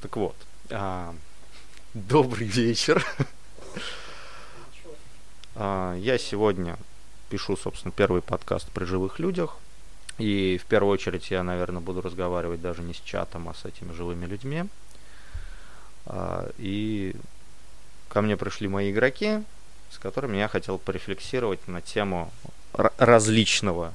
[0.00, 0.36] Так вот,
[0.70, 1.12] а,
[1.92, 3.04] добрый вечер.
[5.56, 6.76] а, я сегодня
[7.30, 9.56] пишу, собственно, первый подкаст при живых людях.
[10.18, 13.92] И в первую очередь я, наверное, буду разговаривать даже не с чатом, а с этими
[13.92, 14.66] живыми людьми.
[16.06, 17.16] А, и
[18.08, 19.42] ко мне пришли мои игроки,
[19.90, 22.32] с которыми я хотел порефлексировать на тему
[22.72, 23.92] различного.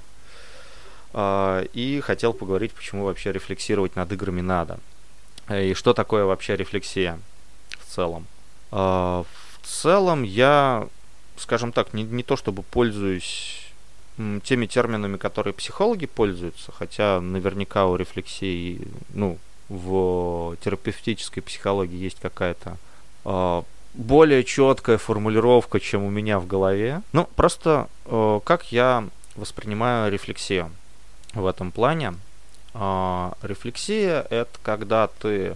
[1.13, 4.81] А, и хотел поговорить, почему вообще рефлексировать над играми надо.
[5.49, 7.19] И что такое вообще рефлексия
[7.79, 8.27] в целом?
[8.71, 9.23] А,
[9.61, 10.87] в целом я,
[11.37, 13.63] скажем так, не, не то чтобы пользуюсь
[14.43, 19.39] теми терминами, которые психологи пользуются, хотя наверняка у рефлексии, ну,
[19.69, 22.77] в терапевтической психологии есть какая-то
[23.25, 27.01] э, более четкая формулировка, чем у меня в голове.
[27.11, 30.69] Ну, просто э, как я воспринимаю рефлексию
[31.33, 32.13] в этом плане.
[32.73, 35.55] А, рефлексия это когда ты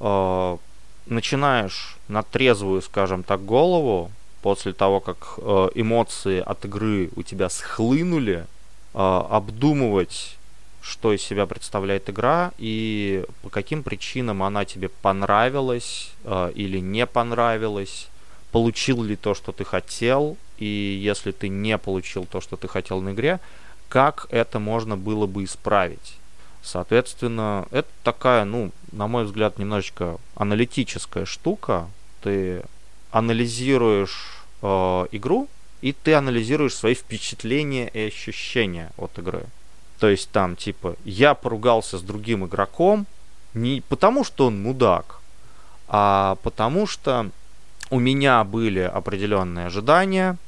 [0.00, 0.58] а,
[1.06, 7.48] начинаешь на трезвую, скажем так, голову после того, как э, эмоции от игры у тебя
[7.48, 8.44] схлынули,
[8.92, 10.36] обдумывать,
[10.80, 16.12] что из себя представляет игра и по каким причинам она тебе понравилась
[16.54, 18.08] или не понравилась,
[18.50, 23.00] получил ли то, что ты хотел, и если ты не получил то, что ты хотел
[23.00, 23.40] на игре,
[23.88, 26.18] как это можно было бы исправить.
[26.62, 31.88] Соответственно, это такая, ну, на мой взгляд, немножечко аналитическая штука.
[32.22, 32.62] Ты
[33.10, 35.48] анализируешь э, игру,
[35.80, 39.44] и ты анализируешь свои впечатления и ощущения от игры.
[39.98, 43.06] То есть там, типа, я поругался с другим игроком
[43.54, 45.20] не потому, что он мудак,
[45.88, 47.30] а потому что
[47.90, 50.38] у меня были определенные ожидания,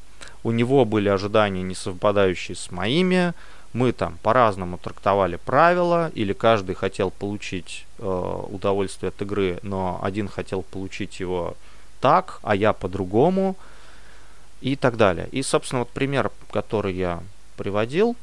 [0.42, 3.34] у него были ожидания, не совпадающие с моими,
[3.74, 10.28] мы там по-разному трактовали правила, или каждый хотел получить э, удовольствие от игры, но один
[10.28, 11.56] хотел получить его
[12.00, 13.56] так, а я по-другому,
[14.60, 15.28] и так далее.
[15.32, 17.20] И, собственно, вот пример, который я
[17.56, 18.16] приводил,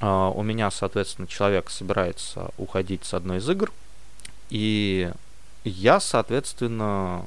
[0.00, 3.72] э, у меня, соответственно, человек собирается уходить с одной из игр,
[4.50, 5.10] и
[5.64, 7.24] я, соответственно,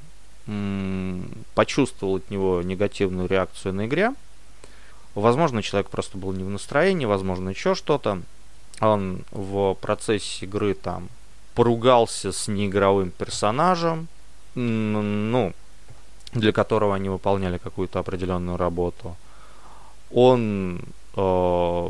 [1.55, 4.13] почувствовал от него негативную реакцию на игре,
[5.15, 8.21] Возможно, человек просто был не в настроении, возможно, еще что-то.
[8.81, 11.09] Он в процессе игры там
[11.53, 14.07] поругался с неигровым персонажем,
[14.55, 15.53] ну,
[16.33, 19.15] для которого они выполняли какую-то определенную работу.
[20.11, 20.81] Он,
[21.15, 21.89] э,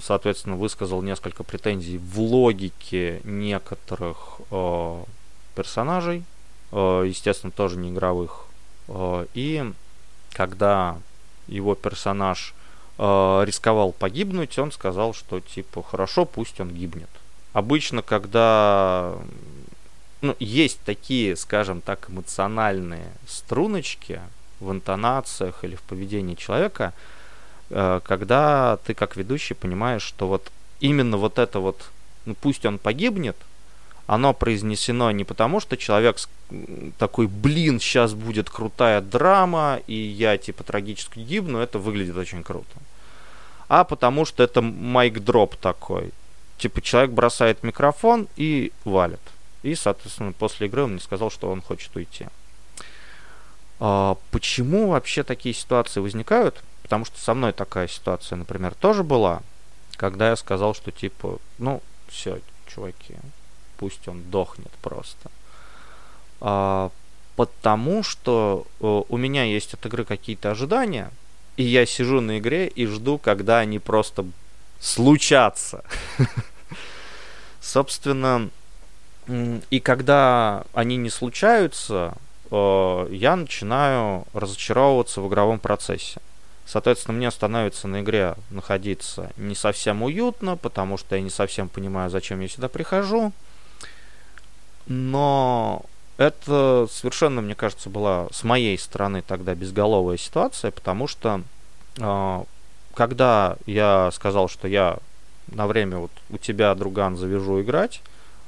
[0.00, 5.04] соответственно, высказал несколько претензий в логике некоторых э,
[5.54, 6.24] персонажей,
[6.72, 8.46] э, естественно, тоже неигровых.
[9.34, 9.72] И
[10.32, 10.96] когда
[11.48, 12.54] его персонаж
[12.98, 17.08] э, рисковал погибнуть, он сказал, что типа хорошо, пусть он гибнет.
[17.52, 19.14] Обычно, когда
[20.20, 24.20] ну, есть такие, скажем так, эмоциональные струночки
[24.60, 26.92] в интонациях или в поведении человека,
[27.70, 31.90] э, когда ты как ведущий понимаешь, что вот именно вот это вот,
[32.24, 33.36] ну пусть он погибнет,
[34.06, 36.18] оно произнесено не потому, что человек
[36.98, 42.70] такой, блин, сейчас будет крутая драма, и я типа трагически гибну, это выглядит очень круто.
[43.68, 46.12] А потому что это майк-дроп такой.
[46.58, 49.20] Типа человек бросает микрофон и валит.
[49.62, 52.28] И, соответственно, после игры он мне сказал, что он хочет уйти.
[53.80, 56.62] А, почему вообще такие ситуации возникают?
[56.82, 59.42] Потому что со мной такая ситуация, например, тоже была,
[59.96, 63.16] когда я сказал, что типа, ну, все, чуваки,
[63.78, 65.30] пусть он дохнет просто.
[66.40, 66.90] А,
[67.36, 71.10] потому что э, у меня есть от игры какие-то ожидания,
[71.56, 74.24] и я сижу на игре и жду, когда они просто
[74.80, 75.84] случатся.
[77.60, 78.50] Собственно,
[79.70, 82.14] и когда они не случаются,
[82.50, 86.20] э, я начинаю разочаровываться в игровом процессе.
[86.66, 92.10] Соответственно, мне становится на игре находиться не совсем уютно, потому что я не совсем понимаю,
[92.10, 93.32] зачем я сюда прихожу.
[94.86, 95.84] Но
[96.16, 101.42] это совершенно, мне кажется, была с моей стороны тогда безголовая ситуация, потому что
[101.98, 102.44] э,
[102.94, 104.98] когда я сказал, что я
[105.48, 108.02] на время вот у тебя, друган, завяжу играть,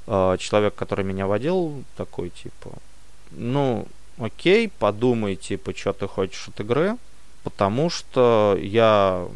[0.06, 2.73] э, человек, который меня водил, такой типа,
[3.32, 3.87] ну,
[4.19, 6.96] окей, подумай, типа, что ты хочешь от игры,
[7.43, 9.26] потому что я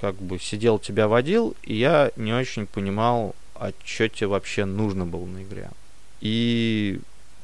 [0.00, 5.06] как бы сидел, тебя водил, и я не очень понимал, а что тебе вообще нужно
[5.06, 5.70] было на игре.
[6.22, 7.00] И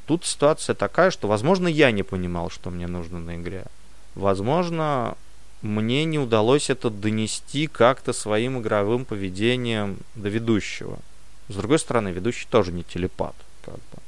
[0.07, 3.65] тут ситуация такая, что, возможно, я не понимал, что мне нужно на игре.
[4.15, 5.17] Возможно,
[5.63, 11.01] мне не удалось это донести как-то своим игровым поведением до ведущего.
[11.49, 13.35] С другой стороны, ведущий тоже не телепат.
[13.65, 14.03] Как бы.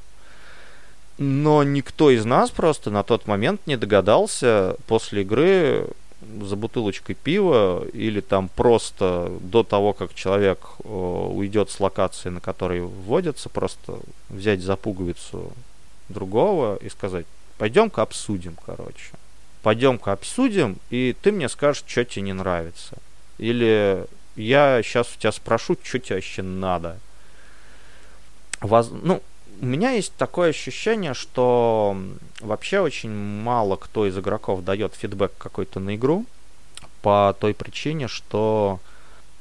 [1.18, 5.88] Но никто из нас просто на тот момент не догадался после игры
[6.20, 12.40] за бутылочкой пива или там просто до того, как человек э, уйдет с локации, на
[12.40, 15.52] которой вводится, просто взять за пуговицу
[16.08, 17.26] другого и сказать,
[17.58, 19.12] пойдем-ка обсудим, короче.
[19.62, 22.96] Пойдем-ка обсудим, и ты мне скажешь, что тебе не нравится.
[23.38, 24.06] Или
[24.36, 26.98] я сейчас у тебя спрошу, что тебе вообще надо.
[28.60, 28.90] Воз...
[28.90, 29.22] Ну,
[29.60, 31.96] у меня есть такое ощущение, что
[32.40, 36.24] вообще очень мало кто из игроков дает фидбэк какой-то на игру
[37.02, 38.80] по той причине, что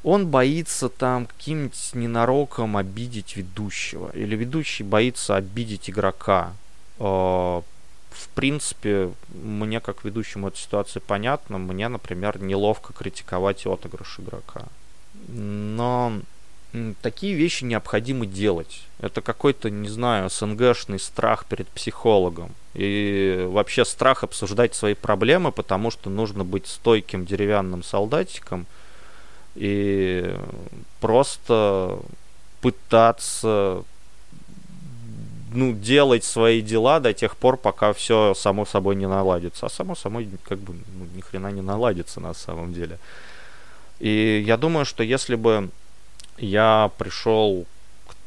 [0.03, 4.11] он боится там каким-нибудь ненароком обидеть ведущего.
[4.13, 6.53] Или ведущий боится обидеть игрока.
[6.99, 11.57] Э, в принципе, мне как ведущему эта ситуация понятна.
[11.57, 14.63] Мне, например, неловко критиковать отыгрыш игрока.
[15.27, 16.13] Но
[17.01, 18.81] такие вещи необходимо делать.
[18.99, 22.53] Это какой-то, не знаю, СНГшный страх перед психологом.
[22.73, 28.67] И вообще страх обсуждать свои проблемы, потому что нужно быть стойким деревянным солдатиком
[29.55, 30.35] и
[31.01, 31.99] просто
[32.61, 33.83] пытаться
[35.51, 39.65] ну, делать свои дела до тех пор, пока все само собой не наладится.
[39.65, 42.99] А само собой как бы ну, ни хрена не наладится на самом деле.
[43.99, 45.69] И я думаю, что если бы
[46.39, 47.65] я пришел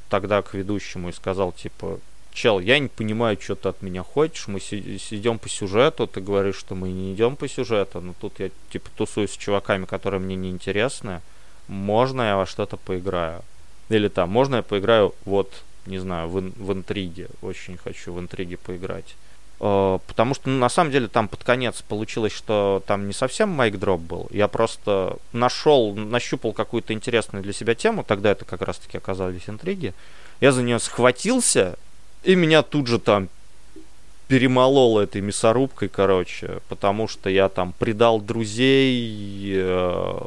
[0.09, 1.99] тогда к ведущему и сказал, типа,
[2.33, 6.57] чел, я не понимаю, что ты от меня хочешь, мы идем по сюжету, ты говоришь,
[6.57, 10.37] что мы не идем по сюжету, но тут я, типа, тусуюсь с чуваками, которые мне
[10.37, 11.21] не интересны,
[11.69, 13.43] можно я во что-то поиграю?
[13.89, 18.57] Или там, можно я поиграю, вот, не знаю, в, в интриге, очень хочу в интриге
[18.57, 19.17] поиграть.
[19.65, 23.49] Э, потому что, ну, на самом деле, там под конец получилось, что там не совсем
[23.49, 24.27] майк дроп был.
[24.33, 28.05] Я просто нашел, нащупал какую-то интересную для себя тему.
[28.05, 29.95] Тогда это как раз-таки оказались интриги.
[30.41, 31.77] Я за нее схватился,
[32.25, 33.29] и меня тут же там
[34.27, 40.21] перемолол этой мясорубкой, короче, потому что я там предал друзей, э,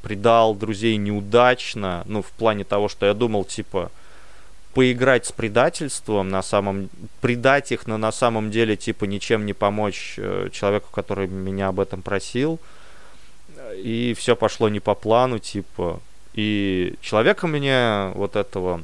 [0.00, 3.90] предал друзей неудачно, ну, в плане того, что я думал, типа,
[4.74, 6.90] поиграть с предательством, на самом
[7.20, 11.80] предать их, но на самом деле типа ничем не помочь э, человеку, который меня об
[11.80, 12.60] этом просил.
[13.76, 16.00] И все пошло не по плану, типа.
[16.34, 18.82] И человека мне вот этого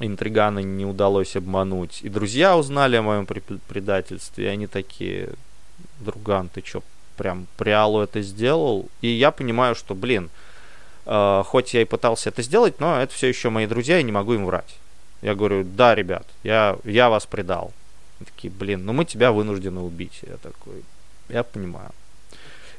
[0.00, 2.00] интригана не удалось обмануть.
[2.02, 5.30] И друзья узнали о моем предательстве, и они такие,
[6.00, 6.82] друган, ты чё,
[7.16, 8.88] прям приалу это сделал?
[9.00, 10.30] И я понимаю, что, блин,
[11.06, 14.12] э, хоть я и пытался это сделать, но это все еще мои друзья, и не
[14.12, 14.78] могу им врать.
[15.22, 17.72] Я говорю, да, ребят, я, я вас предал.
[18.18, 20.20] Они такие, блин, ну мы тебя вынуждены убить.
[20.22, 20.82] Я такой,
[21.28, 21.90] я понимаю.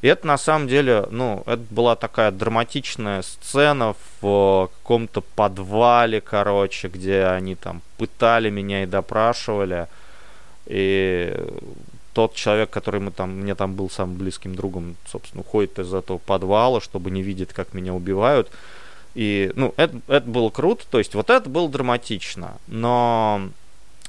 [0.02, 6.90] И это на самом деле, ну, это была такая драматичная сцена в каком-то подвале, короче,
[6.90, 9.88] где они там пытали меня и допрашивали.
[10.66, 11.34] И
[12.14, 16.18] тот человек, который мы там, мне там был самым близким другом, собственно, уходит из этого
[16.18, 18.52] подвала, чтобы не видеть, как меня убивают.
[19.16, 23.50] И, ну, это, это было круто, то есть вот это было драматично, но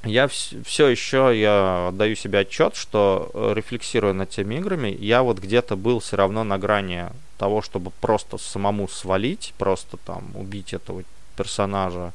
[0.03, 5.21] я вс- все еще я даю себе отчет, что э, рефлексируя над теми играми, я
[5.21, 7.07] вот где-то был все равно на грани
[7.37, 11.03] того, чтобы просто самому свалить, просто там убить этого
[11.35, 12.11] персонажа,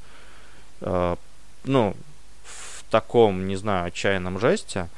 [0.81, 1.17] э,
[1.65, 1.97] ну,
[2.43, 4.89] в таком, не знаю, отчаянном жесте,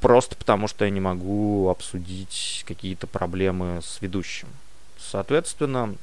[0.00, 4.48] просто потому что я не могу обсудить какие-то проблемы с ведущим.
[4.98, 5.94] Соответственно,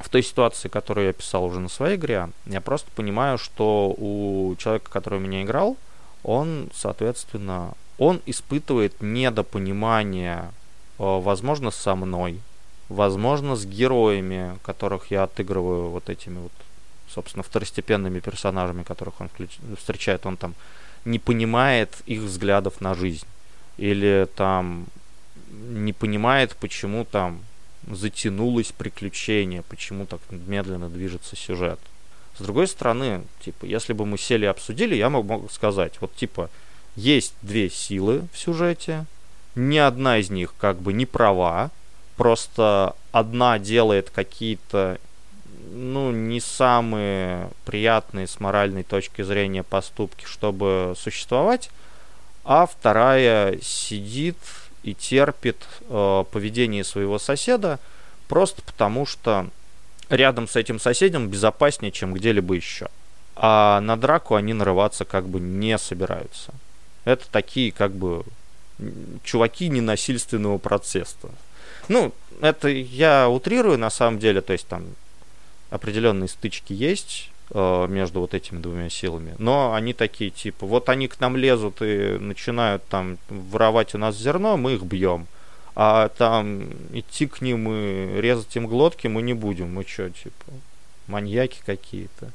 [0.00, 4.54] в той ситуации, которую я писал уже на своей игре, я просто понимаю, что у
[4.58, 5.76] человека, который меня играл,
[6.22, 10.50] он, соответственно, он испытывает недопонимание,
[10.98, 12.40] э, возможно, со мной,
[12.88, 16.52] возможно, с героями, которых я отыгрываю вот этими вот,
[17.08, 19.58] собственно, второстепенными персонажами, которых он включ...
[19.78, 20.54] встречает, он там
[21.04, 23.26] не понимает их взглядов на жизнь.
[23.76, 24.86] Или там
[25.50, 27.40] не понимает, почему там
[27.90, 31.78] затянулось приключение, почему так медленно движется сюжет.
[32.38, 36.14] С другой стороны, типа, если бы мы сели и обсудили, я мог, мог сказать, вот
[36.14, 36.50] типа,
[36.96, 39.04] есть две силы в сюжете,
[39.54, 41.70] ни одна из них как бы не права,
[42.16, 44.98] просто одна делает какие-то
[45.72, 51.70] ну, не самые приятные с моральной точки зрения поступки, чтобы существовать,
[52.44, 54.36] а вторая сидит
[54.82, 55.56] и терпит
[55.88, 57.78] э, поведение своего соседа
[58.28, 59.48] просто потому, что
[60.08, 62.88] рядом с этим соседом безопаснее, чем где-либо еще.
[63.36, 66.52] А на драку они нарываться как бы не собираются.
[67.04, 68.24] Это такие как бы
[69.22, 71.28] чуваки ненасильственного процесса.
[71.88, 74.84] Ну, это я утрирую на самом деле, то есть там
[75.70, 79.34] определенные стычки есть, между вот этими двумя силами.
[79.38, 84.16] Но они такие, типа, вот они к нам лезут и начинают там воровать у нас
[84.16, 85.26] зерно, мы их бьем.
[85.74, 89.74] А там идти к ним и резать им глотки мы не будем.
[89.74, 90.52] Мы что, типа,
[91.06, 92.30] маньяки какие-то.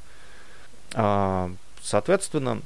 [0.93, 2.61] А, соответственно,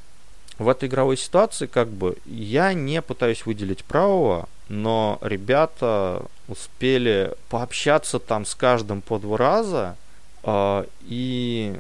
[0.58, 8.20] в этой игровой ситуации как бы я не пытаюсь выделить правого, но ребята успели пообщаться
[8.20, 9.96] там с каждым по два раза,
[10.44, 11.75] э, и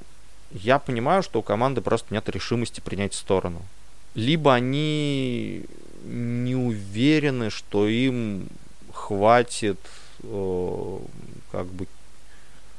[0.51, 3.61] я понимаю, что у команды просто нет решимости принять сторону.
[4.15, 5.65] Либо они
[6.03, 8.47] не уверены, что им
[8.93, 9.79] хватит
[10.23, 10.99] э,
[11.51, 11.87] как бы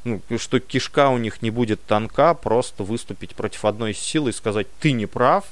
[0.05, 4.67] ну, что кишка у них не будет тонка, просто выступить против одной силы и сказать,
[4.81, 5.45] ты не прав,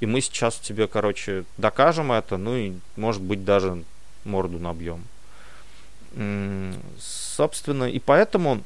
[0.00, 3.84] и мы сейчас тебе, короче, докажем это, ну и, может быть, даже
[4.24, 5.04] морду набьем.
[6.98, 8.62] Собственно, и поэтому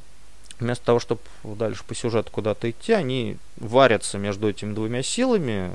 [0.59, 5.71] вместо того, чтобы дальше по сюжету куда-то идти, они варятся между этими двумя силами.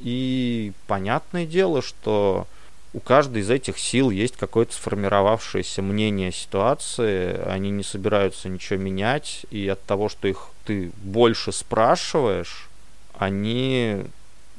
[0.00, 2.46] И понятное дело, что
[2.92, 9.46] у каждой из этих сил есть какое-то сформировавшееся мнение ситуации, они не собираются ничего менять,
[9.50, 12.68] и от того, что их ты больше спрашиваешь,
[13.18, 14.04] они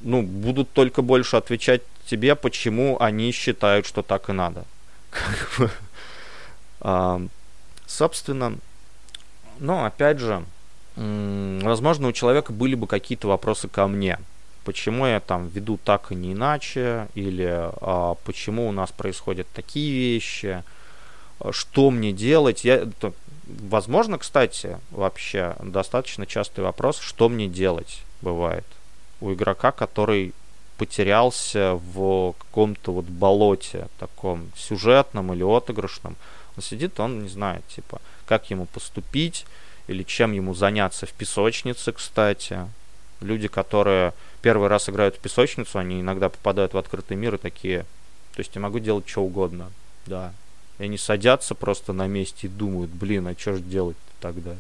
[0.02, 4.66] ну, будут только больше отвечать тебе, почему они считают, что так и надо.
[7.86, 8.58] собственно,
[9.60, 10.44] ну, опять же,
[10.96, 14.20] возможно, у человека были бы какие-то вопросы ко мне.
[14.66, 19.92] Почему я там веду так и не иначе, или а, почему у нас происходят такие
[19.92, 20.64] вещи,
[21.52, 22.64] что мне делать.
[22.64, 23.14] Я, то,
[23.46, 28.66] возможно, кстати, вообще достаточно частый вопрос, что мне делать бывает
[29.20, 30.34] у игрока, который
[30.78, 36.16] потерялся в каком-то вот болоте таком сюжетном или отыгрышном.
[36.58, 38.02] Он сидит, он не знает, типа,
[38.34, 39.46] как ему поступить
[39.86, 42.68] или чем ему заняться в песочнице, кстати.
[43.22, 47.86] Люди, которые первый раз играют в песочницу, они иногда попадают в открытый мир и такие,
[48.34, 49.72] то есть я могу делать что угодно,
[50.08, 50.34] да.
[50.80, 54.56] И они садятся просто на месте и думают, блин, а что же делать тогда?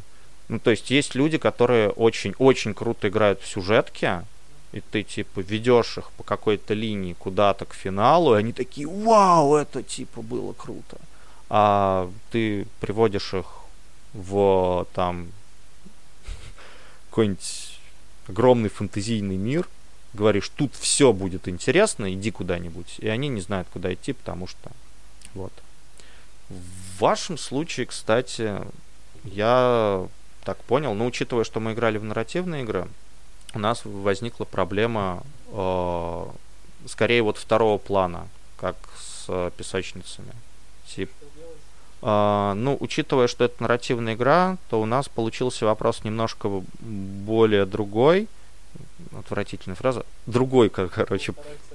[0.49, 4.23] Ну, то есть есть люди, которые очень-очень круто играют в сюжетке,
[4.71, 9.55] и ты типа ведешь их по какой-то линии куда-то к финалу, и они такие, вау,
[9.55, 10.97] это типа было круто.
[11.49, 13.62] А ты приводишь их
[14.13, 15.27] в там
[17.09, 17.79] какой-нибудь
[18.27, 19.67] огромный фантазийный мир,
[20.13, 22.95] говоришь, тут все будет интересно, иди куда-нибудь.
[22.99, 24.71] И они не знают, куда идти, потому что
[25.33, 25.53] вот.
[26.49, 28.61] В вашем случае, кстати,
[29.23, 30.07] я
[30.43, 32.87] так понял, но учитывая, что мы играли в нарративные игры,
[33.53, 36.25] у нас возникла проблема э,
[36.87, 38.27] скорее вот второго плана,
[38.57, 40.33] как с э, песочницами.
[40.87, 41.22] Тип, э,
[42.05, 48.27] ну, учитывая, что это нарративная игра, то у нас получился вопрос немножко более другой.
[49.17, 50.05] Отвратительная фраза.
[50.25, 51.33] Другой, короче,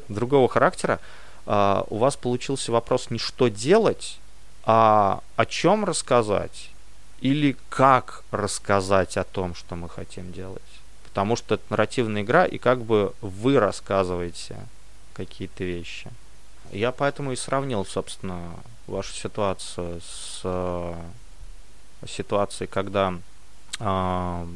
[0.08, 1.00] другого характера.
[1.46, 4.18] Э, у вас получился вопрос не что делать,
[4.64, 6.70] а о чем рассказать
[7.20, 10.62] или как рассказать о том, что мы хотим делать
[11.18, 14.56] потому что это нарративная игра, и как бы вы рассказываете
[15.14, 16.08] какие-то вещи.
[16.70, 18.54] Я поэтому и сравнил, собственно,
[18.88, 20.94] вашу ситуацию с э,
[22.06, 23.14] ситуацией, когда
[23.80, 24.46] э,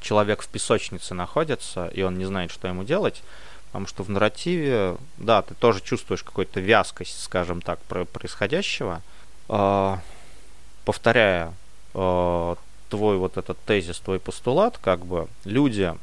[0.00, 3.22] человек в песочнице находится, и он не знает, что ему делать,
[3.66, 9.02] потому что в нарративе, да, ты тоже чувствуешь какую-то вязкость, скажем так, происходящего,
[9.48, 9.96] э,
[10.84, 11.54] повторяя
[11.94, 12.56] э,
[12.88, 15.94] твой вот этот тезис, твой постулат, как бы люди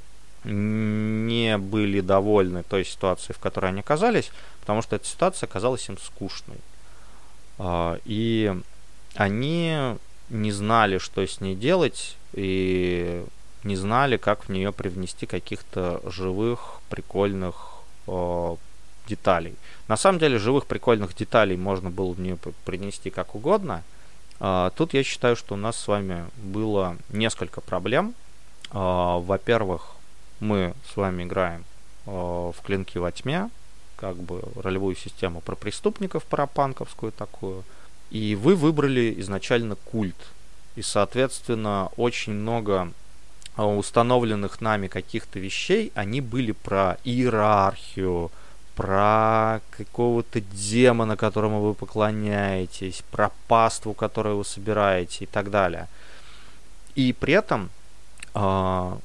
[0.43, 4.31] не были довольны той ситуацией, в которой они оказались,
[4.61, 6.57] потому что эта ситуация оказалась им скучной.
[7.59, 8.55] А, и
[9.15, 9.77] они
[10.29, 13.23] не знали, что с ней делать, и
[13.63, 18.55] не знали, как в нее привнести каких-то живых, прикольных э,
[19.07, 19.55] деталей.
[19.87, 23.83] На самом деле, живых, прикольных деталей можно было в нее принести как угодно–
[24.39, 28.13] а, тут я считаю, что у нас с вами было несколько проблем.
[28.71, 29.95] А, во-первых,
[30.39, 31.65] мы с вами играем
[32.05, 33.49] а, в клинки во тьме,
[33.99, 37.63] как бы ролевую систему про преступников, парапанковскую такую.
[38.09, 40.15] И вы выбрали изначально культ.
[40.75, 42.93] И, соответственно, очень много
[43.57, 48.31] установленных нами каких-то вещей, они были про иерархию,
[48.75, 55.87] про какого-то демона, которому вы поклоняетесь, про паству, которую вы собираете и так далее.
[56.95, 57.69] И при этом
[58.33, 58.97] э,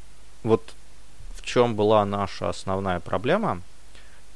[0.45, 0.75] вот
[1.35, 3.61] в чем была наша основная проблема,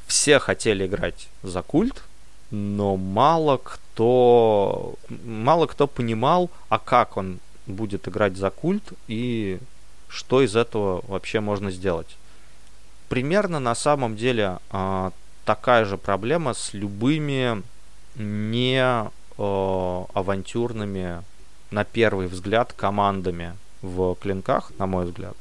[0.09, 2.03] все хотели играть за культ,
[2.51, 9.61] но мало кто, мало кто понимал, а как он будет играть за культ и
[10.09, 12.17] что из этого вообще можно сделать.
[13.11, 15.11] Примерно на самом деле э,
[15.45, 17.63] такая же проблема с любыми
[18.17, 21.23] не э, авантюрными
[21.71, 25.37] на первый взгляд командами в клинках, на мой взгляд.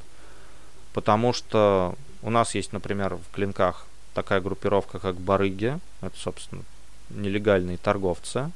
[0.93, 5.79] Потому что у нас есть, например, в клинках такая группировка, как барыги.
[6.01, 6.63] Это, собственно,
[7.11, 8.49] нелегальные торговцы.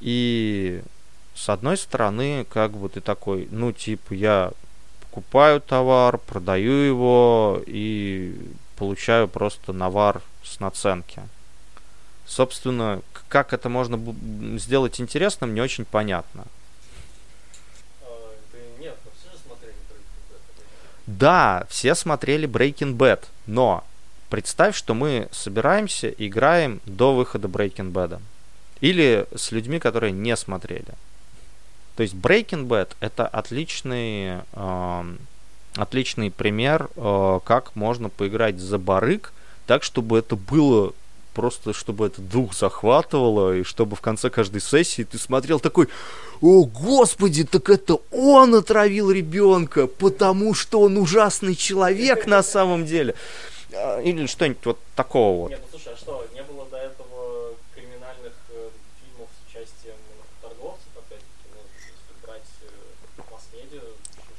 [0.00, 0.80] И
[1.34, 4.52] с одной стороны, как бы ты такой, ну, типа, я
[5.00, 8.32] покупаю товар, продаю его и
[8.76, 11.20] получаю просто навар с наценки.
[12.24, 13.98] Собственно, как это можно
[14.56, 16.44] сделать интересным, не очень понятно.
[21.08, 23.82] Да, все смотрели Breaking Bad, но
[24.30, 28.20] представь, что мы собираемся и играем до выхода Breaking Bad.
[28.80, 30.94] Или с людьми, которые не смотрели.
[31.96, 35.14] То есть Breaking Bad это отличный, э,
[35.74, 39.32] отличный пример, э, как можно поиграть за барык,
[39.66, 40.92] так, чтобы это было
[41.38, 45.88] просто чтобы это дух захватывало, и чтобы в конце каждой сессии ты смотрел такой,
[46.40, 53.14] о, господи, так это он отравил ребенка, потому что он ужасный человек на самом деле.
[53.72, 55.50] А, или что-нибудь вот такого вот.
[55.50, 58.70] Нет, ну слушай, а что, не было до этого криминальных э,
[59.00, 59.96] фильмов с участием
[60.40, 63.82] торговцев, опять-таки, ну, если брать э, масс-медиа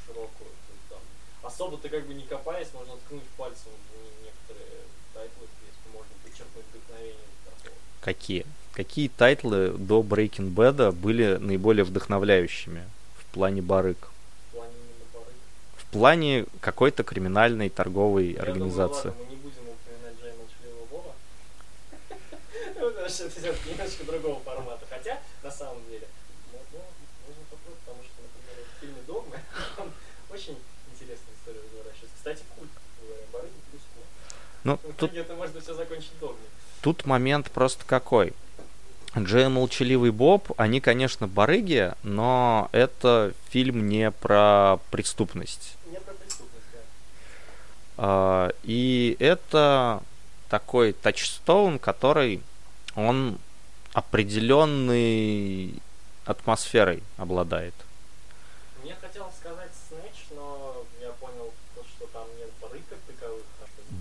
[0.05, 1.00] широкую, то, там,
[1.43, 3.71] особо ты как бы не копаясь, можно ткнуть пальцем
[8.09, 8.45] Какие?
[8.74, 12.83] Какие тайтлы до Breaking Bad были наиболее вдохновляющими
[13.19, 14.09] в плане барык?
[14.48, 14.74] В плане,
[15.13, 15.27] барык?
[15.75, 19.10] В плане какой-то криминальной торговой Я организации.
[19.10, 21.13] Думаю, ладно, мы не будем упоминать Джея и Молчаливого Боба.
[22.89, 24.86] Потому что это немножко другого формата.
[24.89, 26.08] Хотя, на самом деле,
[27.27, 29.39] можно попробовать, потому что, например, в фильме «Догмы»
[29.77, 29.91] там
[30.31, 30.58] очень
[30.93, 32.15] интересная история разворачивается.
[32.15, 34.08] Кстати, культ, говоря, барыги плюс культ.
[34.63, 35.13] Ну, тут...
[35.13, 36.46] это можно все закончить «Догме».
[36.81, 38.34] Тут момент просто какой.
[39.17, 45.78] Джей Молчаливый Боб, они, конечно, барыги, но это фильм не про преступность.
[48.63, 50.01] И это
[50.49, 52.41] такой тачстоун, который
[52.95, 53.38] он
[53.93, 55.73] определенной
[56.25, 57.73] атмосферой обладает.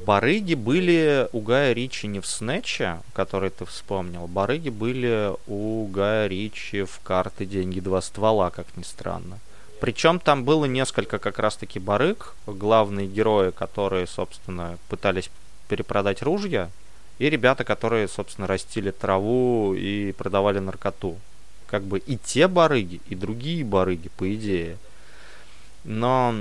[0.08, 4.26] Барыги были у Гая Ричи не в Снэче, который ты вспомнил.
[4.26, 7.80] Барыги были у Гая Ричи в карты «Деньги.
[7.80, 9.38] Два ствола», как ни странно.
[9.80, 15.30] Причем там было несколько как раз-таки барыг, главные герои, которые, собственно, пытались
[15.68, 16.70] перепродать ружья,
[17.18, 21.16] и ребята, которые, собственно, растили траву и продавали наркоту.
[21.66, 24.78] Как бы и те барыги, и другие барыги, по идее.
[25.84, 26.34] Но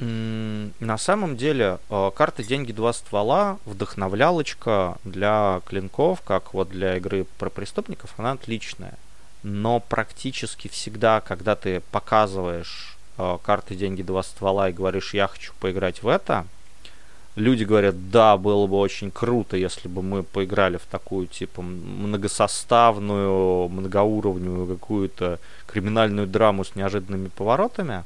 [0.00, 2.72] на самом деле, э, карта «Деньги.
[2.72, 8.94] Два ствола» вдохновлялочка для клинков, как вот для игры про преступников, она отличная.
[9.42, 14.02] Но практически всегда, когда ты показываешь э, карты «Деньги.
[14.02, 16.46] Два ствола» и говоришь «я хочу поиграть в это»,
[17.36, 23.68] люди говорят, да, было бы очень круто, если бы мы поиграли в такую, типа, многосоставную,
[23.68, 28.04] многоуровневую какую-то криминальную драму с неожиданными поворотами.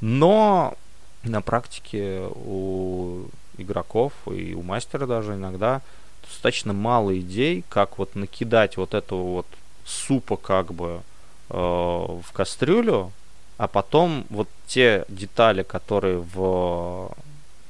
[0.00, 0.76] Но
[1.24, 5.80] на практике у игроков и у мастера даже иногда
[6.22, 9.46] достаточно мало идей, как вот накидать вот этого вот
[9.88, 11.02] супа как бы
[11.48, 13.12] э, в кастрюлю,
[13.56, 17.10] а потом вот те детали, которые в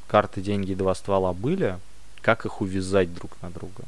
[0.09, 1.79] карты деньги и два ствола были,
[2.21, 3.85] как их увязать друг на друга.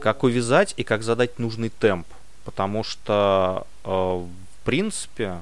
[0.00, 2.06] Как увязать и как задать нужный темп.
[2.44, 5.40] Потому что, э, в принципе,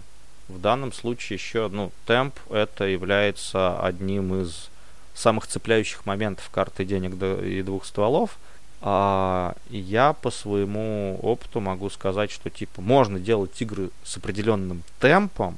[0.48, 4.70] в данном случае еще, ну, темп это является одним из
[5.14, 8.38] самых цепляющих моментов карты денег и двух стволов.
[8.80, 15.56] А я по своему опыту могу сказать, что типа можно делать игры с определенным темпом,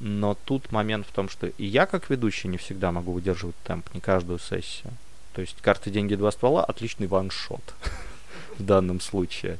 [0.00, 3.94] но тут момент в том, что и я как ведущий не всегда могу выдерживать темп,
[3.94, 4.92] не каждую сессию.
[5.32, 7.74] То есть карты деньги два ствола отличный ваншот
[8.58, 9.58] в данном случае.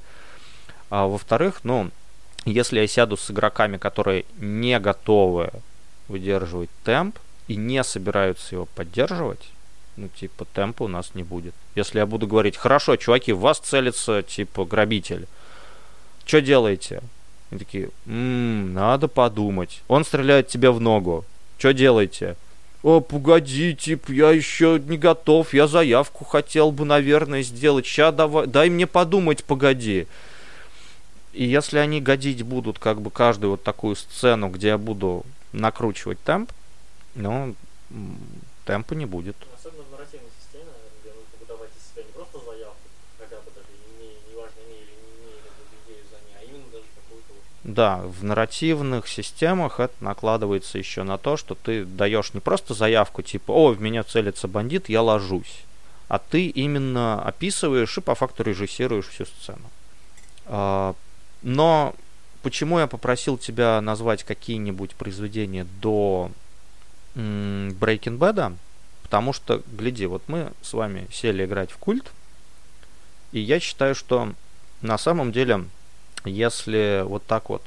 [0.90, 1.90] А во-вторых, ну,
[2.44, 5.50] если я сяду с игроками, которые не готовы
[6.08, 9.50] выдерживать темп и не собираются его поддерживать,
[9.96, 11.54] ну, типа, темпа у нас не будет.
[11.74, 15.26] Если я буду говорить, хорошо, чуваки, в вас целится, типа, грабитель.
[16.24, 17.02] Что делаете?
[17.50, 19.82] Они такие, м-м, надо подумать.
[19.88, 21.24] Он стреляет тебе в ногу.
[21.59, 22.37] Что делаете?
[22.82, 27.87] О, погоди, тип, я еще не готов, я заявку хотел бы, наверное, сделать.
[27.87, 30.06] Сейчас давай, дай мне подумать, погоди.
[31.32, 36.20] И если они годить будут как бы каждую вот такую сцену, где я буду накручивать
[36.22, 36.52] темп,
[37.14, 37.54] ну,
[38.64, 39.37] темпа не будет.
[39.59, 42.87] Особенно в нарративной системе, где нужно выдавать из себя не просто заявку,
[43.18, 45.40] хотя бы даже не, не важно, имея или не имея
[45.87, 47.35] идею за ней, а именно даже какую-то...
[47.66, 53.22] Да, в нарративных системах это накладывается еще на то, что ты даешь не просто заявку
[53.22, 55.64] типа «О, в меня целится бандит, я ложусь»,
[56.07, 59.68] а ты именно описываешь и по факту режиссируешь всю сцену.
[60.44, 60.94] А,
[61.42, 61.96] но
[62.42, 66.31] почему я попросил тебя назвать какие-нибудь произведения до
[67.16, 68.55] Breaking Bad?
[69.02, 72.12] Потому что, гляди, вот мы с вами сели играть в культ,
[73.33, 74.35] и я считаю, что
[74.83, 75.64] на самом деле,
[76.26, 77.62] если вот так вот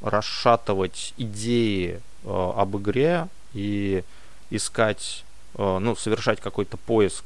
[0.00, 4.02] расшатывать идеи э, об игре и
[4.50, 5.24] искать,
[5.56, 7.24] э, ну, совершать какой-то поиск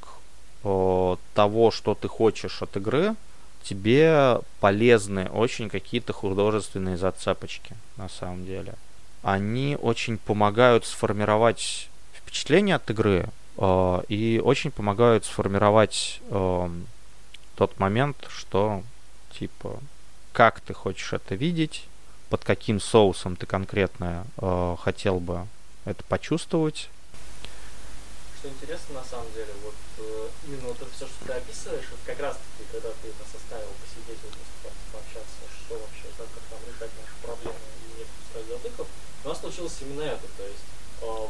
[0.65, 3.15] э, того, что ты хочешь от игры,
[3.63, 8.75] тебе полезны очень какие-то художественные зацепочки, на самом деле.
[9.23, 16.69] Они очень помогают сформировать впечатление от игры э, и очень помогают сформировать э,
[17.57, 18.83] тот момент, что
[19.39, 19.79] типа
[20.35, 21.87] как ты хочешь это видеть,
[22.29, 25.47] под каким соусом ты конкретно э, хотел бы
[25.85, 26.91] это почувствовать.
[28.41, 32.01] Что интересно на самом деле, вот э, именно вот это все, что ты описываешь, вот
[32.05, 36.59] как раз таки, когда ты это составил, посидеть, вот, пообщаться, что вообще, как, как там
[36.67, 38.89] решать наши проблемы и нет устроить затыков,
[39.25, 40.67] у нас случилось именно это, то есть
[41.01, 41.27] э,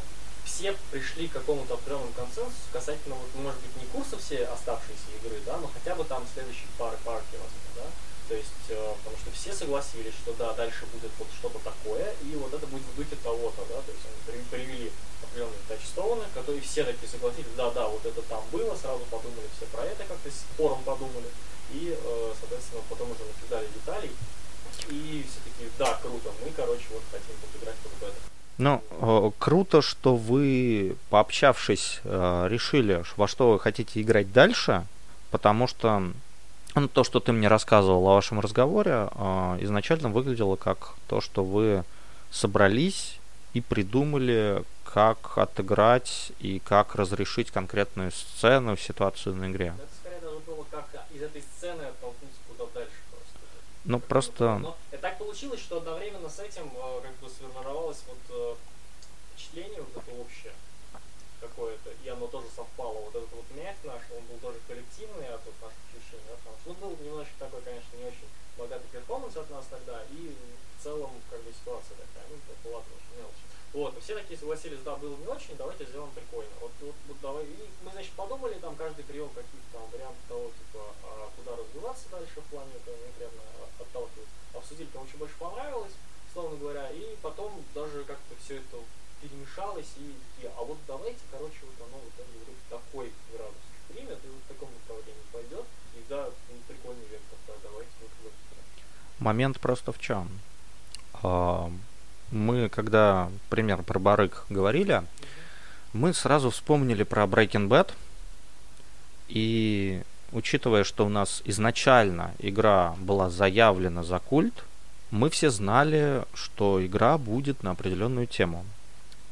[0.48, 5.36] все пришли к какому-то определенному консенсусу касательно, вот, может быть, не курса все оставшиеся игры,
[5.44, 7.86] да, но хотя бы там следующие пары партий, возможно, да,
[8.28, 12.36] то есть, э, потому что все согласились, что да, дальше будет вот что-то такое, и
[12.36, 14.90] вот это будет в духе того-то, да, то есть они привели
[15.22, 19.66] определенные тачстоуны, которые все такие согласились, да, да, вот это там было, сразу подумали все
[19.66, 21.28] про это, как-то с пором подумали,
[21.72, 24.12] и, э, соответственно, потом уже накидали деталей,
[24.88, 28.16] и все таки да, круто, мы, короче, вот хотим поиграть вот в это.
[28.56, 34.86] Ну, круто, что вы, пообщавшись, э, решили, во что вы хотите играть дальше,
[35.32, 36.12] потому что
[36.74, 41.44] ну, то, что ты мне рассказывал о вашем разговоре, э, изначально выглядело как то, что
[41.44, 41.84] вы
[42.30, 43.18] собрались
[43.52, 49.74] и придумали, как отыграть и как разрешить конкретную сцену, ситуацию на игре.
[49.76, 53.38] Это скорее даже было как из этой сцены оттолкнуться куда дальше просто.
[53.84, 54.58] Ну, просто...
[54.58, 58.54] Но так получилось, что одновременно с этим э, как бы сформировалось вот э,
[59.34, 60.52] впечатление вот это общее
[61.40, 62.94] какое-то, и оно тоже совпало.
[63.04, 66.53] Вот этот вот мяч наш, он был тоже коллективный от вот наших решений, да, потому
[66.53, 70.34] что ну, был немножечко такой, конечно, не очень богатый перформанс от нас тогда, и
[70.78, 73.44] в целом как бы ситуация такая, ну, это ладно, уж мелочь.
[73.74, 76.52] Вот, и все такие согласились, да, было не очень, давайте сделаем прикольно.
[76.60, 77.44] Вот, вот, вот давай.
[77.44, 82.04] И мы, значит, подумали, там каждый привел какие-то там варианты того, типа, а, куда развиваться
[82.10, 83.42] дальше в плане этого конкретно
[83.80, 84.28] отталкивать.
[84.54, 85.92] Обсудили, кому что больше понравилось,
[86.32, 88.78] словно говоря, и потом даже как-то все это
[89.20, 94.18] перемешалось, и такие, а вот давайте, короче, вот оно вот они вроде такой градус примет,
[94.22, 95.64] и вот в таком направлении пойдет,
[96.08, 97.90] да, ну, прикольный вектор, да, давайте
[99.18, 100.28] Момент просто в чем?
[102.30, 105.02] мы, когда пример про барык говорили,
[105.92, 107.92] мы сразу вспомнили про Breaking Bad.
[109.28, 114.64] И учитывая, что у нас изначально игра была заявлена за культ,
[115.10, 118.64] мы все знали, что игра будет на определенную тему.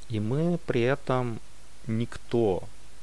[0.09, 1.41] И мы при этом
[1.87, 2.63] никто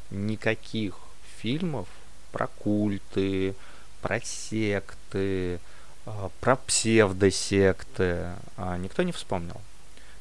[0.10, 0.96] никаких
[1.38, 1.88] фильмов
[2.32, 3.56] про культы,
[4.02, 5.60] про секты,
[6.06, 9.62] а, про псевдосекты а, никто не вспомнил.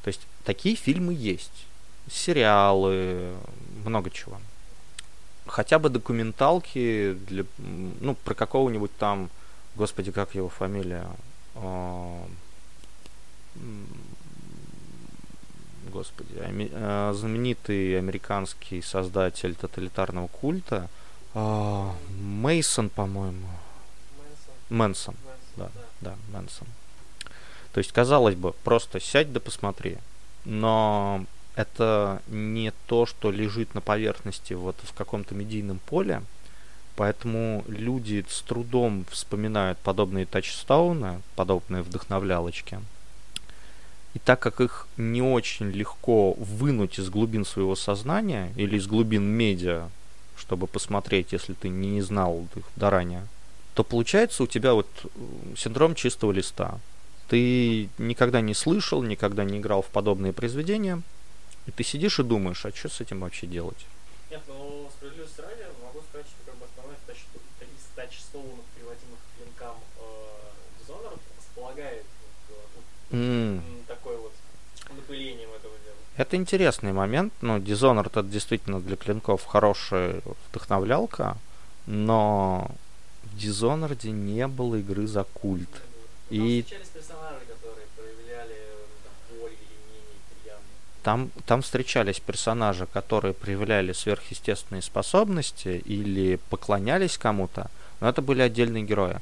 [0.03, 1.67] То есть такие фильмы есть.
[2.11, 3.35] Сериалы,
[3.85, 4.39] много чего.
[5.47, 9.31] Хотя бы документалки для, ну, про какого-нибудь там,
[9.77, 11.07] господи, как его фамилия?
[11.55, 12.27] А,
[15.91, 16.35] господи,
[17.15, 20.89] знаменитый американский создатель тоталитарного культа.
[21.35, 23.47] А, Мейсон, по-моему.
[24.71, 25.15] Мэнсон.
[25.57, 26.67] Да, да, Мэнсон.
[27.73, 29.99] То есть, казалось бы, просто сядь да посмотри.
[30.45, 36.23] Но это не то, что лежит на поверхности вот в каком-то медийном поле.
[36.97, 42.81] Поэтому люди с трудом вспоминают подобные тачстауны, подобные вдохновлялочки.
[44.15, 49.25] И так как их не очень легко вынуть из глубин своего сознания или из глубин
[49.25, 49.91] медиа,
[50.39, 53.27] чтобы посмотреть, если ты не знал их до ранее,
[53.75, 54.89] то получается у тебя вот
[55.57, 56.79] синдром чистого листа
[57.29, 61.03] ты никогда не слышал, никогда не играл в подобные произведения,
[61.67, 63.87] и ты сидишь и думаешь, а что с этим вообще делать?
[64.31, 69.77] Нет, ну, справедливости ради, могу сказать, что как бы основной из тачстоунов, приводимых к клинкам
[70.01, 71.21] э, Dishonored,
[71.55, 72.05] помогает
[73.11, 74.33] вот, такой вот
[74.89, 75.48] напылением этого дела.
[76.19, 77.33] Это интересный момент.
[77.43, 81.37] Ну, Dishonored это действительно для клинков хорошая вдохновлялка,
[81.87, 82.69] но
[83.23, 85.71] в Dishonored не было игры за культ.
[86.31, 86.65] И-
[89.31, 90.65] боль или менее приятные.
[91.05, 98.83] Там, там встречались персонажи, которые проявляли сверхъестественные способности или поклонялись кому-то, но это были отдельные
[98.83, 99.21] герои.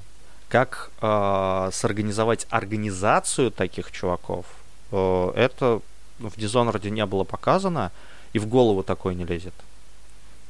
[0.48, 4.46] Как э, сорганизовать организацию таких чуваков,
[4.92, 5.82] э, это
[6.18, 7.92] в Dishonored не было показано,
[8.32, 9.54] и в голову такое не лезет.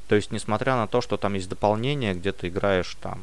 [0.08, 3.20] То есть, несмотря на то, что там есть дополнение, где ты играешь там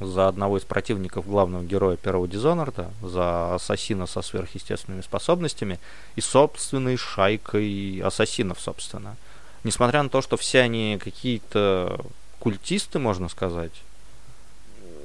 [0.00, 5.78] за одного из противников главного героя первого Dishonored, за ассасина со сверхъестественными способностями
[6.16, 9.16] и собственной шайкой ассасинов, собственно.
[9.64, 12.00] Несмотря на то, что все они какие-то
[12.38, 13.72] культисты, можно сказать,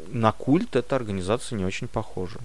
[0.10, 2.40] на культ эта организация не очень похожа.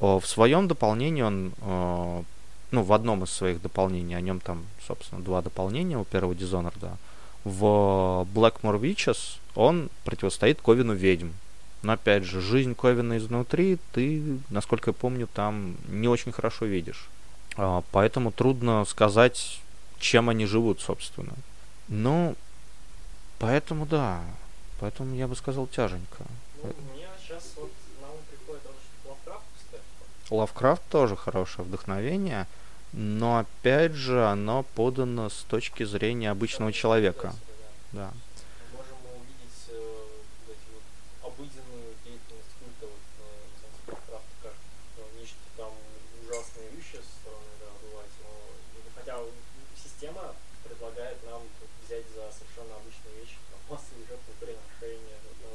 [0.00, 2.22] В своем дополнении он, э,
[2.70, 6.96] ну, в одном из своих дополнений, о нем там, собственно, два дополнения у первого Dishonored,
[7.44, 11.30] в Blackmore Witches он противостоит Ковину ведьм.
[11.82, 17.08] Но опять же, жизнь Ковина изнутри ты, насколько я помню, там не очень хорошо видишь.
[17.56, 19.60] А, Поэтому трудно сказать,
[19.98, 21.32] чем они живут, собственно.
[21.88, 22.34] Ну,
[23.38, 24.20] поэтому да.
[24.80, 26.24] Поэтому я бы сказал тяженько.
[26.62, 29.82] Ну, мне сейчас вот на ум приходит тоже что Лавкрафт, кстати.
[30.30, 32.46] Лавкрафт тоже хорошее вдохновение,
[32.92, 37.32] но опять же оно подано с точки зрения обычного человека.
[37.92, 38.10] Да.
[38.72, 40.82] Мы можем увидеть э, вот эти вот
[41.30, 44.54] обыденную деятельность культа вот, э, не знаю, с Лавкрафта, как
[44.98, 45.72] э, нечто там
[46.26, 48.10] ужасные вещи со стороны, да, бывает.
[48.26, 48.30] Но,
[48.74, 49.14] и хотя
[49.78, 50.34] система
[50.66, 51.46] предлагает нам
[51.86, 55.54] взять за совершенно обычные вещи, там, массовые жертвоприношения, вот, ну,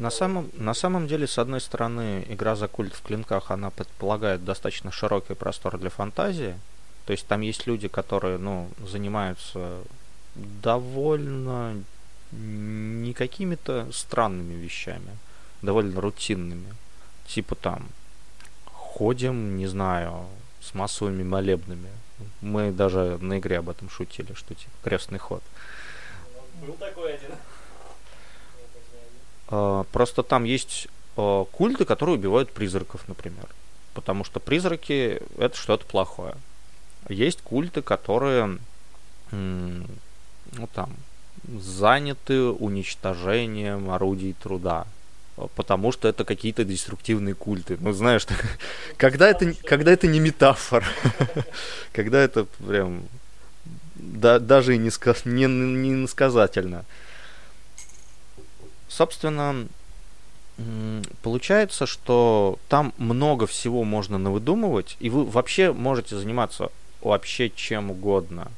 [0.00, 4.42] На самом, на самом деле, с одной стороны, игра за культ в клинках, она предполагает
[4.44, 6.54] достаточно широкий простор для фантазии.
[7.04, 9.82] То есть там есть люди, которые, ну, занимаются
[10.34, 11.84] довольно
[12.32, 15.18] не какими-то странными вещами,
[15.60, 16.74] довольно рутинными.
[17.26, 17.86] Типа там
[18.64, 20.26] ходим, не знаю,
[20.62, 21.90] с массовыми молебнами.
[22.40, 25.42] Мы даже на игре об этом шутили, что типа крестный ход.
[26.66, 27.30] был такой один.
[27.30, 27.36] Я
[28.72, 29.06] так знаю.
[29.39, 33.46] А, Просто там есть а, культы, которые убивают призраков, например.
[33.94, 36.34] Потому что призраки это что-то плохое.
[37.08, 38.58] Есть культы, которые
[39.32, 40.90] ну, там,
[41.60, 44.86] заняты уничтожением орудий труда.
[45.36, 47.76] А, Потому что это какие-то деструктивные культы.
[47.80, 48.44] Ну, знаешь, так,
[48.96, 50.86] когда, это, не- когда это не метафора,
[51.92, 53.02] когда это прям
[53.94, 56.84] да- даже и не, ска- не, не иносказательно.
[58.90, 59.66] Собственно,
[61.22, 68.50] получается, что там много всего можно навыдумывать, и вы вообще можете заниматься вообще чем угодно,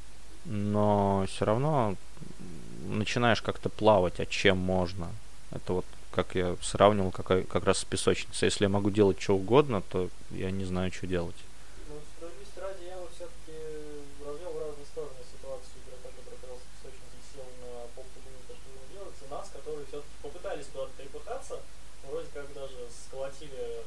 [0.45, 1.95] но все равно
[2.89, 5.09] начинаешь как-то плавать, а чем можно.
[5.53, 8.47] Это вот как я сравнивал как, как раз с песочницей.
[8.47, 11.37] Если я могу делать что угодно, то я не знаю, что делать.
[11.89, 13.57] Ну, справедливости ради, я бы все-таки
[14.21, 18.69] развел в разные стороны ситуацию игрока, который оказался в песочнице и сел на полпулемета, что
[18.69, 21.57] ему делать, и нас, которые все-таки попытались куда-то трепыхаться,
[22.05, 22.81] вроде как даже
[23.43, 23.83] сколотили э,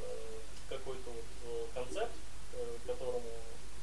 [0.70, 2.12] какой-то вот э, концепт,
[2.54, 3.30] э, которому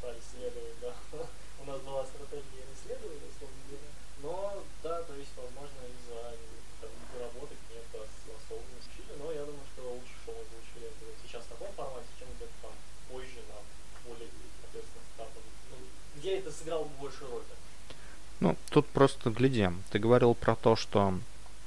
[0.00, 0.94] пытались следовать, да.
[1.62, 3.90] У нас была стратегия исследования, условно говоря.
[4.22, 6.36] Но, да, то есть, возможно, из-за
[6.80, 11.04] там, недоработок нет особо не учили, но я думаю, что лучше, что мы получили это
[11.24, 12.72] сейчас в таком формате, чем где-то там
[13.10, 13.58] позже на
[14.08, 14.28] более
[14.68, 15.42] ответственных этапах.
[15.70, 15.76] Ну,
[16.16, 17.42] где это сыграло большую роль.
[18.40, 19.82] Ну, тут просто глядим.
[19.90, 21.14] Ты говорил про то, что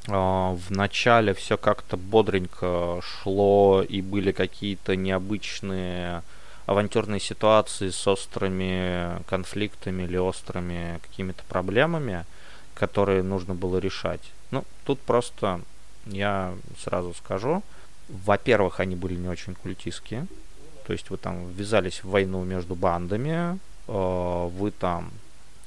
[0.08, 6.22] в начале все как-то бодренько шло и были какие-то необычные
[6.66, 12.26] авантюрные ситуации с острыми конфликтами или острыми какими-то проблемами,
[12.74, 14.22] которые нужно было решать.
[14.52, 15.62] Ну, тут просто
[16.06, 17.64] я сразу скажу.
[18.10, 20.28] Во-первых, они были не очень культистские.
[20.86, 25.12] То есть вы там ввязались в войну между бандами, э, вы там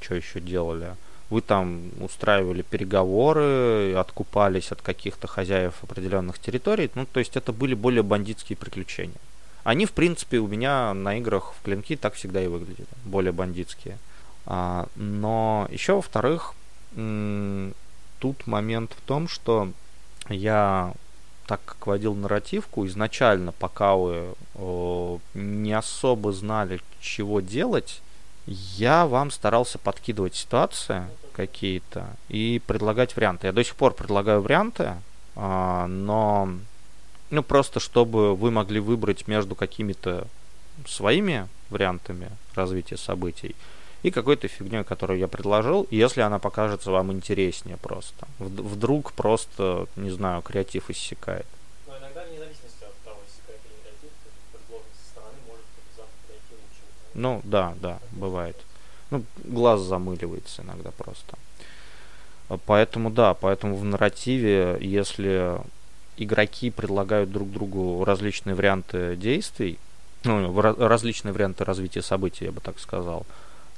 [0.00, 0.94] что еще делали?
[1.30, 6.90] Вы там устраивали переговоры, откупались от каких-то хозяев определенных территорий.
[6.94, 9.20] Ну, то есть это были более бандитские приключения.
[9.64, 13.98] Они, в принципе, у меня на играх в клинки так всегда и выглядели, более бандитские.
[14.46, 16.54] А, но еще, во-вторых,
[16.94, 19.70] тут момент в том, что
[20.30, 20.94] я
[21.46, 24.34] так как водил нарративку, изначально, пока вы
[25.34, 28.02] не особо знали, чего делать,
[28.50, 33.46] я вам старался подкидывать ситуации какие-то и предлагать варианты.
[33.46, 34.94] Я до сих пор предлагаю варианты,
[35.36, 36.50] а, но
[37.30, 40.26] ну, просто чтобы вы могли выбрать между какими-то
[40.86, 43.54] своими вариантами развития событий
[44.02, 48.26] и какой-то фигней, которую я предложил, если она покажется вам интереснее просто.
[48.38, 51.46] Вдруг просто, не знаю, креатив иссякает.
[51.86, 54.10] Но иногда вне зависимости от того, иссякает или креатив,
[54.52, 56.82] предложенный со стороны может показаться креатив лучше.
[57.18, 58.56] Ну, да, да, бывает.
[59.10, 61.36] Ну, глаз замыливается иногда просто.
[62.64, 65.58] Поэтому, да, поэтому в нарративе, если
[66.16, 69.78] игроки предлагают друг другу различные варианты действий,
[70.22, 73.26] ну, различные варианты развития событий, я бы так сказал,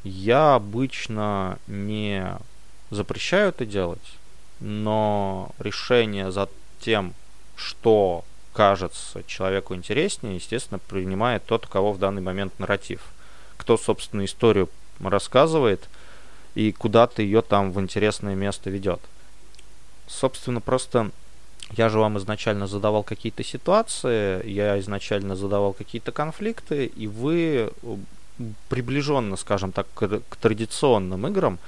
[0.04, 2.36] я обычно не
[2.90, 4.18] запрещаю это делать,
[4.60, 6.46] но решение за
[6.80, 7.14] тем,
[7.56, 13.00] что кажется человеку интереснее, естественно, принимает тот, у кого в данный момент нарратив.
[13.60, 14.70] Кто, собственно, историю
[15.00, 15.86] рассказывает
[16.54, 19.00] и куда-то ее там в интересное место ведет.
[20.06, 21.10] Собственно, просто
[21.76, 27.70] я же вам изначально задавал какие-то ситуации, я изначально задавал какие-то конфликты, и вы
[28.70, 31.58] приближенно, скажем так, к, к традиционным играм,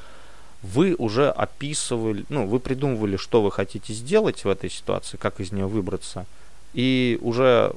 [0.63, 5.53] вы уже описывали, ну, вы придумывали, что вы хотите сделать в этой ситуации, как из
[5.53, 6.25] нее выбраться,
[6.73, 7.75] и уже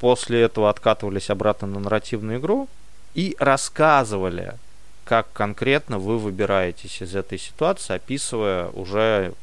[0.00, 2.68] после этого откатывались обратно на нарративную игру
[3.14, 4.54] и рассказывали,
[5.04, 9.34] как конкретно вы выбираетесь из этой ситуации, описывая уже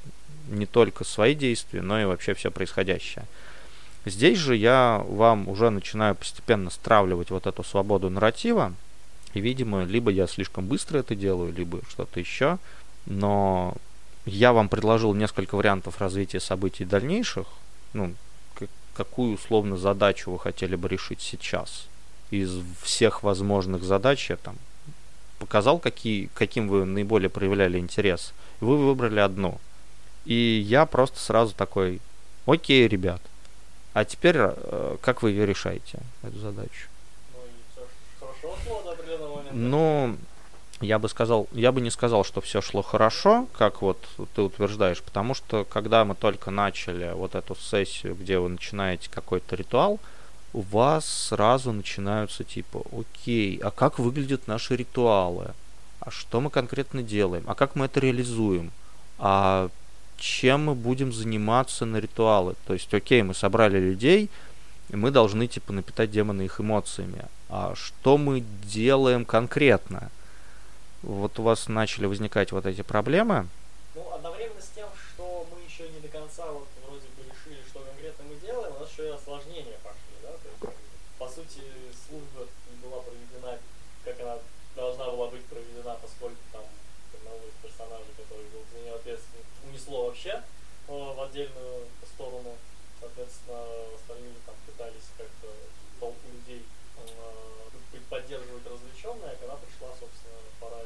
[0.49, 3.25] не только свои действия, но и вообще все происходящее.
[4.05, 8.73] Здесь же я вам уже начинаю постепенно стравливать вот эту свободу нарратива.
[9.33, 12.57] И, видимо, либо я слишком быстро это делаю, либо что-то еще.
[13.05, 13.75] Но
[14.25, 17.45] я вам предложил несколько вариантов развития событий дальнейших.
[17.93, 18.15] Ну,
[18.95, 21.87] какую условно задачу вы хотели бы решить сейчас.
[22.31, 24.55] Из всех возможных задач я там
[25.37, 28.33] показал, какие, каким вы наиболее проявляли интерес.
[28.59, 29.59] Вы выбрали одну.
[30.25, 31.99] И я просто сразу такой,
[32.45, 33.21] окей, ребят,
[33.93, 36.87] а теперь э, как вы ее решаете, эту задачу?
[39.51, 40.15] Ну,
[40.79, 43.97] я бы сказал, я бы не сказал, что все шло хорошо, как вот
[44.33, 49.55] ты утверждаешь, потому что когда мы только начали вот эту сессию, где вы начинаете какой-то
[49.55, 49.99] ритуал,
[50.53, 55.53] у вас сразу начинаются типа, окей, а как выглядят наши ритуалы?
[55.99, 57.43] А что мы конкретно делаем?
[57.47, 58.71] А как мы это реализуем?
[59.17, 59.69] А
[60.21, 62.55] чем мы будем заниматься на ритуалы.
[62.67, 64.29] То есть, окей, мы собрали людей,
[64.89, 67.25] и мы должны, типа, напитать демона их эмоциями.
[67.49, 70.11] А что мы делаем конкретно?
[71.01, 73.47] Вот у вас начали возникать вот эти проблемы.
[73.95, 77.79] Ну, одновременно с тем, что мы еще не до конца вот вроде бы решили, что
[77.79, 80.37] конкретно мы делаем, у нас еще и осложнения пошли, да?
[80.37, 80.77] То есть,
[81.17, 81.65] по сути,
[82.05, 82.45] служба
[82.85, 83.57] была проведена,
[84.05, 84.37] как она
[84.75, 86.61] должна была быть проведена, поскольку там
[87.17, 89.41] одного из персонажей, который был за нее ответственен,
[90.01, 90.43] унесло вообще
[90.87, 92.57] э, в отдельную сторону.
[92.99, 93.63] Соответственно,
[93.95, 95.47] остальные там пытались как-то
[95.99, 96.63] толпу людей
[96.97, 100.81] э, поддерживать развлеченные, а когда пришла, собственно, пора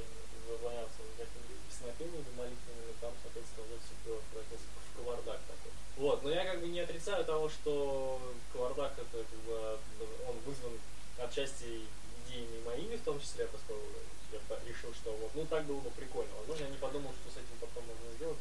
[0.62, 5.72] заняться какими-то песнопениями, молитвенными, там, соответственно, уже все превратился в кавардак такой.
[5.98, 8.22] Вот, но я как бы не отрицаю того, что
[8.54, 9.80] кавардак это как бы
[10.28, 10.78] он вызван
[11.18, 11.82] отчасти
[12.26, 13.84] идеями моими в том числе, поскольку
[14.32, 16.32] я решил, что вот, ну так было бы прикольно.
[16.40, 18.38] Возможно, я не подумал, что с этим потом можно сделать.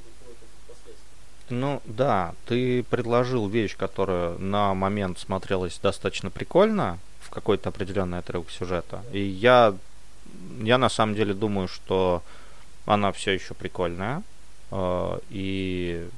[1.50, 8.50] Ну да, ты предложил вещь, которая на момент смотрелась достаточно прикольно в какой-то определенный отрывок
[8.50, 9.02] сюжета.
[9.12, 9.74] И я,
[10.60, 12.22] я на самом деле думаю, что
[12.86, 14.22] она все еще прикольная.
[14.70, 16.08] Э, и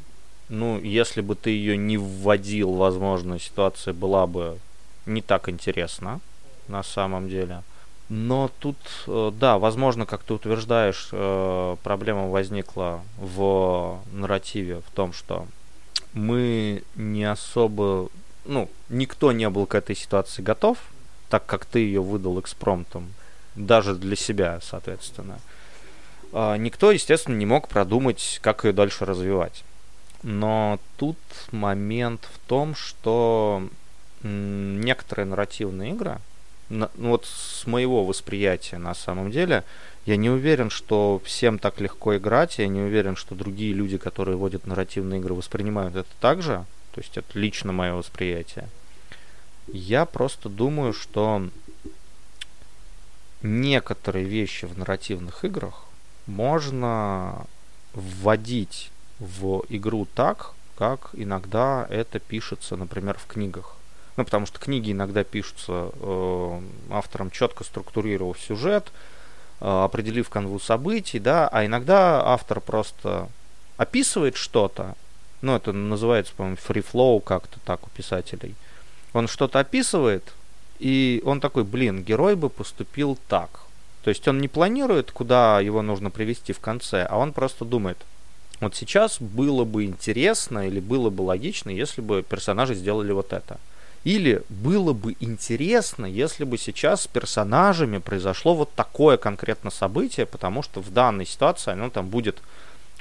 [0.49, 4.59] ну, если бы ты ее не вводил, возможно, ситуация была бы
[5.07, 6.21] не так интересна
[6.69, 7.62] на самом деле.
[8.09, 8.77] Но тут,
[9.09, 15.47] э, да, возможно, как ты утверждаешь, э, проблема возникла в нарративе в том, что
[16.12, 18.09] мы не особо,
[18.45, 20.79] ну, никто не был к этой ситуации готов,
[21.29, 23.12] так как ты ее выдал экспромтом,
[23.57, 25.40] даже для себя, соответственно.
[26.33, 29.64] А никто, естественно, не мог продумать, как ее дальше развивать.
[30.23, 31.19] Но тут
[31.51, 33.69] момент в том, что
[34.23, 36.19] некоторые нарративные игры,
[36.68, 39.64] ну, вот с моего восприятия на самом деле,
[40.05, 44.36] я не уверен, что всем так легко играть, я не уверен, что другие люди, которые
[44.36, 46.64] водят нарративные игры, воспринимают это так же,
[46.95, 48.68] то есть это лично мое восприятие.
[49.66, 51.49] Я просто думаю, что
[53.43, 55.84] некоторые вещи в нарративных играх
[56.26, 57.47] можно
[57.93, 63.76] вводить в игру так, как иногда это пишется, например, в книгах.
[64.17, 66.61] Ну, потому что книги иногда пишутся э,
[66.91, 68.91] автором, четко структурировав сюжет,
[69.61, 73.29] э, определив канву событий, да, а иногда автор просто
[73.77, 74.95] описывает что-то,
[75.43, 78.55] ну, это называется, по-моему, free как-то так у писателей.
[79.12, 80.33] Он что-то описывает,
[80.79, 83.61] и он такой, блин, герой бы поступил так.
[84.03, 87.99] То есть он не планирует, куда его нужно привести в конце, а он просто думает,
[88.61, 93.59] вот сейчас было бы интересно или было бы логично, если бы персонажи сделали вот это.
[94.07, 100.62] Или было бы интересно, если бы сейчас с персонажами произошло вот такое конкретно событие, потому
[100.62, 102.38] что в данной ситуации оно там будет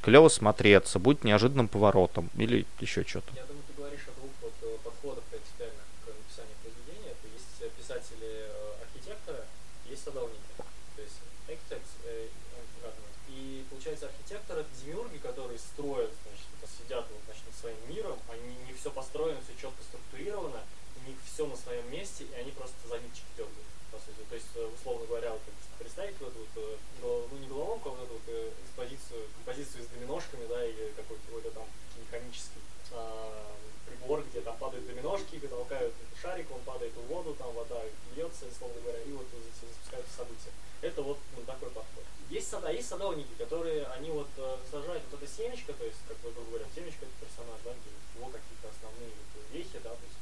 [0.01, 3.29] клево смотреться, будет неожиданным поворотом или еще что-то.
[3.35, 7.13] Я думаю, ты говоришь о двух вот э, подходах принципиально к написанию произведения.
[7.13, 9.45] Это есть э, писатели-архитекторы,
[9.85, 10.41] есть садовники.
[10.57, 12.33] То есть architects, э,
[12.81, 12.89] э,
[13.29, 18.17] и получается архитекторы это демиурги, которые строят, значит, это сидят вот, значит, над своим миром,
[18.33, 20.65] они не все построено, все четко структурировано,
[21.05, 24.23] у них все на своем месте, и они просто за ниточки дергают, по сути.
[24.29, 25.41] То есть, э, условно говоря, вот,
[25.77, 29.83] представить вот эту вот, э, ну не головоломку, а вот эту вот э, экспозицию, композицию
[29.83, 31.67] с доминошками, да, или какой-то там
[31.99, 32.63] механический
[32.93, 33.51] а,
[33.85, 37.83] прибор, где там падают доминошки, толкают шарик, он падает в воду, там вода
[38.15, 40.51] льется, условно говоря, и вот за- запускаются события.
[40.81, 42.03] Это вот ну, такой подход.
[42.29, 44.27] Есть сада, есть садовники, которые, они вот
[44.71, 47.71] сажают вот это семечко, то есть, как бы, грубо говоря, семечко это персонаж, да,
[48.15, 49.11] его какие-то основные
[49.51, 50.14] вехи, да, то есть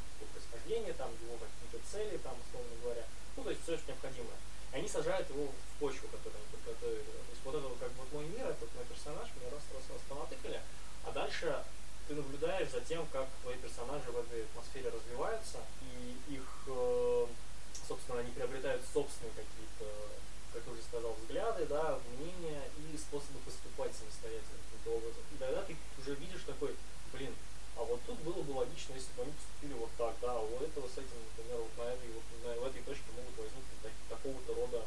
[0.73, 3.05] происхождение, там, его какие-то цели, там, условно говоря,
[3.37, 4.37] ну, то есть все, что необходимое.
[4.71, 7.03] И они сажают его в почву, которую они подготовили.
[7.03, 9.61] То есть вот это вот, как бы мой мир, это вот мой персонаж, мне раз,
[9.73, 10.61] раз, раз понатыкали,
[11.05, 11.63] а дальше
[12.07, 17.27] ты наблюдаешь за тем, как твои персонажи в этой атмосфере развиваются, и их, э,
[17.87, 19.87] собственно, они приобретают собственные какие-то,
[20.53, 25.23] как я уже сказал, взгляды, да, мнения и способы поступать самостоятельно каким-то образом.
[25.33, 26.75] И тогда ты уже видишь такой,
[27.13, 27.33] блин,
[27.77, 29.33] а вот тут было бы логично, если бы они
[29.63, 32.65] поступили вот так, да, у этого с этим, например, вот на этой, вот, на, в
[32.67, 34.83] этой точке могут возникнуть так- такого-то рода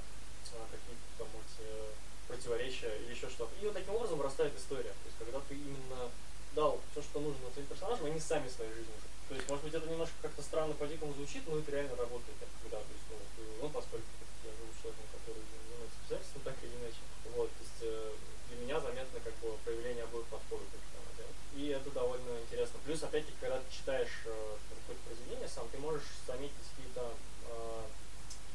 [0.52, 1.88] а, какие-то там вот, э,
[2.28, 3.52] противоречия или еще что-то.
[3.60, 4.92] И вот таким образом растает история.
[4.92, 6.10] То есть, когда ты именно
[6.54, 8.96] дал все, что нужно своим персонажам, они сами своей жизнью.
[9.28, 12.36] То есть, может быть, это немножко как-то странно по-дикому звучит, но это реально работает.
[12.62, 14.06] Когда, то есть, ну, ты- ну, поскольку
[14.44, 17.00] я живу с человеком, который занимается писательством, так или иначе.
[17.34, 18.12] Вот, то есть, э,
[18.48, 20.66] для меня заметно как бы проявление обоих подходов.
[20.70, 21.40] как это делать.
[21.56, 22.78] И это довольно интересно.
[22.84, 27.12] Плюс, опять-таки, когда ты читаешь э, какое-то произведение сам, ты можешь заметить какие-то,
[27.50, 27.82] э,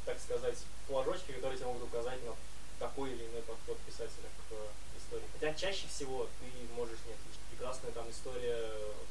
[0.05, 0.57] так сказать,
[0.87, 2.33] флажочки, которые тебе могут указать на
[2.79, 4.67] такой или иной подход писателя к э,
[4.97, 5.27] истории.
[5.33, 7.43] Хотя чаще всего ты можешь не отличить.
[7.51, 8.57] Прекрасная там история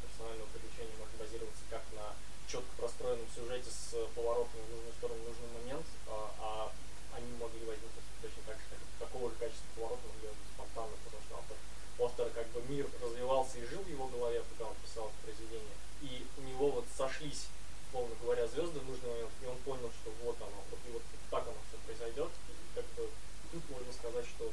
[0.02, 2.14] персонального приключения может базироваться как на
[2.50, 6.72] четко простроенном сюжете с поворотом в нужную сторону в нужный момент, а, а
[7.14, 11.22] они могли возникнуть точно так же, как такого же качества поворота могли быть спонтанно, потому
[11.22, 11.56] что автор,
[11.98, 15.18] у автора как бы мир развивался и жил в его голове, пока он писал это
[15.22, 15.76] произведение.
[16.02, 17.46] И у него вот сошлись,
[17.86, 21.02] условно говоря, звезды в нужный момент, и он понял, что вот оно, вот, и вот
[21.30, 22.30] так оно все произойдет.
[22.50, 23.06] И как бы
[23.52, 24.50] тут можно сказать, что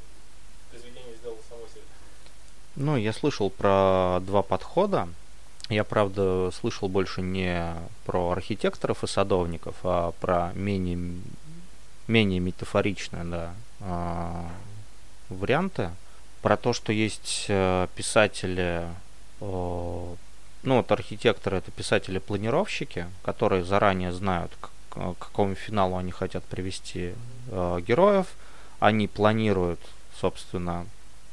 [0.70, 1.82] произведение сделало само себе.
[2.88, 5.08] Ну, я слышал про два подхода.
[5.68, 7.74] Я, правда, слышал больше не
[8.06, 11.20] про архитекторов и садовников, а про менее,
[12.06, 14.48] менее метафоричные, да, а,
[15.28, 15.90] варианты.
[16.40, 18.86] Про то, что есть э, писатели,
[19.42, 20.14] э,
[20.62, 24.70] ну вот архитекторы это писатели-планировщики, которые заранее знают, к,
[25.18, 27.12] какому финалу они хотят привести
[27.50, 28.28] э, героев.
[28.80, 29.80] Они планируют,
[30.18, 30.86] собственно,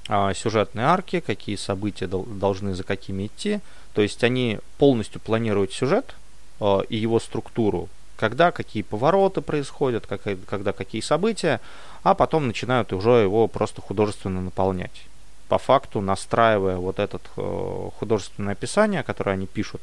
[0.08, 3.60] сюжетные арки, какие события дол- должны за какими идти.
[3.93, 6.16] То есть они полностью планируют сюжет
[6.60, 11.60] э, и его структуру, когда какие повороты происходят, как, когда какие события,
[12.03, 15.06] а потом начинают уже его просто художественно наполнять.
[15.47, 19.82] По факту настраивая вот это э, художественное описание, которое они пишут,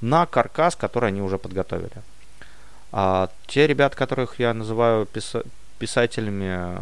[0.00, 2.02] на каркас, который они уже подготовили.
[2.92, 5.46] А те ребята, которых я называю писа-
[5.78, 6.76] писателями,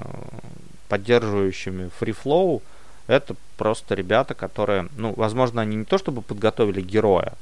[0.89, 2.63] поддерживающими free flow,
[3.07, 7.33] это просто ребята, которые, ну, возможно, они не то чтобы подготовили героя,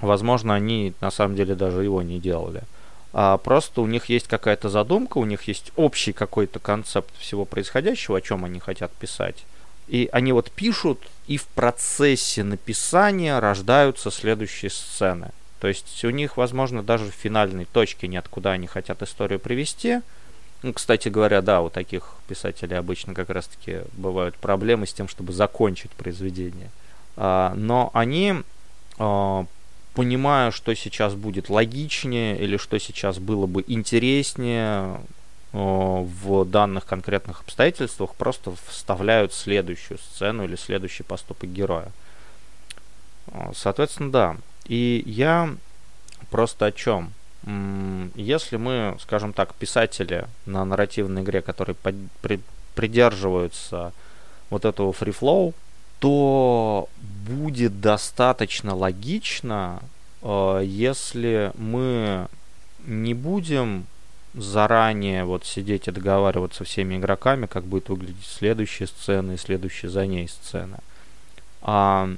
[0.00, 2.62] возможно, они на самом деле даже его не делали.
[3.12, 8.18] А просто у них есть какая-то задумка, у них есть общий какой-то концепт всего происходящего,
[8.18, 9.44] о чем они хотят писать.
[9.88, 15.30] И они вот пишут, и в процессе написания рождаются следующие сцены.
[15.60, 20.00] То есть у них, возможно, даже финальной точке нет, куда они хотят историю привести.
[20.62, 25.32] Ну, кстати говоря, да, у таких писателей обычно как раз-таки бывают проблемы с тем, чтобы
[25.32, 26.70] закончить произведение.
[27.16, 28.42] А, но они,
[28.98, 29.46] а,
[29.94, 35.00] понимая, что сейчас будет логичнее или что сейчас было бы интереснее
[35.52, 41.90] а, в данных конкретных обстоятельствах, просто вставляют следующую сцену или следующий поступок героя.
[43.54, 44.36] Соответственно, да.
[44.66, 45.54] И я
[46.30, 47.12] просто о чем?
[47.44, 52.40] Если мы, скажем так, писатели на нарративной игре, которые под- при-
[52.74, 53.92] придерживаются
[54.50, 55.54] вот этого flow,
[55.98, 56.88] то
[57.26, 59.80] будет достаточно логично,
[60.22, 62.28] э, если мы
[62.86, 63.86] не будем
[64.34, 69.88] заранее вот сидеть и договариваться со всеми игроками, как будет выглядеть следующая сцена и следующая
[69.88, 70.78] за ней сцена.
[71.60, 72.08] А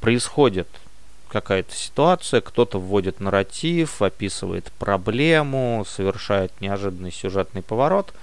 [0.00, 0.68] происходит
[1.34, 8.14] какая-то ситуация, кто-то вводит нарратив, описывает проблему, совершает неожиданный сюжетный поворот,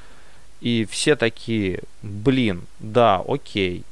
[0.62, 3.84] и все такие, блин, да, окей,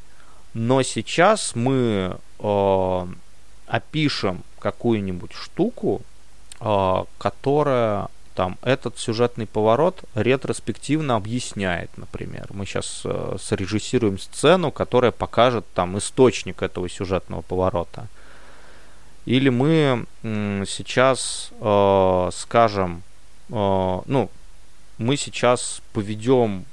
[0.54, 3.08] но сейчас мы э,
[3.68, 6.02] опишем какую-нибудь штуку,
[6.62, 12.48] э, которая там этот сюжетный поворот ретроспективно объясняет, например.
[12.52, 18.08] Мы сейчас э, срежиссируем сцену, которая покажет там источник этого сюжетного поворота.
[19.26, 23.04] Или мы сейчас э, скажем,
[23.50, 24.30] э, ну,
[25.00, 26.66] мы сейчас поведем,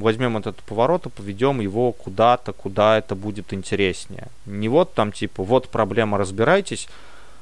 [0.00, 4.26] возьмем этот поворот и поведем его куда-то, куда это будет интереснее.
[4.46, 6.88] Не вот там типа, вот проблема, разбирайтесь.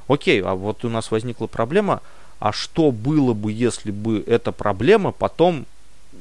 [0.08, 2.02] Окей, а вот у нас возникла проблема,
[2.38, 5.64] а что было бы, если бы эта проблема потом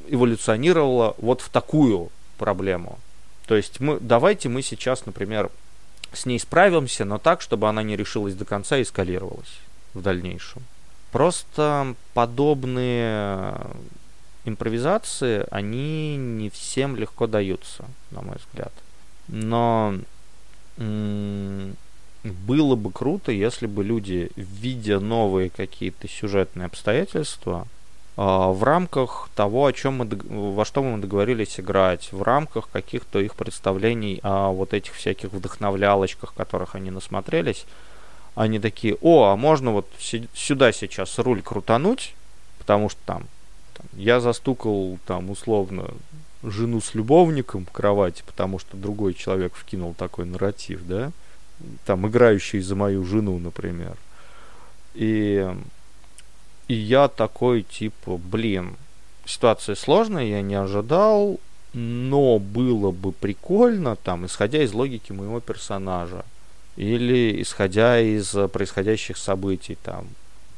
[0.08, 2.98] эволюционировала вот в такую проблему.
[3.48, 5.52] То есть мы, давайте мы сейчас, например,
[6.18, 9.59] с ней справимся, но так, чтобы она не решилась до конца и эскалировалась
[9.93, 10.63] в дальнейшем.
[11.11, 13.55] Просто подобные
[14.43, 18.74] импровизации, они не всем легко даются, на мой взгляд.
[19.28, 19.95] Но
[20.78, 27.68] было бы круто, если бы люди, видя новые какие-то сюжетные обстоятельства,
[28.16, 33.36] в рамках того, о чем мы, во что мы договорились играть, в рамках каких-то их
[33.36, 37.66] представлений о вот этих всяких вдохновлялочках, которых они насмотрелись,
[38.36, 39.88] они такие, о, а можно вот
[40.34, 42.13] сюда сейчас руль крутануть,
[42.59, 43.24] потому что там,
[43.74, 45.89] там я застукал там условно
[46.43, 51.11] жену с любовником в кровати, потому что другой человек вкинул такой нарратив, да,
[51.86, 53.95] там, играющий за мою жену, например.
[54.93, 55.49] И,
[56.68, 58.76] и я такой, типа, блин,
[59.26, 61.39] ситуация сложная, я не ожидал,
[61.74, 66.24] но было бы прикольно, там, исходя из логики моего персонажа,
[66.76, 70.07] или исходя из происходящих событий, там,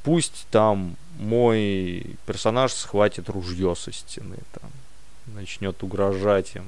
[0.04, 4.70] пусть там мой персонаж схватит ружье со стены, там,
[5.36, 6.66] начнет угрожать им,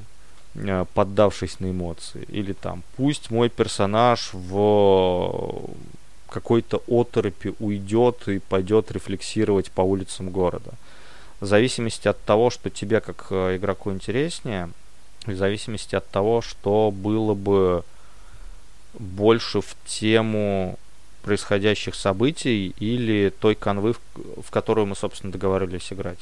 [0.56, 2.26] Э, поддавшись на эмоции.
[2.28, 5.70] Или там, пусть мой персонаж в
[6.30, 10.72] какой-то оторопи уйдет и пойдет рефлексировать по улицам города.
[11.40, 14.70] В зависимости от того, что тебе как э, игроку интереснее,
[15.26, 17.84] в зависимости от того, что было бы
[18.94, 20.78] больше в тему
[21.22, 26.20] происходящих событий или той канвы, в, которую мы, собственно, договорились играть.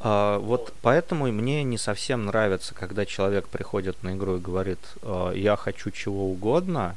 [0.00, 5.32] А, вот поэтому мне не совсем нравится, когда человек приходит на игру и говорит, «А,
[5.32, 6.96] я хочу чего угодно,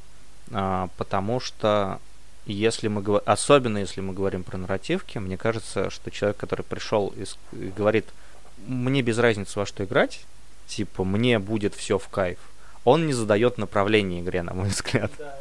[0.51, 1.99] а, потому что
[2.45, 7.13] если мы говорим, особенно если мы говорим про нарративки, мне кажется, что человек, который пришел
[7.15, 7.25] и
[7.69, 8.05] говорит,
[8.67, 10.25] мне без разницы во что играть,
[10.67, 12.39] типа, мне будет все в кайф,
[12.83, 15.11] он не задает направление игре, на мой взгляд.
[15.17, 15.35] Да,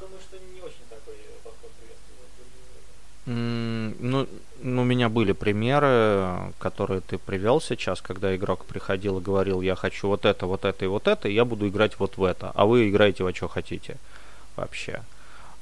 [0.00, 2.24] думаю, что не очень такой подход приветствует.
[3.26, 4.28] Mm, ну,
[4.62, 9.74] ну, у меня были примеры, которые ты привел сейчас, когда игрок приходил и говорил, я
[9.74, 12.52] хочу вот это, вот это и вот это, и я буду играть вот в это,
[12.54, 13.98] а вы играете во что хотите
[14.56, 15.02] вообще.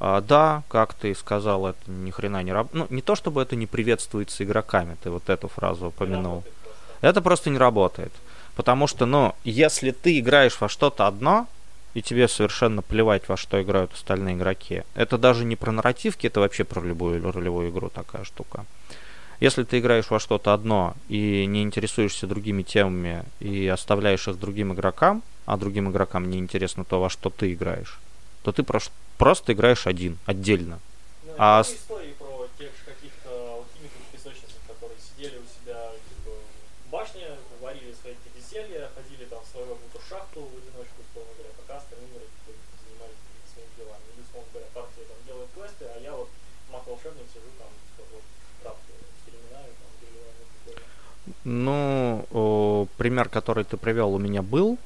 [0.05, 2.90] А, да, как ты сказал, это ни хрена не работает.
[2.90, 6.42] Ну, не то чтобы это не приветствуется игроками, ты вот эту фразу упомянул.
[7.03, 8.12] Это просто не работает.
[8.57, 11.46] Потому что, ну, если ты играешь во что-то одно,
[11.94, 14.82] и тебе совершенно плевать, во что играют остальные игроки.
[14.96, 18.64] Это даже не про нарративки, это вообще про любую ролевую игру такая штука.
[19.38, 24.72] Если ты играешь во что-то одно и не интересуешься другими темами и оставляешь их другим
[24.72, 28.00] игрокам, а другим игрокам не интересно то, во что ты играешь,
[28.43, 30.80] то ты просто играешь один, отдельно.
[31.24, 31.62] Ну, а...
[31.62, 36.34] истории про тех каких-то алхимиков песочницах, которые сидели у себя типа,
[36.86, 37.26] в башне,
[37.61, 38.14] варили свои
[38.53, 42.61] зелья, ходили там в свою какую-то шахту в одиночку, условно говоря, пока остальные игроки типа,
[42.84, 44.05] занимались своими делами.
[44.12, 46.28] Или, условно говоря, партия там делает квесты, а я вот
[46.68, 48.24] маг-волшебник сижу там, типа, вот,
[48.61, 48.93] травку
[49.24, 50.34] переминаю, там, переливаю.
[51.47, 54.76] Ну, пример, который ты привел, у меня был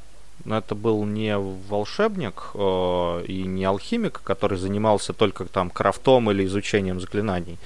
[0.45, 6.45] но это был не волшебник э, и не алхимик, который занимался только там крафтом или
[6.45, 7.59] изучением заклинаний.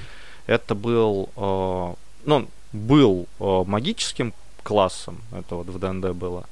[0.46, 1.94] Это был, э,
[2.24, 6.44] ну, был э, магическим классом, это вот в ДНД было,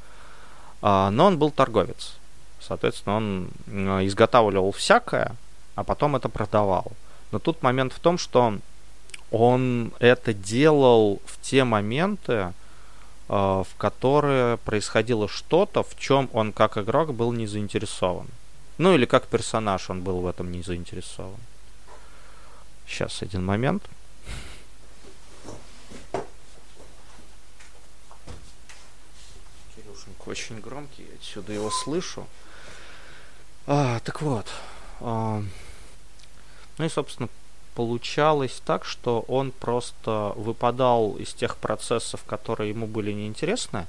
[0.83, 2.17] а, но он был торговец.
[2.61, 5.35] Соответственно, он э, изготавливал всякое,
[5.75, 6.93] а потом это продавал.
[7.31, 8.59] Но тут момент в том, что
[9.31, 12.53] он это делал в те моменты, э,
[13.29, 18.27] в которые происходило что-то, в чем он как игрок был не заинтересован.
[18.79, 21.39] Ну или как персонаж он был в этом не заинтересован.
[22.87, 23.83] Сейчас один момент.
[29.77, 32.27] Кирюшенька очень громкий, отсюда его слышу.
[33.67, 34.47] А, так вот.
[35.01, 35.43] а,
[36.79, 37.29] ну и, собственно,
[37.79, 43.87] получалось так, что он просто выпадал из тех процессов, которые ему были неинтересны,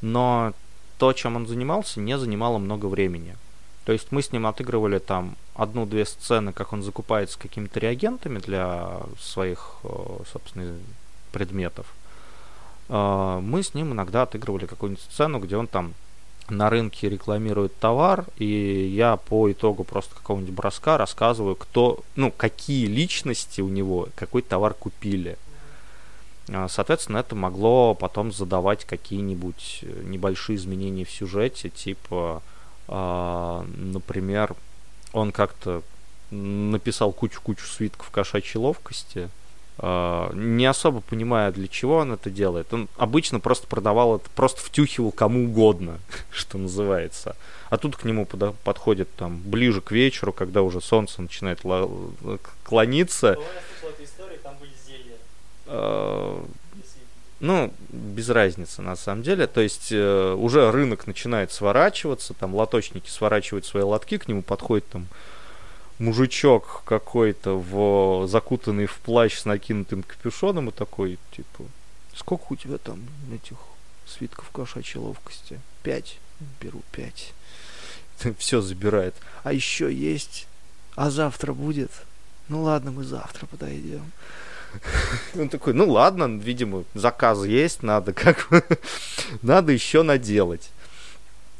[0.00, 0.54] но
[0.96, 3.36] то, чем он занимался, не занимало много времени.
[3.84, 8.96] То есть мы с ним отыгрывали там одну-две сцены, как он закупается какими-то реагентами для
[9.20, 9.88] своих, э,
[10.32, 10.78] собственно,
[11.30, 11.86] предметов.
[12.88, 15.92] Э, Мы с ним иногда отыгрывали какую-нибудь сцену, где он там
[16.50, 22.86] на рынке рекламирует товар, и я по итогу просто какого-нибудь броска рассказываю, кто, ну, какие
[22.86, 25.36] личности у него какой товар купили.
[26.50, 32.42] А, Соответственно, это могло потом задавать какие-нибудь э, небольшие изменения в сюжете, типа,
[32.88, 34.54] а, например,
[35.12, 35.82] он как-то
[36.30, 39.28] написал кучу-кучу свитков кошачьей ловкости,
[40.34, 42.72] не особо понимая, для чего он это делает.
[42.74, 45.98] Он обычно просто продавал это, просто втюхивал кому угодно,
[46.30, 47.36] что называется.
[47.70, 51.60] А тут к нему пода- подходит там ближе к вечеру, когда уже солнце начинает
[52.64, 53.36] клониться.
[54.86, 55.16] Зелья.
[55.66, 56.44] А,
[57.40, 59.46] Ну, без разницы на самом деле.
[59.46, 64.88] То есть э, уже рынок начинает сворачиваться, там лоточники сворачивают свои лотки, к нему подходит
[64.88, 65.06] там
[65.98, 71.64] мужичок какой-то в закутанный в плащ с накинутым капюшоном и такой, типа,
[72.14, 73.00] сколько у тебя там
[73.32, 73.56] этих
[74.06, 75.60] свитков кошачьей ловкости?
[75.82, 76.18] Пять?
[76.60, 77.32] Беру пять.
[78.38, 79.14] Все забирает.
[79.42, 80.46] А еще есть.
[80.94, 81.90] А завтра будет?
[82.48, 84.12] Ну ладно, мы завтра подойдем.
[85.34, 88.48] Он такой, ну ладно, видимо, заказ есть, надо как
[89.42, 90.70] надо еще наделать.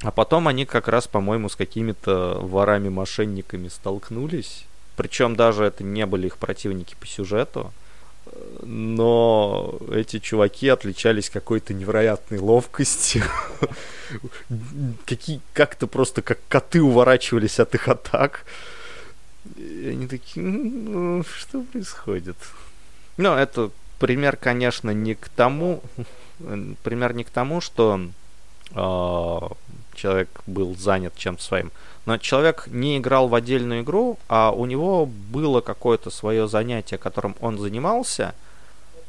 [0.02, 4.64] А потом они как раз, по-моему, с какими-то ворами-мошенниками столкнулись.
[4.96, 7.72] Причем даже это не были их противники по сюжету.
[8.62, 13.24] Но эти чуваки отличались какой-то невероятной ловкостью.
[15.06, 18.44] Какие, как-то просто как коты уворачивались от их атак.
[19.56, 22.36] И они такие, «Ну, что происходит?
[23.16, 25.82] Ну, это пример, конечно, не к тому,
[26.82, 28.00] пример не к тому, что
[28.70, 29.38] э,
[29.98, 31.72] человек был занят чем-то своим.
[32.06, 37.36] Но человек не играл в отдельную игру, а у него было какое-то свое занятие, которым
[37.40, 38.34] он занимался,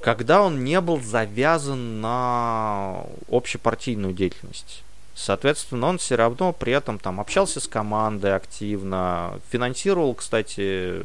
[0.02, 4.84] когда он не был завязан на общепартийную деятельность.
[5.16, 11.02] Соответственно, он все равно при этом там общался с командой активно, финансировал, кстати,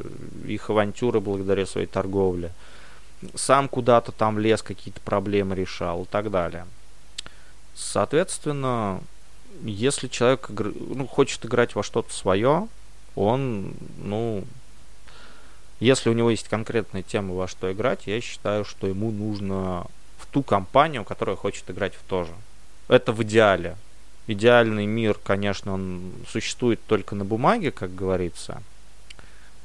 [0.46, 2.52] их авантюры благодаря своей торговле,
[3.34, 6.66] сам куда-то там лез, какие-то проблемы решал и так далее.
[7.74, 9.00] Соответственно,
[9.62, 12.68] если человек ну, хочет играть во что-то свое,
[13.14, 14.44] он, ну,
[15.80, 19.86] если у него есть конкретная тема, во что играть, я считаю, что ему нужно
[20.18, 22.32] в ту компанию, которая хочет играть в то же.
[22.88, 23.76] Это в идеале.
[24.26, 28.62] Идеальный мир, конечно, он существует только на бумаге, как говорится.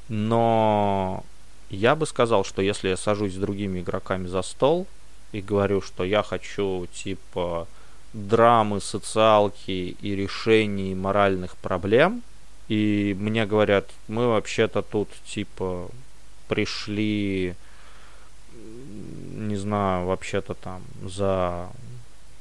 [0.08, 1.24] Но
[1.70, 4.86] я бы сказал, что если я сажусь с другими игроками за стол
[5.32, 7.68] и говорю, что я хочу типа
[8.12, 12.22] драмы, социалки и решений моральных проблем,
[12.68, 15.88] и мне говорят, мы вообще-то тут типа
[16.48, 17.54] пришли,
[19.34, 21.68] не знаю, вообще-то там за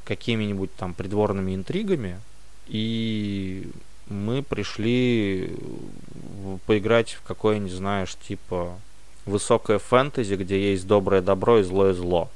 [0.05, 2.20] какими-нибудь там придворными интригами,
[2.67, 3.70] и
[4.07, 5.55] мы пришли
[6.65, 8.80] поиграть в какое-нибудь, знаешь, типа
[9.26, 12.30] высокое фэнтези, где есть доброе добро и злое зло.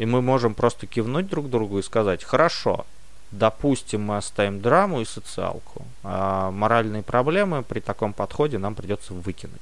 [0.00, 2.86] И мы можем просто кивнуть друг другу и сказать, хорошо,
[3.32, 9.60] допустим, мы оставим драму и социалку, а моральные проблемы при таком подходе нам придется выкинуть.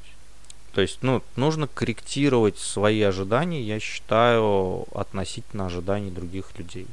[0.74, 6.86] То есть, ну, нужно корректировать свои ожидания, я считаю, относительно ожиданий других людей.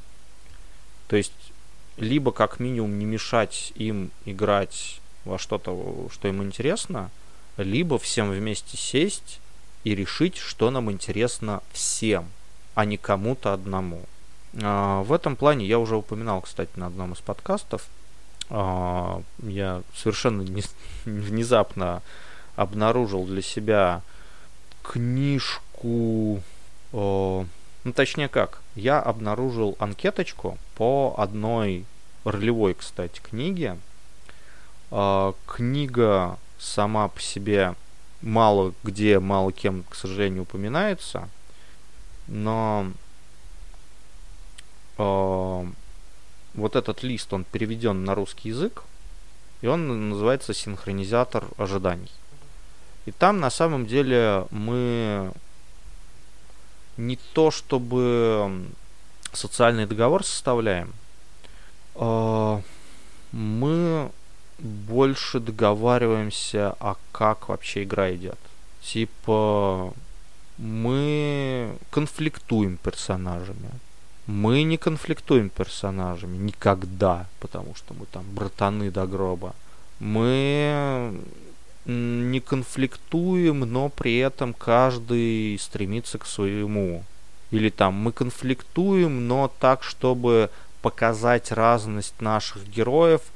[1.08, 1.54] То есть,
[1.98, 7.12] либо как минимум не мешать им играть во что-то, что им интересно,
[7.58, 9.40] либо всем вместе сесть
[9.84, 12.26] и решить, что нам интересно всем,
[12.76, 14.02] а не кому-то одному.
[14.62, 17.88] А, в этом плане я уже упоминал, кстати, на одном из подкастов.
[18.50, 20.64] А, я совершенно не,
[21.06, 22.02] внезапно
[22.56, 24.02] обнаружил для себя
[24.84, 26.42] книжку,
[26.92, 31.86] ну точнее как, я обнаружил анкеточку по одной
[32.24, 33.78] ролевой, кстати, книге.
[34.92, 37.76] А, книга сама по себе
[38.22, 41.30] мало где, мало кем, к сожалению, упоминается,
[42.28, 42.92] но
[44.98, 45.66] э,
[46.54, 48.84] вот этот лист, он переведен на русский язык,
[49.62, 52.12] и он называется синхронизатор ожиданий.
[53.06, 55.32] И там на самом деле мы
[56.98, 58.66] не то чтобы
[59.34, 60.94] социальный договор составляем,
[61.96, 62.62] э,
[63.32, 64.12] мы
[64.60, 68.40] больше договариваемся, а как вообще игра идет.
[68.82, 69.94] Типа,
[70.58, 73.70] мы конфликтуем персонажами.
[74.28, 79.54] Мы не конфликтуем персонажами никогда, потому что мы там братаны до гроба.
[80.00, 81.22] Мы
[81.86, 87.04] не конфликтуем, но при этом каждый стремится к своему.
[87.52, 90.50] Или там мы конфликтуем, но так, чтобы
[90.82, 93.22] показать разность наших героев–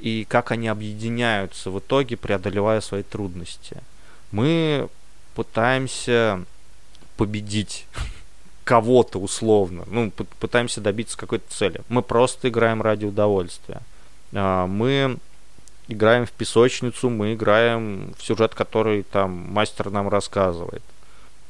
[0.00, 3.78] и как они объединяются в итоге, преодолевая свои трудности.
[4.30, 4.88] Мы
[5.34, 6.44] пытаемся
[7.18, 7.86] победить
[8.64, 10.10] кого-то условно, ну,
[10.40, 11.82] пытаемся добиться какой-то цели.
[11.90, 13.80] Мы просто играем ради удовольствия.
[14.32, 15.18] А, мы
[15.88, 20.82] играем в песочницу, мы играем в сюжет, который там мастер нам рассказывает.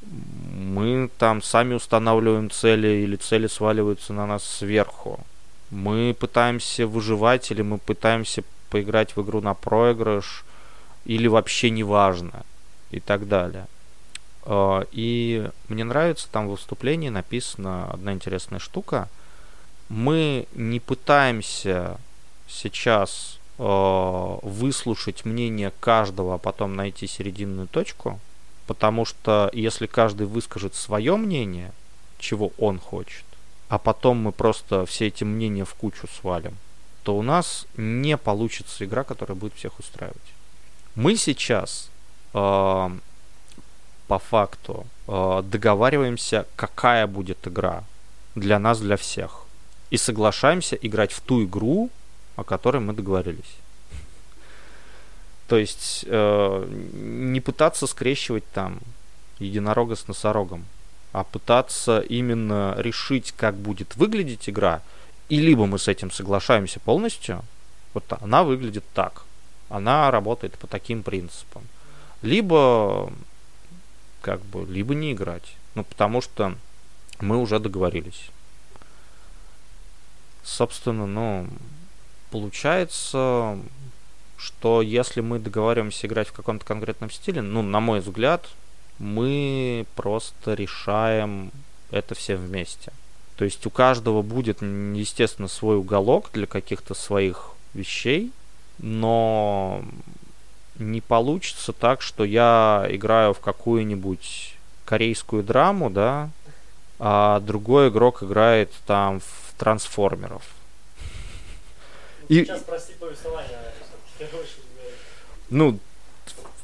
[0.03, 5.21] Мы там сами устанавливаем цели или цели сваливаются на нас сверху
[5.71, 10.45] мы пытаемся выживать или мы пытаемся поиграть в игру на проигрыш
[11.05, 12.45] или вообще неважно
[12.91, 13.67] и так далее.
[14.51, 19.09] А, и мне нравится там в выступлении написана одна интересная штука.
[19.91, 21.99] Мы не пытаемся
[22.49, 28.21] сейчас а, выслушать мнение каждого, а потом найти серединную точку,
[28.67, 31.73] потому что если каждый выскажет свое мнение,
[32.19, 33.25] чего он хочет,
[33.69, 36.57] а потом мы просто все эти мнения в кучу свалим,
[37.03, 40.17] то у нас не получится игра, которая будет всех устраивать.
[40.95, 41.91] Мы сейчас
[42.33, 42.91] э,
[44.09, 47.85] по факту э, договариваемся, какая будет игра
[48.35, 49.45] для нас, для всех.
[49.91, 51.91] И соглашаемся играть в ту игру,
[52.37, 53.57] о которой мы договорились.
[55.47, 58.79] То есть э, не пытаться скрещивать там
[59.39, 60.65] единорога с носорогом
[61.13, 64.83] а пытаться именно решить, как будет выглядеть игра,
[65.29, 67.43] и либо мы с этим соглашаемся полностью,
[67.95, 69.23] вот она выглядит так,
[69.69, 71.63] она работает по таким принципам,
[72.23, 73.13] либо
[74.21, 76.55] как бы, либо не играть, ну потому что
[77.21, 78.31] мы уже договорились.
[80.45, 81.47] Собственно, ну,
[82.31, 83.59] получается,
[84.37, 88.49] что если мы договариваемся играть в каком-то конкретном стиле, ну, на мой взгляд,
[88.99, 91.51] мы просто решаем
[91.91, 92.93] это все вместе.
[93.37, 98.33] То есть у каждого будет, естественно, свой уголок для каких-то своих вещей,
[98.79, 99.85] но
[100.79, 104.55] не получится так, что я играю в какую-нибудь
[104.85, 106.31] корейскую драму, да,
[106.99, 110.43] а другой игрок играет там в трансформеров.
[112.29, 112.45] И...
[112.45, 113.59] Сейчас прости повествование,
[115.51, 115.79] Ну,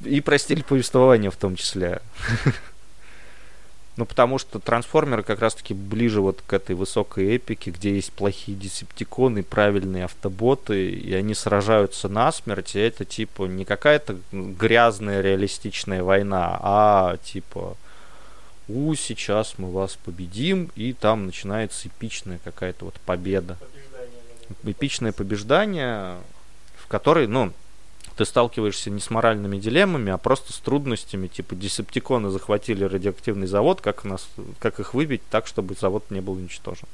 [0.00, 2.02] и про стиль повествования в том числе.
[3.96, 8.58] Ну, потому что трансформеры как раз-таки ближе вот к этой высокой эпике, где есть плохие
[8.58, 16.58] десептиконы, правильные автоботы, и они сражаются насмерть, и это типа не какая-то грязная реалистичная война,
[16.60, 17.76] а типа
[18.66, 23.58] у, сейчас мы вас победим, и там начинается эпичная какая-то вот победа.
[24.64, 26.16] Эпичное побеждание,
[26.76, 27.52] в которой, ну,
[28.16, 33.80] ты сталкиваешься не с моральными дилеммами, а просто с трудностями, типа десептиконы захватили радиоактивный завод,
[33.80, 34.28] как, нас,
[34.60, 36.88] как их выбить так, чтобы завод не был уничтожен.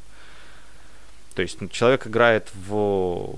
[1.34, 3.34] То есть человек играет в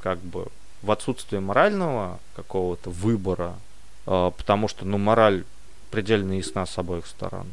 [0.00, 0.48] как бы
[0.82, 3.54] в отсутствие морального какого-то выбора,
[4.06, 5.44] э, потому что ну мораль
[5.90, 7.46] предельно ясна с обоих сторон.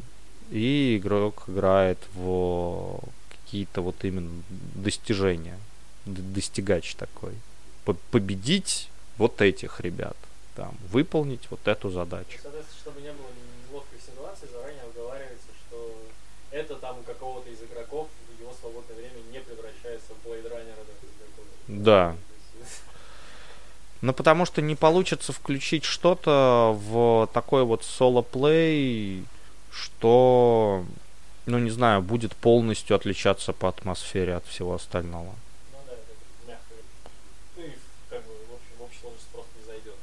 [0.50, 3.00] И игрок играет в
[3.30, 4.30] какие-то вот именно
[4.74, 5.58] достижения,
[6.04, 7.32] достигач такой.
[8.10, 10.16] Победить вот этих ребят,
[10.54, 12.38] там, выполнить вот эту задачу.
[12.42, 13.26] Соответственно, чтобы не было
[13.70, 16.02] неловких ситуаций, заранее оговаривается, что
[16.50, 20.74] это там у какого-то из игроков в его свободное время не превращается в Blade Runner.
[21.68, 22.16] Да.
[24.02, 29.24] Ну, потому что не получится включить что-то в такой вот соло-плей,
[29.70, 30.84] что,
[31.46, 35.32] ну, не знаю, будет полностью отличаться по атмосфере от всего остального.
[35.70, 36.12] Ну да, это
[36.48, 36.74] мягко.
[37.56, 37.70] Ну и
[38.10, 39.94] как бы в общем, в общей сложности просто не зайдет.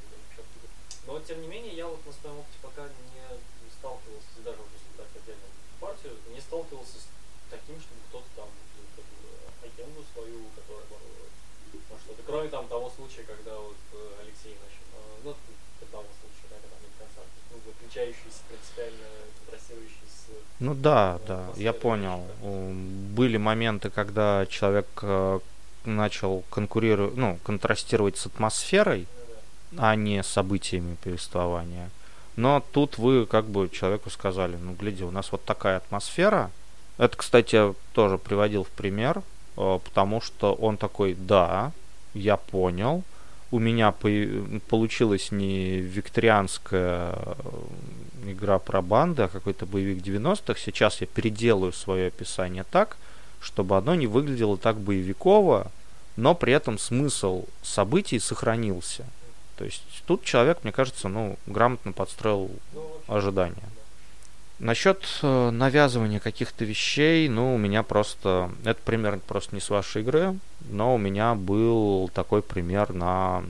[1.06, 3.20] Но тем не менее, я вот на своем опыте пока не
[3.78, 7.06] сталкивался, и даже вот если брать отдельную партию, не сталкивался с
[7.52, 8.50] таким, чтобы кто-то там
[8.96, 9.28] как бы,
[9.60, 11.34] агенду свою, которая ворует.
[11.74, 12.19] Ну, что-то.
[12.30, 15.36] Кроме там того случая, когда вот э, Алексей начал, э, ну,
[15.82, 19.08] одного случая, да, когда они концерт, ну, выключающийся принципиально,
[19.40, 20.28] контрастирующий с
[20.60, 22.28] Ну да, Ну, да, я понял.
[22.44, 25.40] М, Были моменты, когда человек э,
[25.86, 29.08] начал конкурировать, ну, контрастировать с атмосферой,
[29.72, 29.92] ну, да.
[29.92, 31.90] а не событиями повествования.
[32.36, 36.52] Но тут вы как бы человеку сказали, ну, гляди, у нас вот такая атмосфера.
[37.00, 39.24] Это, кстати, я тоже приводил в пример,
[39.58, 41.72] э, потому что он такой, да,
[42.14, 43.04] я понял,
[43.52, 47.34] у меня по- получилась не викторианская э,
[48.28, 50.60] игра про банды, а какой-то боевик 90-х.
[50.60, 52.98] Сейчас я переделаю свое описание так,
[53.42, 55.72] чтобы оно не выглядело так боевиково,
[56.16, 59.06] но при этом смысл событий сохранился.
[59.58, 63.56] То есть тут человек, мне кажется, ну, грамотно подстроил Ну, ожидания.
[64.60, 68.52] Насчет э, навязывания каких-то вещей, ну, у меня просто...
[68.66, 70.38] Это пример просто не с вашей игры,
[70.70, 73.44] но у меня был такой пример на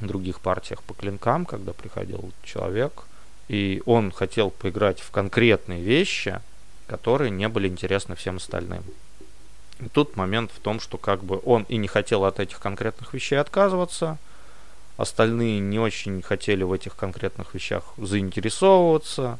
[0.00, 3.04] других партиях по клинкам, когда приходил человек,
[3.48, 6.40] и он хотел поиграть в конкретные вещи,
[6.86, 8.82] которые не были интересны всем остальным.
[9.80, 13.12] И тут момент в том, что как бы он и не хотел от этих конкретных
[13.12, 14.16] вещей отказываться,
[14.96, 19.38] остальные не очень хотели в этих конкретных вещах заинтересовываться,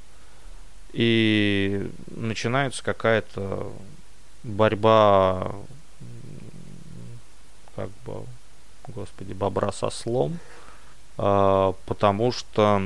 [0.93, 3.73] и начинается какая-то
[4.43, 5.53] борьба,
[7.77, 8.25] как бы,
[8.89, 10.39] господи, бобра со слом,
[11.17, 12.83] а, потому что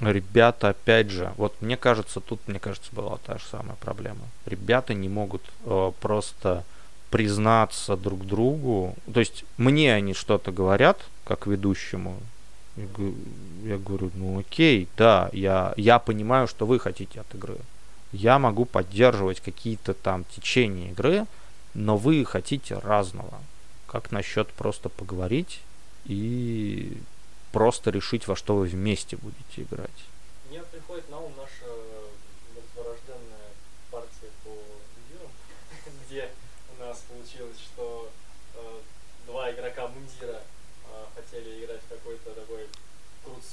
[0.00, 4.22] ребята, опять же, вот мне кажется, тут, мне кажется, была та же самая проблема.
[4.44, 6.64] Ребята не могут э, просто
[7.10, 8.94] признаться друг другу.
[9.12, 12.16] То есть мне они что-то говорят, как ведущему.
[12.76, 17.56] Я говорю, ну окей, да, я, я понимаю, что вы хотите от игры.
[18.12, 21.26] Я могу поддерживать какие-то там течения игры,
[21.74, 23.40] но вы хотите разного.
[23.86, 25.60] Как насчет просто поговорить
[26.04, 26.98] и
[27.52, 30.04] просто решить, во что вы вместе будете играть?
[30.50, 31.72] Мне приходит на ум наша
[32.54, 33.50] мертворожденная
[33.90, 35.30] партия по мундирам,
[36.06, 36.28] где
[36.76, 38.10] у нас получилось, что
[38.54, 38.58] э,
[39.26, 42.25] два игрока мундира э, хотели играть в какой-то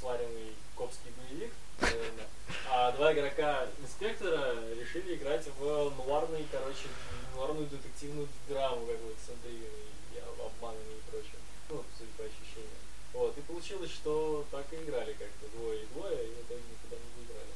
[0.03, 2.27] сваренный копский боевик, наверное,
[2.69, 6.91] а два игрока инспектора решили играть в нуарный, короче,
[7.33, 11.39] нуарную детективную драму какую-то с интригами и обманами и прочим.
[11.69, 12.83] Ну, судя по ощущениям.
[13.13, 16.97] Вот, и получилось, что так и играли как-то двое и двое, и в итоге никуда
[16.97, 17.53] не выиграли.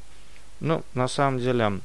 [0.61, 1.81] Ну, на самом деле,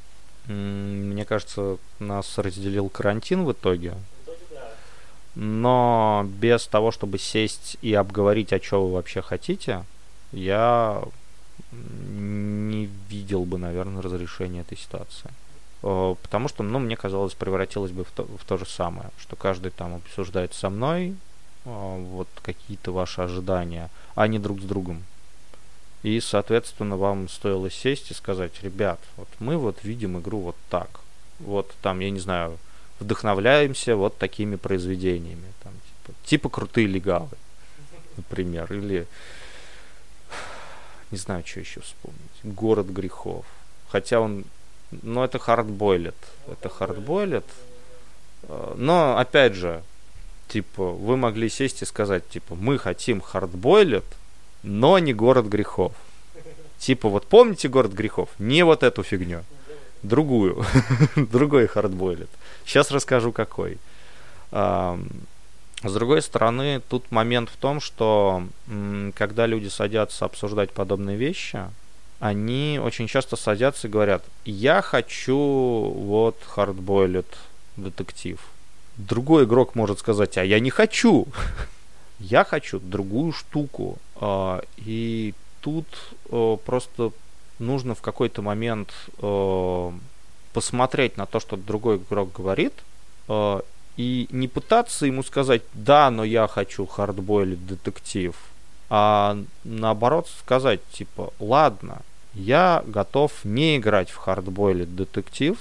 [0.47, 3.91] мне кажется, нас разделил карантин в итоге.
[3.91, 4.71] В итоге, да.
[5.35, 9.83] Но без того, чтобы сесть и обговорить, о чем вы вообще хотите,
[10.33, 11.03] я
[11.71, 15.29] не видел бы, наверное, разрешения этой ситуации.
[15.83, 19.35] Э, Потому что, ну, мне казалось, превратилось бы в то, в то же самое, что
[19.35, 21.15] каждый там обсуждает со мной
[21.65, 25.03] э, вот какие-то ваши ожидания, а не друг с другом.
[26.03, 30.99] И, соответственно, вам стоило сесть и сказать, ребят, вот мы вот видим игру вот так.
[31.39, 32.57] Вот там, я не знаю,
[32.99, 35.53] вдохновляемся вот такими произведениями.
[35.63, 37.37] Там, типа, типа крутые легавы,
[38.17, 38.71] например.
[38.73, 39.07] Или
[41.13, 42.39] не знаю, что еще вспомнить.
[42.43, 43.45] Город грехов.
[43.89, 44.45] Хотя он.
[45.03, 46.15] Ну, это хардбойлет.
[46.47, 47.45] Это хардбойлет.
[48.43, 49.83] Э, Но, опять же,
[50.47, 54.05] типа, вы могли сесть и сказать, типа, мы хотим хардбойлет,
[54.63, 55.93] но не город грехов.
[56.79, 58.29] Типа, вот помните город грехов?
[58.39, 59.43] Не вот эту фигню.
[60.01, 60.65] Другую.
[61.15, 62.29] Другой хардбойлет.
[62.65, 63.77] Сейчас расскажу, какой.
[65.83, 68.43] С другой стороны, тут момент в том, что
[69.15, 71.59] когда люди садятся обсуждать подобные вещи,
[72.19, 77.27] они очень часто садятся и говорят, я хочу вот хардбойлет
[77.75, 78.39] детектив.
[78.95, 81.27] Другой игрок может сказать, а я не хочу.
[82.19, 83.97] Я хочу другую штуку.
[84.15, 85.87] А, И тут
[86.29, 87.11] э, просто
[87.59, 89.91] нужно в какой-то момент э,
[90.53, 92.73] посмотреть на то, что другой игрок говорит,
[93.27, 93.61] э,
[93.97, 98.35] и не пытаться ему сказать, да, но я хочу хардбойлить детектив,
[98.89, 102.01] а наоборот сказать, типа, ладно,
[102.33, 105.57] я готов не играть в хардбойлит детектив,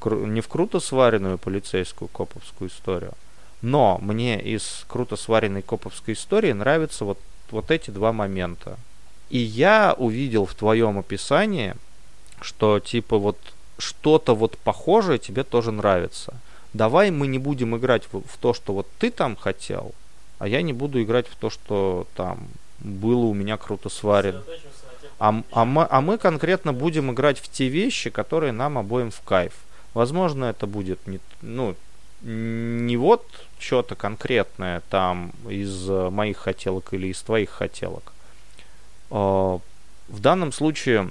[0.00, 3.12] в не в круто сваренную полицейскую коповскую историю,
[3.62, 7.18] но мне из круто сваренной коповской истории нравится вот
[7.50, 8.78] вот эти два момента.
[9.28, 11.74] И я увидел в твоем описании,
[12.40, 13.38] что типа вот
[13.78, 16.34] что-то вот похожее тебе тоже нравится.
[16.72, 19.92] Давай мы не будем играть в, в то, что вот ты там хотел,
[20.38, 22.48] а я не буду играть в то, что там
[22.78, 24.42] было у меня круто сварено.
[25.18, 29.20] А, а, мы, а мы конкретно будем играть в те вещи, которые нам обоим в
[29.20, 29.52] кайф.
[29.92, 31.74] Возможно, это будет не, ну,
[32.22, 33.26] не вот
[33.58, 38.12] что-то конкретное там из моих хотелок или из твоих хотелок.
[39.10, 39.58] А,
[40.08, 41.10] в данном случае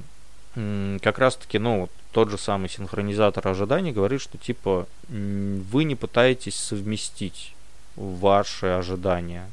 [1.01, 7.53] как раз-таки, ну, тот же самый синхронизатор ожиданий говорит, что типа вы не пытаетесь совместить
[7.95, 9.49] ваши ожидания.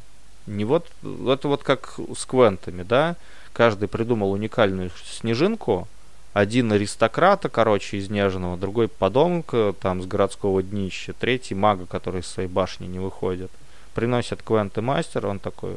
[0.47, 3.17] Не вот, это вот как с квентами, да,
[3.53, 5.89] каждый придумал уникальную снежинку,
[6.33, 12.27] один аристократа, короче, из нежного, другой подонка, там, с городского днища, третий мага, который из
[12.27, 13.51] своей башни не выходит.
[13.95, 15.75] Приносят квенты мастер, он такой,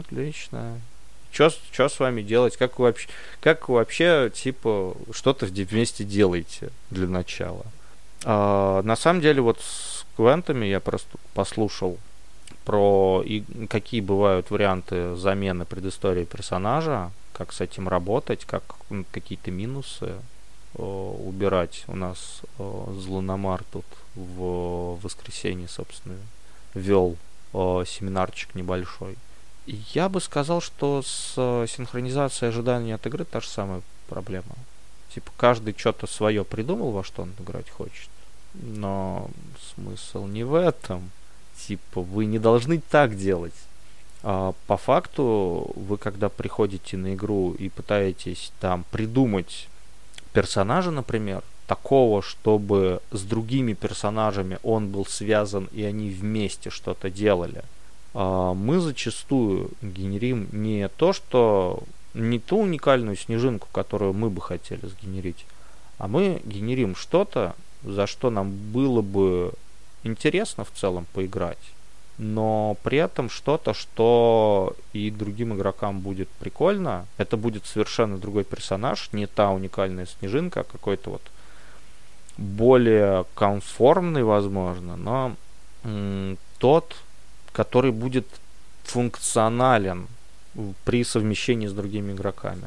[0.00, 0.80] отлично,
[1.34, 3.08] что с вами делать, как вы вообще,
[3.40, 7.64] как вы вообще типа что-то вместе делаете для начала.
[8.24, 11.98] А, на самом деле вот с квентами я просто послушал
[12.64, 18.62] про и какие бывают варианты замены предыстории персонажа, как с этим работать, как
[19.10, 20.14] какие-то минусы
[20.76, 21.84] о, убирать.
[21.88, 26.16] У нас о, Злуномар тут в воскресенье, собственно,
[26.74, 27.16] вел
[27.52, 29.16] о, семинарчик небольшой.
[29.66, 34.54] Я бы сказал, что с э, синхронизацией ожиданий от игры та же самая проблема.
[35.14, 38.10] Типа каждый что-то свое придумал, во что он играть хочет.
[38.52, 39.30] Но
[39.74, 41.10] смысл не в этом.
[41.66, 43.54] Типа вы не должны так делать.
[44.22, 49.68] А по факту вы когда приходите на игру и пытаетесь там придумать
[50.34, 57.62] персонажа, например, такого, чтобы с другими персонажами он был связан и они вместе что-то делали–
[58.14, 61.82] мы зачастую генерим не то, что
[62.14, 65.44] не ту уникальную снежинку, которую мы бы хотели сгенерить,
[65.98, 69.52] а мы генерим что-то, за что нам было бы
[70.04, 71.58] интересно в целом поиграть,
[72.18, 77.06] но при этом что-то, что и другим игрокам будет прикольно.
[77.16, 81.22] Это будет совершенно другой персонаж, не та уникальная снежинка, а какой-то вот
[82.36, 85.36] более конформный, возможно, но
[86.58, 86.96] тот,
[87.54, 88.26] который будет
[88.82, 90.08] функционален
[90.84, 92.64] при совмещении с другими игроками.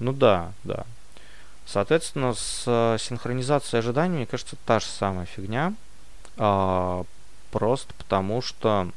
[0.00, 0.84] Ну да, да.
[1.66, 5.72] Соответственно, с э, синхронизацией ожиданий, мне кажется, та же самая фигня.
[6.36, 7.04] А,
[7.50, 8.90] просто потому что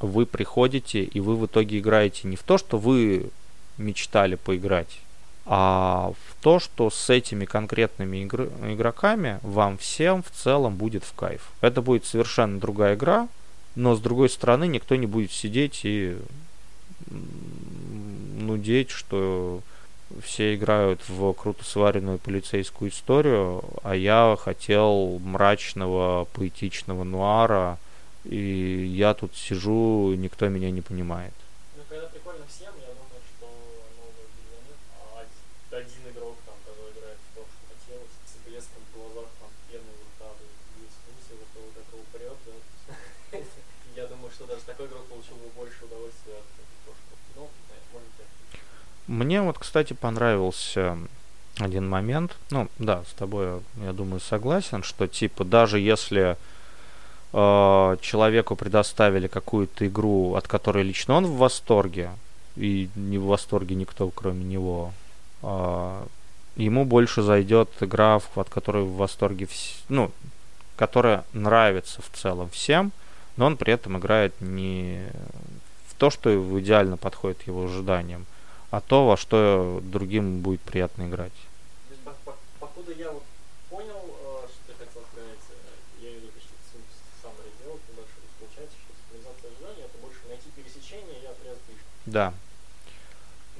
[0.00, 3.30] вы приходите и вы в итоге играете не в то, что вы
[3.78, 5.00] мечтали поиграть,
[5.44, 11.14] а в то, что с этими конкретными игр- игроками вам всем в целом будет в
[11.14, 11.50] кайф.
[11.60, 13.28] Это будет совершенно другая игра,
[13.74, 16.16] но с другой стороны никто не будет сидеть и
[18.38, 19.60] нудеть, что
[20.22, 27.78] все играют в круто сваренную полицейскую историю, а я хотел мрачного, поэтичного нуара,
[28.24, 31.32] и я тут сижу, никто меня не понимает.
[49.12, 50.96] Мне вот, кстати, понравился
[51.58, 52.34] один момент.
[52.50, 56.38] Ну, да, с тобой, я думаю, согласен, что типа даже если
[57.34, 62.12] э, человеку предоставили какую-то игру, от которой лично он в восторге,
[62.56, 64.94] и не в восторге никто, кроме него,
[65.42, 66.06] э,
[66.56, 69.82] ему больше зайдет игра, от которой в восторге, вс...
[69.90, 70.10] ну,
[70.76, 72.92] которая нравится в целом всем,
[73.36, 75.02] но он при этом играет не
[75.86, 78.24] в то, что идеально подходит его ожиданиям,
[78.72, 81.32] а то, во что другим будет приятно играть.
[82.58, 83.22] Покуда я вот
[83.68, 84.00] понял,
[84.48, 85.38] что ты хотел сказать,
[86.00, 86.80] я имею в виду, что ты
[87.22, 91.60] сам делал, ты дальше получается, что цифровизация ожидания это больше найти пересечение и отрезать
[92.06, 92.32] Да.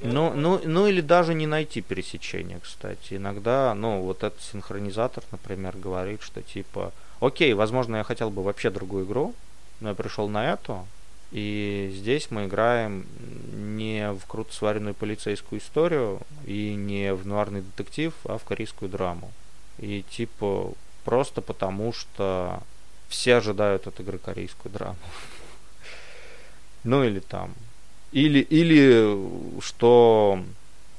[0.01, 3.15] Ну, ну, ну или даже не найти пересечение, кстати.
[3.15, 6.91] Иногда, ну, вот этот синхронизатор, например, говорит, что типа,
[7.21, 9.35] окей, возможно, я хотел бы вообще другую игру,
[9.81, 10.87] но я пришел на эту,
[11.33, 13.07] и здесь мы играем
[13.53, 19.33] не в круто сваренную полицейскую историю и не в нуарный детектив, а в корейскую драму.
[19.78, 20.72] И типа
[21.05, 22.62] просто потому, что
[23.09, 24.97] все ожидают от игры корейскую драму.
[26.85, 27.55] Ну или там.
[28.11, 29.16] Или, или
[29.61, 30.43] что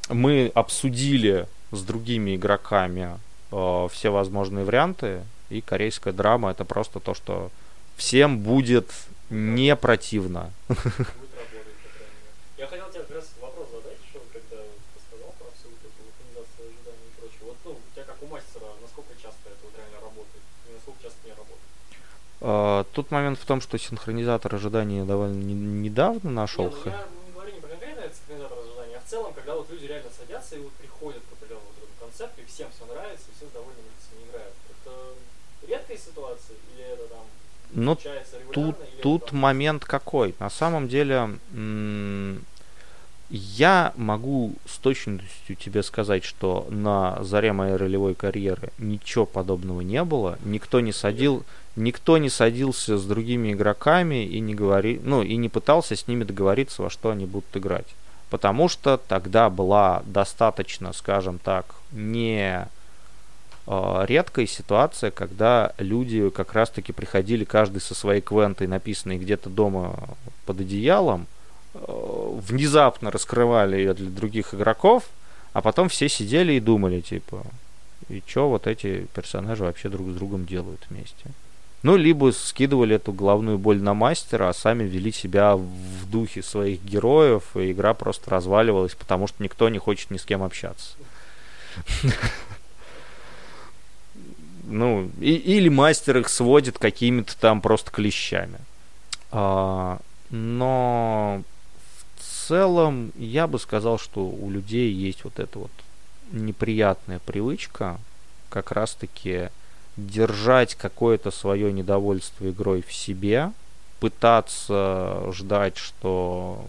[0.08, 3.20] мы обсудили с другими игроками
[3.52, 7.52] э, все возможные варианты, и корейская драма это просто то, что
[7.98, 8.92] всем будет
[9.34, 10.52] не противно.
[12.58, 16.70] Я хотел тебе как раз вопрос задать, что когда ты сказал про всю эту организацию
[16.70, 17.42] ожиданий и прочее.
[17.42, 20.44] Вот, ну, у тебя как у мастера, насколько часто это вот реально работает?
[20.70, 21.60] И насколько часто не работает?
[22.42, 25.54] А, Тут момент в том, что синхронизатор ожидания довольно не-
[25.90, 26.70] недавно нашел.
[26.70, 29.56] Не, ну, я не говорю не про конкретно этот синхронизатор ожидания, а в целом, когда
[29.56, 33.34] вот люди реально садятся и вот приходят к определенному концепту, и всем все нравится, и
[33.36, 34.54] все с довольными лицами играют.
[34.70, 34.94] Это
[35.68, 37.26] редкая ситуация или это там
[37.76, 38.24] Ну, регулярно?
[38.54, 40.36] Тут, тут момент какой.
[40.40, 41.30] На самом деле,
[43.30, 50.04] я могу с точностью тебе сказать, что на заре моей ролевой карьеры ничего подобного не
[50.04, 50.38] было.
[50.46, 51.44] Никто не садил,
[51.76, 56.24] никто не садился с другими игроками и не говори, ну и не пытался с ними
[56.24, 57.88] договориться, во что они будут играть.
[58.30, 62.68] Потому что тогда была достаточно, скажем так, не
[63.66, 69.98] редкая ситуация, когда люди как раз-таки приходили каждый со своей квентой, написанной где-то дома
[70.46, 71.28] под одеялом,
[71.74, 75.04] э, внезапно раскрывали ее для других игроков,
[75.54, 77.44] а потом все сидели и думали, типа,
[78.10, 81.32] и что вот эти персонажи вообще друг с другом делают вместе.
[81.84, 86.82] Ну, либо скидывали эту головную боль на мастера, а сами вели себя в духе своих
[86.82, 90.96] героев, и игра просто разваливалась, потому что никто не хочет ни с кем общаться.
[94.66, 98.60] Ну, и- или мастер их сводит какими-то там просто клещами.
[99.32, 100.00] А,
[100.30, 101.44] но
[102.18, 105.72] в целом я бы сказал, что у людей есть вот эта вот
[106.32, 107.98] неприятная привычка
[108.50, 109.50] как раз-таки
[109.98, 113.52] держать какое-то свое недовольство игрой в себе,
[114.00, 116.66] пытаться ждать, что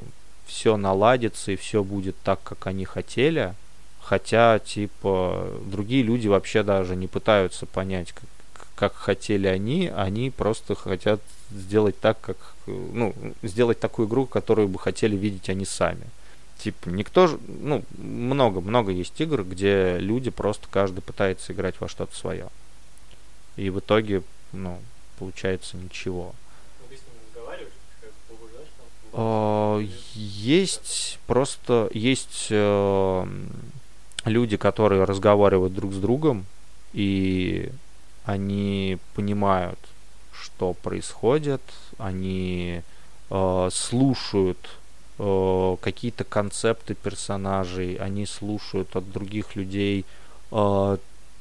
[0.46, 3.54] все наладится и все будет так, как они хотели,
[4.04, 8.28] хотя, типа, другие люди вообще даже не пытаются понять, как,
[8.74, 12.36] как хотели они, они просто хотят сделать так, как,
[12.66, 16.04] ну, сделать такую игру, которую бы хотели видеть они сами.
[16.58, 22.14] Типа, никто же, ну, много-много есть игр, где люди просто каждый пытается играть во что-то
[22.14, 22.48] свое.
[23.56, 24.78] И в итоге, ну,
[25.18, 26.34] получается ничего.
[29.14, 29.78] А,
[30.14, 33.26] Есть просто есть э,
[34.24, 36.46] люди, которые разговаривают друг с другом,
[36.92, 37.70] и
[38.24, 39.78] они понимают,
[40.32, 41.62] что происходит,
[41.98, 42.82] они
[43.30, 44.58] э, слушают
[45.18, 50.04] э, какие-то концепты персонажей, они слушают от других людей,
[50.50, 50.96] э,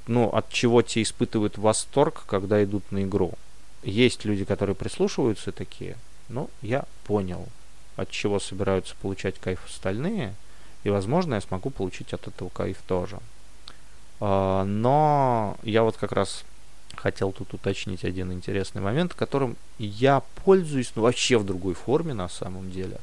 [0.07, 3.34] ну, от чего те испытывают восторг, когда идут на игру.
[3.84, 5.97] Есть люди, которые прислушиваются такие,
[6.29, 7.47] ну, я понял,
[7.95, 10.34] от чего собираются получать кайф остальные,
[10.84, 13.19] и, возможно, я смогу получить от этого кайф тоже.
[14.19, 16.43] А, Но я вот как раз
[16.95, 22.29] хотел тут уточнить один интересный момент, которым я пользуюсь, ну, вообще в другой форме на
[22.29, 22.99] самом деле.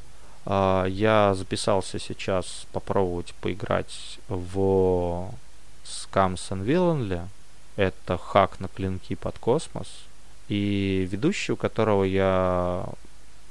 [0.47, 5.31] А, Я записался сейчас попробовать поиграть в
[5.85, 7.26] Scams and Villainly.
[7.76, 9.89] Это хак на клинки под космос.
[10.49, 12.85] И ведущий, у которого я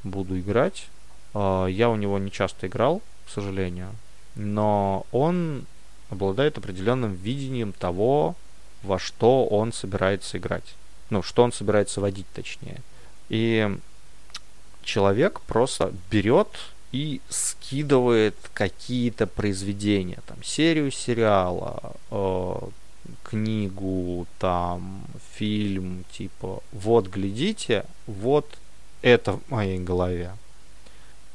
[0.03, 0.87] буду играть,
[1.33, 3.89] а, я у него не часто играл, к сожалению,
[4.39, 5.65] но он
[6.09, 8.35] обладает определенным видением того,
[8.83, 10.75] во что он собирается играть.
[11.09, 12.81] Ну, что он собирается водить, точнее.
[13.27, 13.77] И
[14.81, 16.47] человек просто берет
[16.93, 22.55] и скидывает какие-то произведения, там, серию сериала, э,
[23.23, 25.03] книгу, там,
[25.33, 28.57] фильм, типа, вот, глядите, вот
[29.01, 30.31] это в моей голове.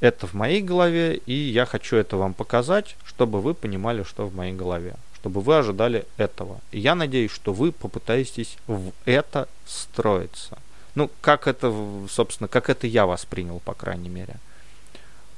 [0.01, 4.35] Это в моей голове, и я хочу это вам показать, чтобы вы понимали, что в
[4.35, 4.95] моей голове.
[5.21, 6.61] Чтобы вы ожидали этого.
[6.73, 10.59] И я надеюсь, что вы попытаетесь в это строиться.
[10.95, 11.75] Ну, как это,
[12.11, 14.37] собственно, как это я воспринял, по крайней мере.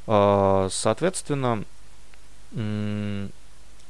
[0.07, 1.65] А, Соответственно,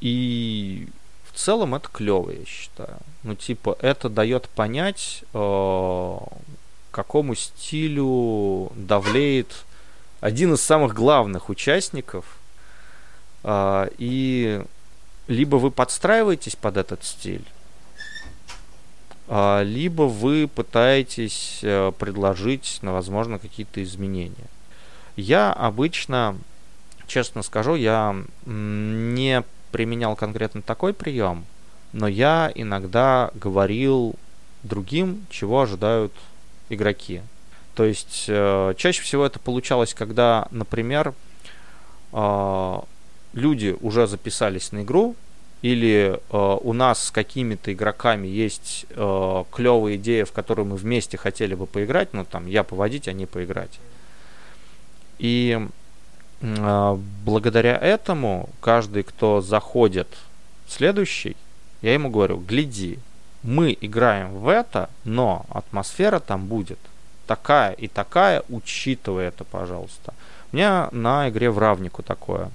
[0.00, 0.88] и
[1.30, 2.96] в целом это клево, я считаю.
[3.22, 6.18] Ну, типа, это дает понять, э,
[6.90, 9.64] какому стилю давлеет
[10.20, 12.24] один из самых главных участников.
[13.42, 14.62] А, И
[15.28, 17.44] либо вы подстраиваетесь под этот стиль,
[19.28, 24.46] а, либо вы пытаетесь э, предложить, ну, возможно, какие-то изменения.
[25.16, 26.36] Я обычно,
[27.08, 28.14] честно скажу, я
[28.44, 31.44] не применял конкретно такой прием,
[31.92, 34.14] но я иногда говорил
[34.62, 36.12] другим, чего ожидают
[36.68, 37.22] игроки.
[37.76, 41.12] То есть э, чаще всего это получалось, когда, например,
[42.12, 42.78] э,
[43.34, 45.14] люди уже записались на игру,
[45.60, 51.18] или э, у нас с какими-то игроками есть э, клевая идея, в которую мы вместе
[51.18, 53.78] хотели бы поиграть, ну там я поводить, а не поиграть.
[55.18, 55.60] И
[56.40, 60.08] э, благодаря этому каждый, кто заходит
[60.66, 61.36] следующий,
[61.82, 62.98] я ему говорю, гляди,
[63.42, 66.78] мы играем в это, но атмосфера там будет
[67.26, 70.14] такая и такая, учитывая это, пожалуйста.
[70.52, 72.50] У меня на игре в равнику такое.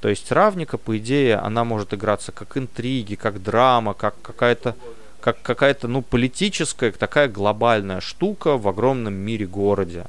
[0.00, 4.76] То есть равника, по идее, она может играться как интриги, как драма, как какая-то
[5.20, 10.04] как какая-то, ну, политическая, такая глобальная штука в огромном мире городе.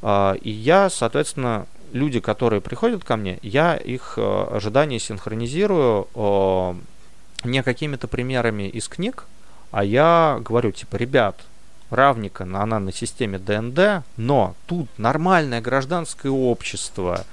[0.00, 6.08] А, и я, соответственно, люди, которые приходят ко мне, я их э, ожидания синхронизирую
[7.44, 9.26] не какими-то примерами из книг,
[9.70, 11.36] а я говорю, типа, ребят,
[11.90, 17.24] равника, она на системе ДНД, но тут нормальное гражданское общество,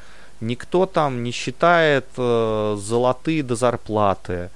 [0.42, 4.50] никто там не считает э, золотые до зарплаты,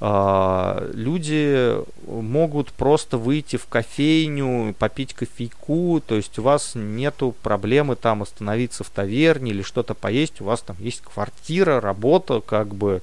[0.00, 7.96] э, люди могут просто выйти в кофейню, попить кофейку, то есть у вас нету проблемы
[7.96, 13.02] там остановиться в таверне или что-то поесть, у вас там есть квартира, работа, как бы,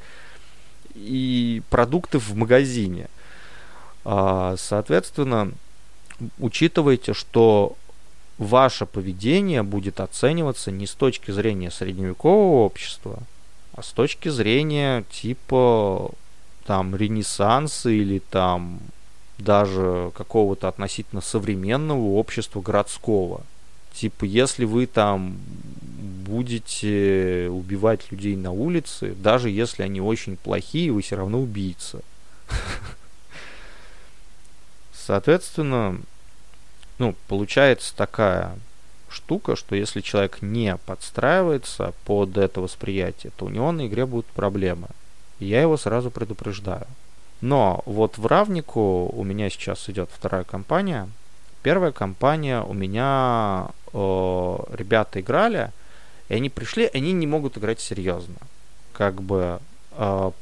[0.96, 3.08] и продукты в магазине.
[4.04, 5.52] А, соответственно,
[6.40, 7.76] учитывайте, что
[8.38, 13.20] ваше поведение будет оцениваться не с точки зрения средневекового общества,
[13.74, 16.12] а с точки зрения типа
[16.66, 18.80] там ренессанса или там
[19.38, 23.42] даже какого-то относительно современного общества городского.
[23.94, 25.36] Типа, если вы там
[26.26, 32.00] будете убивать людей на улице, даже если они очень плохие, вы все равно убийца.
[34.94, 36.00] Соответственно,
[36.98, 38.56] ну, получается такая
[39.10, 44.26] штука, что если человек не подстраивается под это восприятие, то у него на игре будут
[44.28, 44.88] проблемы.
[45.40, 46.88] Я его сразу предупреждаю.
[47.42, 51.10] Но вот в равнику у меня сейчас идет вторая кампания.
[51.64, 55.72] Первая кампания у меня э, ребята играли,
[56.30, 58.36] и они пришли, они не могут играть серьезно.
[58.94, 59.60] Как бы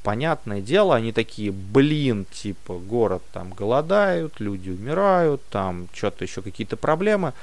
[0.03, 6.77] понятное дело, они такие, блин, типа, город там голодают, люди умирают, там что-то еще какие-то
[6.77, 7.33] проблемы.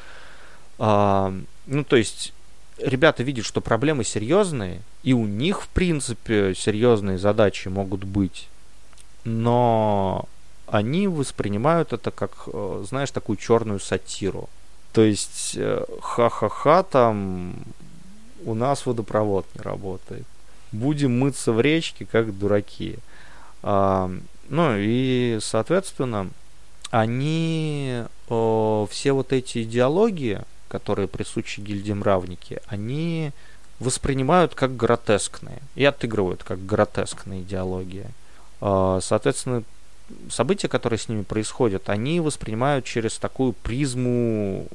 [0.78, 1.32] Э,
[1.66, 2.32] ну, то есть,
[2.78, 8.48] ребята видят, что проблемы серьезные, и у них, в принципе, серьезные задачи могут быть.
[9.24, 10.28] Но
[10.68, 14.48] они воспринимают это как, э, знаешь, такую черную сатиру.
[14.92, 17.54] То есть, э, ха-ха-ха, там
[18.44, 20.26] у нас водопровод не работает
[20.72, 22.96] будем мыться в речке, как дураки.
[23.62, 24.10] А,
[24.48, 26.30] ну и, соответственно,
[26.90, 33.32] они о, все вот эти идеологии, которые присущи гильдии мравники, они
[33.78, 38.06] воспринимают как гротескные и отыгрывают как гротескные идеологии.
[38.60, 39.64] А, соответственно,
[40.30, 44.66] события, которые с ними происходят, они воспринимают через такую призму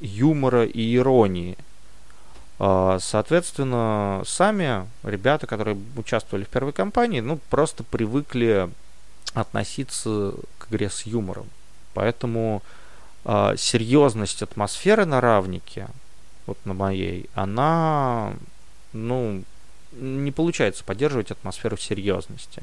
[0.00, 1.56] юмора и иронии.
[2.58, 8.70] А, соответственно, сами ребята, которые участвовали в первой кампании, ну, просто привыкли
[9.34, 11.46] относиться к игре с юмором.
[11.92, 12.62] Поэтому
[13.24, 15.88] э, серьезность атмосферы на равнике,
[16.46, 18.32] вот на моей, она,
[18.92, 19.42] ну,
[19.92, 22.62] не получается поддерживать атмосферу серьезности.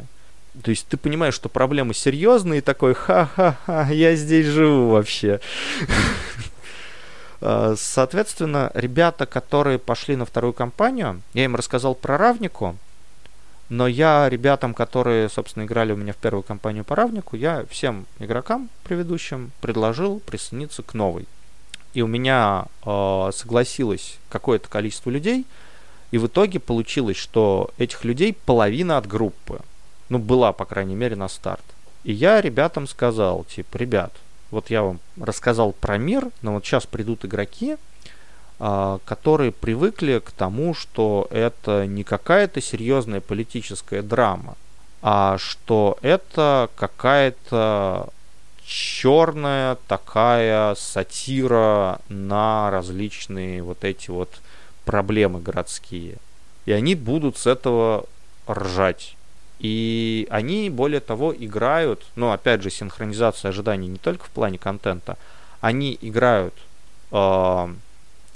[0.64, 5.40] То есть ты понимаешь, что проблемы серьезные, и такой, ха-ха-ха, я здесь живу вообще.
[7.45, 12.78] Э, соответственно, ребята, которые пошли на вторую кампанию, я им рассказал про равнику,
[13.68, 18.06] но я ребятам, которые, собственно, играли у меня в первую кампанию по равнику, я всем
[18.20, 21.28] игрокам предыдущим предложил присоединиться к новой.
[21.94, 25.45] И у меня э, согласилось какое-то количество людей,
[26.11, 29.60] и в итоге получилось, что этих людей половина от группы.
[30.07, 31.64] Ну, была, по крайней мере, на старт.
[32.06, 34.14] И я ребятам сказал, типа, ребят,
[34.54, 37.76] вот я вам рассказал про мир, но вот сейчас придут игроки,
[38.60, 44.56] а, которые привыкли к тому, что это не какая-то серьезная политическая драма,
[45.02, 48.10] а что это какая-то
[48.66, 54.40] черная такая сатира на различные вот эти вот
[54.86, 56.18] проблемы городские.
[56.66, 58.06] И они будут с этого
[58.48, 59.18] ржать.
[59.64, 65.18] И они, более того, играют, ну, опять же, синхронизация ожиданий не только в плане контента,
[65.61, 66.53] они играют,
[67.11, 67.73] э,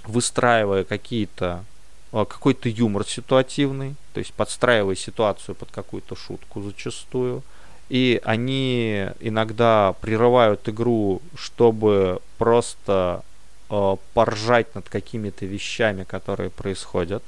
[0.05, 1.65] выстраивая какие-то
[2.13, 7.43] э, какой-то юмор ситуативный, то есть подстраивая ситуацию под какую-то шутку зачастую.
[7.89, 13.21] И они иногда прерывают игру, чтобы просто
[13.69, 17.21] э, поржать над какими-то вещами, которые происходят.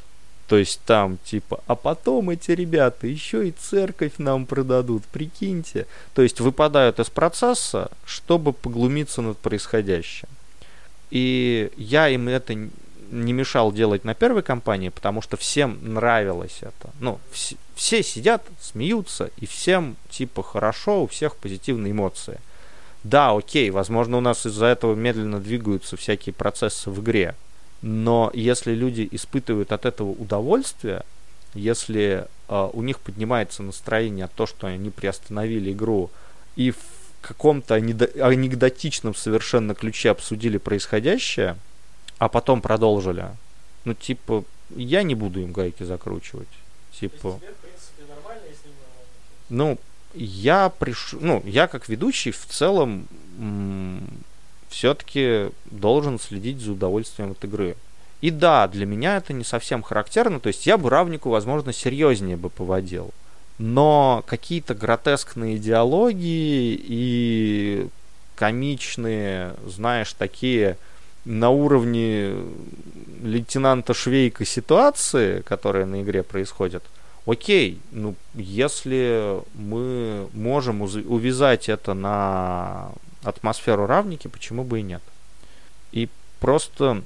[0.50, 5.86] То есть там типа, а потом эти ребята еще и церковь нам продадут, прикиньте.
[6.16, 10.28] То есть выпадают из процесса, чтобы поглумиться над происходящим.
[11.12, 16.90] И я им это не мешал делать на первой компании, потому что всем нравилось это.
[17.00, 22.40] Ну, вс- все сидят, смеются, и всем типа хорошо, у всех позитивные эмоции.
[23.04, 27.36] Да, окей, возможно, у нас из-за этого медленно двигаются всякие процессы в игре.
[27.82, 31.04] Но если люди испытывают от этого удовольствие,
[31.54, 36.12] если э, у них поднимается настроение от того, что они приостановили игру
[36.56, 36.78] и в
[37.22, 41.58] каком-то анекдотичном совершенно ключе обсудили происходящее,
[42.18, 43.28] а потом продолжили.
[43.86, 44.44] Ну, типа,
[44.76, 46.48] я не буду им гайки закручивать.
[46.92, 47.40] Типа.
[47.40, 48.04] Тебе, принципе,
[49.50, 49.78] Ну,
[50.14, 53.08] я пришел, ну, я как ведущий в целом
[54.70, 57.76] все-таки должен следить за удовольствием от игры.
[58.22, 62.38] И да, для меня это не совсем характерно, то есть я бы равнику, возможно, серьезнее
[62.38, 63.12] бы поводил.
[63.58, 67.88] Но какие-то гротескные диалоги и
[68.36, 70.78] комичные, знаешь, такие
[71.26, 72.36] на уровне
[73.22, 76.84] лейтенанта Швейка ситуации, которые на игре происходят,
[77.26, 82.92] окей, ну, если мы можем увязать это на
[83.24, 85.02] атмосферу равники, почему бы и нет?
[85.92, 86.10] И
[86.40, 87.02] просто,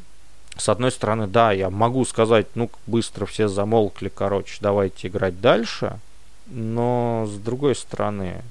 [0.58, 6.00] с одной стороны, да, я могу сказать, ну, быстро все замолкли, короче, давайте играть дальше,
[6.48, 8.44] но с другой стороны,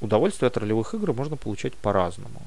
[0.00, 2.42] удовольствие от ролевых игр можно получать по-разному.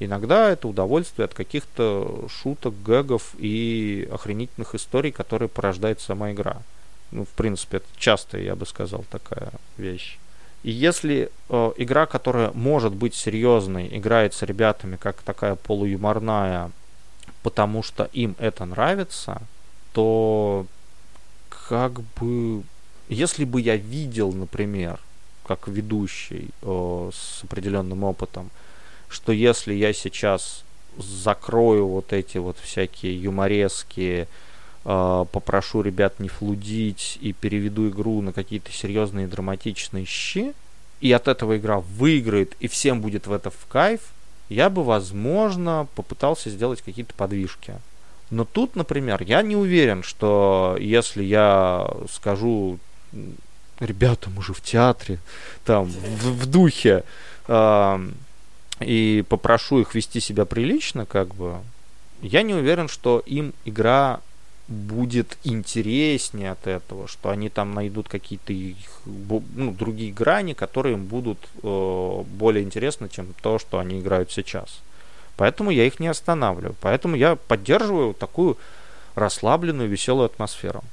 [0.00, 6.62] Иногда это удовольствие от каких-то шуток, гэгов и охренительных историй, которые порождает сама игра.
[7.10, 10.18] Ну, в принципе, это часто, я бы сказал, такая вещь.
[10.62, 16.70] И если э, игра, которая может быть серьезной, играет с ребятами как такая полуюморная,
[17.42, 19.42] потому что им это нравится,
[19.92, 20.66] то
[21.68, 22.62] как бы,
[23.08, 24.98] если бы я видел, например,
[25.46, 28.50] как ведущий э, с определенным опытом,
[29.08, 30.64] что если я сейчас
[30.98, 34.28] закрою вот эти вот всякие юморески,
[34.88, 40.54] попрошу ребят не флудить и переведу игру на какие-то серьезные драматичные щи,
[41.02, 44.00] и от этого игра выиграет, и всем будет в это в кайф,
[44.48, 47.74] я бы, возможно, попытался сделать какие-то подвижки.
[48.30, 52.78] Но тут, например, я не уверен, что если я скажу,
[53.80, 55.18] ребята, мы же в театре,
[55.66, 57.04] там, в, в духе,
[57.46, 58.08] э,
[58.80, 61.56] и попрошу их вести себя прилично, как бы,
[62.22, 64.20] я не уверен, что им игра
[64.68, 68.52] будет интереснее от этого, что они там найдут какие-то
[69.06, 74.80] ну, другие грани, которые им будут э, более интересны, чем то, что они играют сейчас.
[75.36, 76.76] Поэтому я их не останавливаю.
[76.80, 78.58] Поэтому я поддерживаю такую
[79.14, 80.84] расслабленную, веселую атмосферу.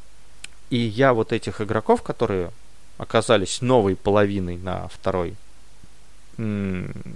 [0.69, 2.52] И я вот этих игроков, которые
[2.97, 5.35] оказались новой половиной на второй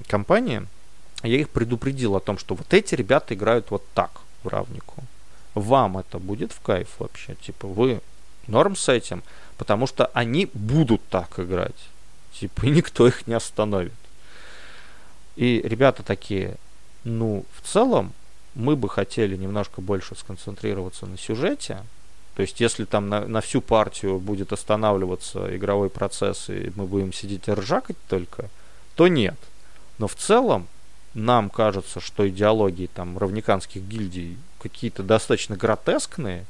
[0.07, 0.65] компании,
[1.23, 5.03] я их предупредил о том, что вот эти ребята играют вот так в равнику.
[5.53, 7.35] Вам это будет в кайф вообще?
[7.35, 8.01] Типа, вы
[8.47, 9.23] норм с этим?
[9.57, 11.89] Потому что они будут так играть.
[12.34, 13.93] Типа, и никто их не остановит.
[15.35, 16.55] И ребята такие,
[17.03, 18.13] ну, в целом,
[18.55, 21.84] мы бы хотели немножко больше сконцентрироваться на сюжете,
[22.35, 27.11] то есть, если там на, на всю партию будет останавливаться игровой процесс, и мы будем
[27.11, 28.49] сидеть и ржакать только,
[28.95, 29.38] то нет.
[29.97, 30.67] Но в целом,
[31.13, 36.45] нам кажется, что идеологии там равниканских гильдий какие-то достаточно гротескные.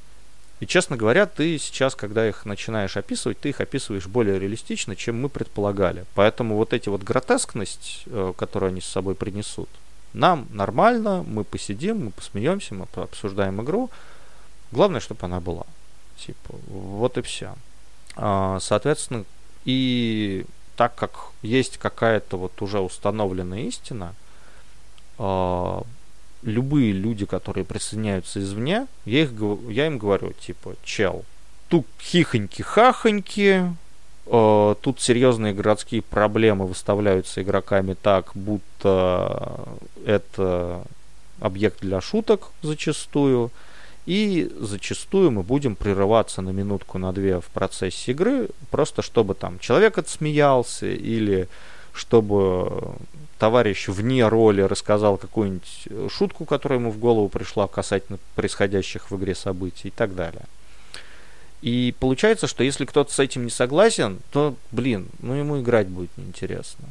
[0.60, 5.22] И, честно говоря, ты сейчас, когда их начинаешь описывать, ты их описываешь более реалистично, чем
[5.22, 6.06] мы предполагали.
[6.16, 9.70] Поэтому вот эти вот гротескность, э, которую они с собой принесут,
[10.14, 13.90] нам нормально, мы посидим, мы посмеемся, мы обсуждаем игру.
[14.72, 15.66] Главное, чтобы она была.
[16.18, 17.54] Типа, вот и все.
[18.16, 19.24] А, соответственно,
[19.66, 20.46] и
[20.76, 24.16] так как есть какая-то вот уже установленная истина,
[25.18, 25.84] а,
[26.44, 29.32] любые люди, которые присоединяются извне, я, их,
[29.70, 31.26] я им говорю, типа, чел,
[31.68, 33.74] тут хихоньки-хахоньки,
[34.26, 39.68] э, тут серьезные городские проблемы выставляются игроками так, будто
[40.06, 40.84] это
[41.40, 43.52] объект для шуток зачастую.
[44.06, 49.60] И зачастую мы будем прерываться на минутку, на две в процессе игры, просто чтобы там
[49.60, 51.48] человек отсмеялся или
[51.94, 52.96] чтобы
[53.40, 59.34] товарищ вне роли рассказал какую-нибудь шутку, которая ему в голову пришла касательно происходящих в игре
[59.34, 60.44] событий и так далее.
[61.62, 66.16] И получается, что если кто-то с этим не согласен, то, блин, ну ему играть будет
[66.18, 66.86] неинтересно.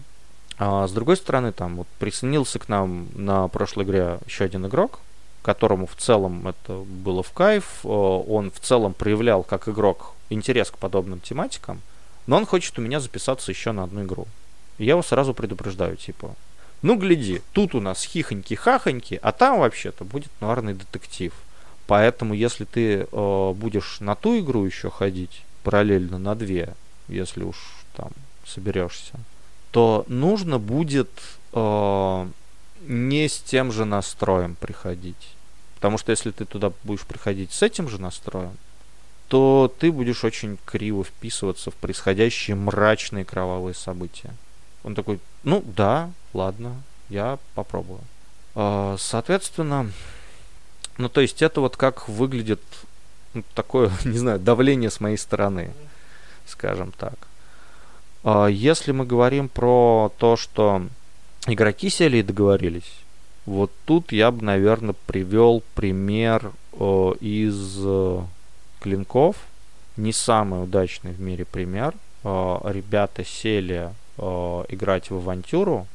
[0.59, 4.99] А с другой стороны, там вот присоединился к нам на прошлой игре еще один игрок,
[5.43, 10.71] которому в целом это было в кайф, э, он в целом проявлял как игрок интерес
[10.71, 11.81] к подобным тематикам,
[12.27, 14.27] но он хочет у меня записаться еще на одну игру.
[14.79, 16.35] Я его сразу предупреждаю, типа,
[16.83, 21.33] ну гляди, тут у нас хихоньки-хахоньки, а там вообще-то будет нуарный детектив.
[21.87, 26.75] Поэтому, если ты э, будешь на ту игру еще ходить, параллельно на две,
[27.09, 27.57] если уж
[27.95, 28.11] там
[28.47, 29.15] соберешься,
[29.71, 31.11] то нужно будет
[31.53, 32.27] э,
[32.83, 35.35] не с тем же настроем приходить.
[35.77, 38.57] Потому что если ты туда будешь приходить с этим же настроем,
[39.29, 44.35] то ты будешь очень криво вписываться в происходящие мрачные кровавые события.
[44.85, 46.77] Он такой, ну да, ладно,
[47.09, 48.01] я попробую.
[48.55, 49.91] Э, соответственно,
[50.97, 52.63] ну то есть это вот как выглядит
[53.35, 55.73] ну, такое, не знаю, давление с моей стороны,
[56.47, 57.15] скажем так.
[58.25, 60.83] А, если мы говорим про то, что
[61.47, 62.93] игроки сели и договорились,
[63.47, 66.53] вот тут я бы, наверное, привел пример
[67.21, 68.21] из э,
[68.81, 69.37] клинков.
[69.97, 71.95] Не самый удачный в мире пример.
[72.25, 75.87] А, ребята сели играть в авантюру,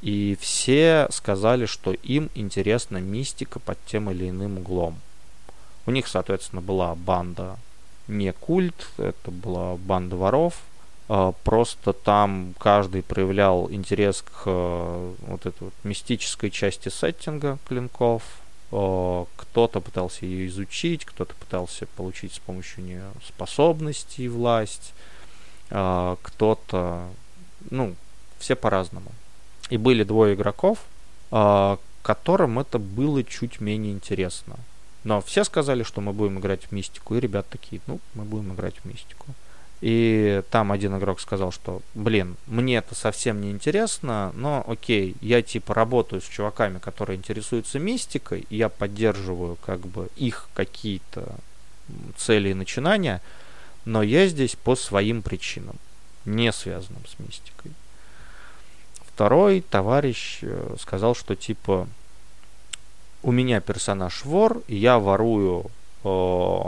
[0.00, 4.96] и все сказали, что им интересна мистика под тем или иным углом.
[5.86, 7.56] У них, соответственно, была банда
[8.06, 10.54] не культ, это была банда воров.
[11.08, 18.22] А, просто там каждый проявлял интерес к э, вот этой вот мистической части сеттинга клинков.
[18.70, 24.92] Кто-то пытался ее изучить, кто-то пытался получить с помощью нее способности и власть.
[25.70, 27.08] Кто-то,
[27.70, 27.94] ну,
[28.38, 29.10] все по-разному.
[29.70, 30.78] И были двое игроков,
[32.02, 34.56] которым это было чуть менее интересно.
[35.04, 38.52] Но все сказали, что мы будем играть в мистику, и ребят такие, ну, мы будем
[38.54, 39.26] играть в мистику.
[39.80, 45.40] И там один игрок сказал, что, блин, мне это совсем не интересно, но окей, я
[45.40, 51.36] типа работаю с чуваками, которые интересуются мистикой, и я поддерживаю как бы их какие-то
[52.16, 53.22] цели и начинания,
[53.84, 55.76] но я здесь по своим причинам,
[56.28, 57.72] не связанным с мистикой.
[59.06, 61.88] Второй товарищ э, сказал, что типа
[63.22, 65.66] у меня персонаж вор, и я ворую
[66.04, 66.62] э,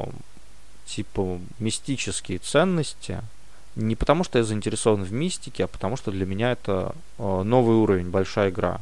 [0.87, 3.21] типа мистические ценности.
[3.77, 7.77] Не потому что я заинтересован в мистике, а потому что для меня это э, новый
[7.77, 8.81] уровень, большая игра.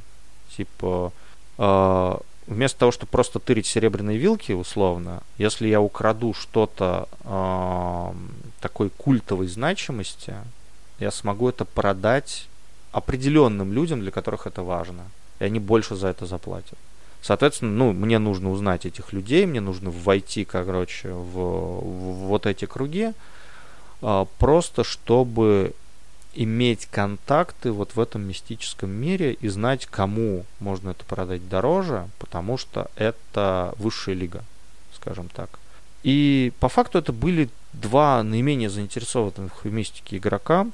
[0.57, 1.13] Типа
[1.59, 8.13] э, вместо того, чтобы просто тырить серебряные вилки, условно, если я украду что-то э,
[8.61, 10.35] такой культовой значимости,
[10.99, 12.49] я смогу это продать
[12.93, 15.05] определенным людям, для которых это важно.
[15.39, 16.79] И они больше за это заплатят.
[17.21, 22.65] Соответственно, ну, мне нужно узнать этих людей, мне нужно войти, короче, в, в вот эти
[22.65, 23.13] круги,
[24.03, 25.75] а, просто чтобы
[26.35, 32.57] иметь контакты вот в этом мистическом мире и знать, кому можно это продать дороже, потому
[32.57, 34.45] что это высшая лига,
[34.95, 35.59] скажем так.
[36.05, 40.67] И по факту это были два наименее заинтересованных в мистике игрока.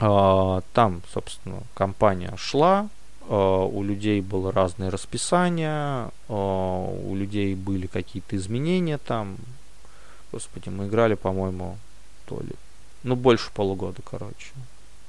[0.00, 2.88] А, там, собственно, компания шла,
[3.30, 9.36] Э, у людей было разное расписание, э, у людей были какие-то изменения там.
[10.32, 11.78] Господи, мы играли, по-моему,
[12.26, 12.52] то ли,
[13.04, 14.52] ну, больше полугода, короче.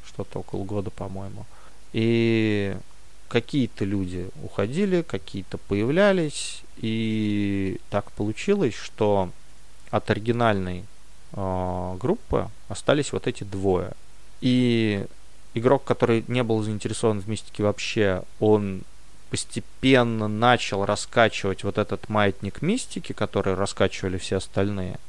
[0.05, 1.45] Что-то около года, по-моему.
[1.93, 2.77] И
[3.27, 9.31] какие-то люди уходили, какие-то появлялись, и так получилось, что
[9.89, 10.85] от оригинальной
[11.31, 13.93] э, группы остались вот эти двое.
[14.41, 15.05] И
[15.53, 18.81] игрок, который не был заинтересован в мистике вообще, он
[19.30, 24.99] постепенно начал раскачивать вот этот маятник мистики, который раскачивали все остальные,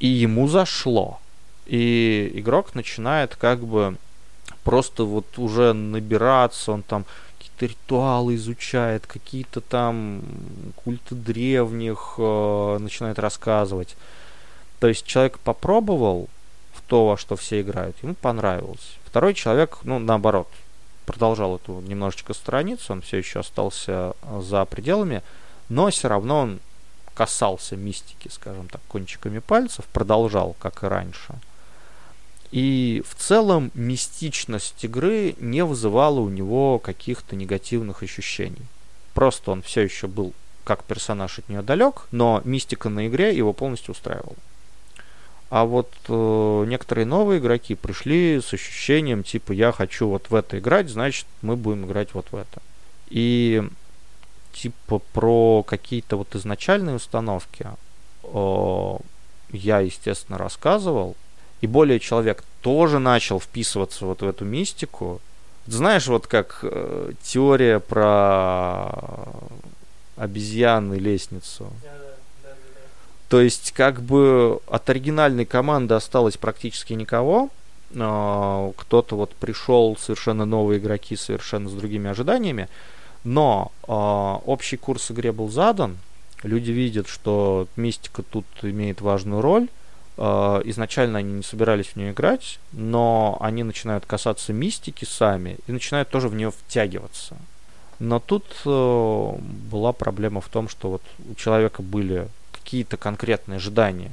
[0.00, 1.18] и ему зашло.
[1.64, 3.96] И игрок начинает как бы
[4.64, 7.06] просто вот уже набираться, он там
[7.38, 10.22] какие-то ритуалы изучает, какие-то там
[10.84, 13.96] культы древних э, начинает рассказывать.
[14.78, 16.28] То есть человек попробовал
[16.86, 18.96] то, во что все играют, ему понравилось.
[19.04, 20.48] Второй человек, ну, наоборот,
[21.06, 25.22] продолжал эту немножечко страницу, он все еще остался э, за пределами,
[25.68, 26.60] но все равно он
[27.14, 31.34] касался мистики, скажем так, кончиками пальцев, продолжал, как и раньше.
[32.50, 38.66] И в целом мистичность игры не вызывала у него каких-то негативных ощущений.
[39.12, 40.32] Просто он все еще был
[40.64, 44.36] как персонаж от нее далек, но мистика на игре его полностью устраивала.
[45.50, 50.58] А вот э, некоторые новые игроки пришли с ощущением, типа, я хочу вот в это
[50.58, 52.60] играть, значит, мы будем играть вот в это.
[53.08, 53.62] И
[54.52, 57.66] типа про какие-то вот изначальные установки
[58.22, 58.96] э,
[59.50, 61.16] я, естественно, рассказывал.
[61.60, 65.20] И более человек тоже начал вписываться вот в эту мистику.
[65.66, 68.90] Знаешь, вот как э, теория про
[70.16, 71.70] обезьяны лестницу.
[71.82, 72.03] Да.
[73.28, 77.50] То есть, как бы от оригинальной команды осталось практически никого.
[77.96, 82.68] А, Кто-то вот пришел, совершенно новые игроки, совершенно с другими ожиданиями.
[83.24, 85.98] Но а, общий курс игре был задан.
[86.42, 89.68] Люди видят, что мистика тут имеет важную роль.
[90.16, 95.72] А, Изначально они не собирались в нее играть, но они начинают касаться мистики сами и
[95.72, 97.36] начинают тоже в нее втягиваться.
[97.98, 99.32] Но тут э,
[99.70, 102.28] была проблема в том, что вот у человека были
[102.64, 104.12] какие-то конкретные ожидания.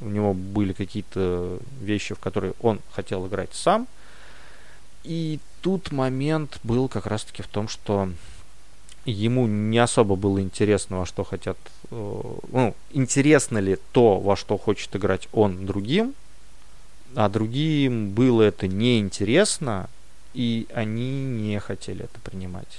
[0.00, 3.88] У него были какие-то вещи, в которые он хотел играть сам.
[5.02, 8.08] И тут момент был как раз-таки в том, что
[9.04, 11.58] ему не особо было интересно, во что хотят...
[11.90, 12.22] э,
[12.52, 16.14] ну, интересно ли то, во что хочет играть он другим,
[17.14, 19.88] а другим было это неинтересно,
[20.34, 22.78] и они не хотели это принимать.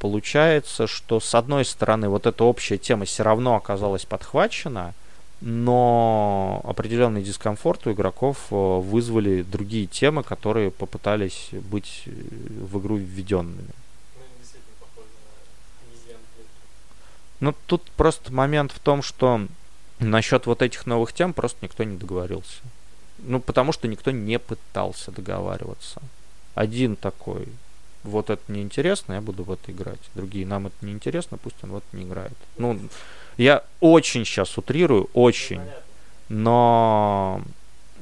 [0.00, 4.94] Получается, что с одной стороны вот эта общая тема все равно оказалась подхвачена,
[5.42, 12.96] но определенный дискомфорт у игроков э, вызвали другие темы, которые попытались быть э, в игру
[12.96, 13.68] введенными.
[17.40, 17.48] Ну.
[17.50, 19.46] Ну, тут просто момент в том, что
[19.98, 22.62] насчет вот этих новых тем просто никто не договорился.
[23.18, 26.00] Ну, потому что никто не пытался договариваться.
[26.54, 27.48] Один такой,
[28.02, 30.00] вот это неинтересно, я буду в это играть.
[30.14, 32.32] Другие, нам это неинтересно, пусть он в это не играет.
[32.56, 32.78] Ну,
[33.36, 35.60] я очень сейчас утрирую, очень.
[36.28, 37.42] Но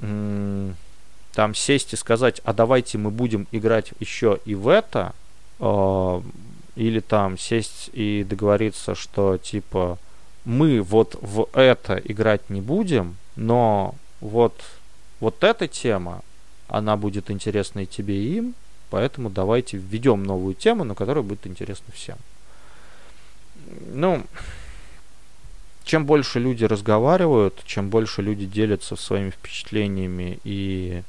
[0.00, 5.14] там сесть и сказать, а давайте мы будем играть еще и в это,
[5.60, 6.22] э,
[6.76, 9.98] или там сесть и договориться, что типа
[10.44, 14.54] мы вот в это играть не будем, но вот
[15.20, 16.22] вот эта тема,
[16.68, 18.54] она будет интересна и тебе, и им,
[18.90, 22.16] поэтому давайте введем новую тему, на которая будет интересна всем.
[23.92, 24.22] Ну,
[25.84, 31.02] чем больше люди разговаривают, чем больше люди делятся своими впечатлениями и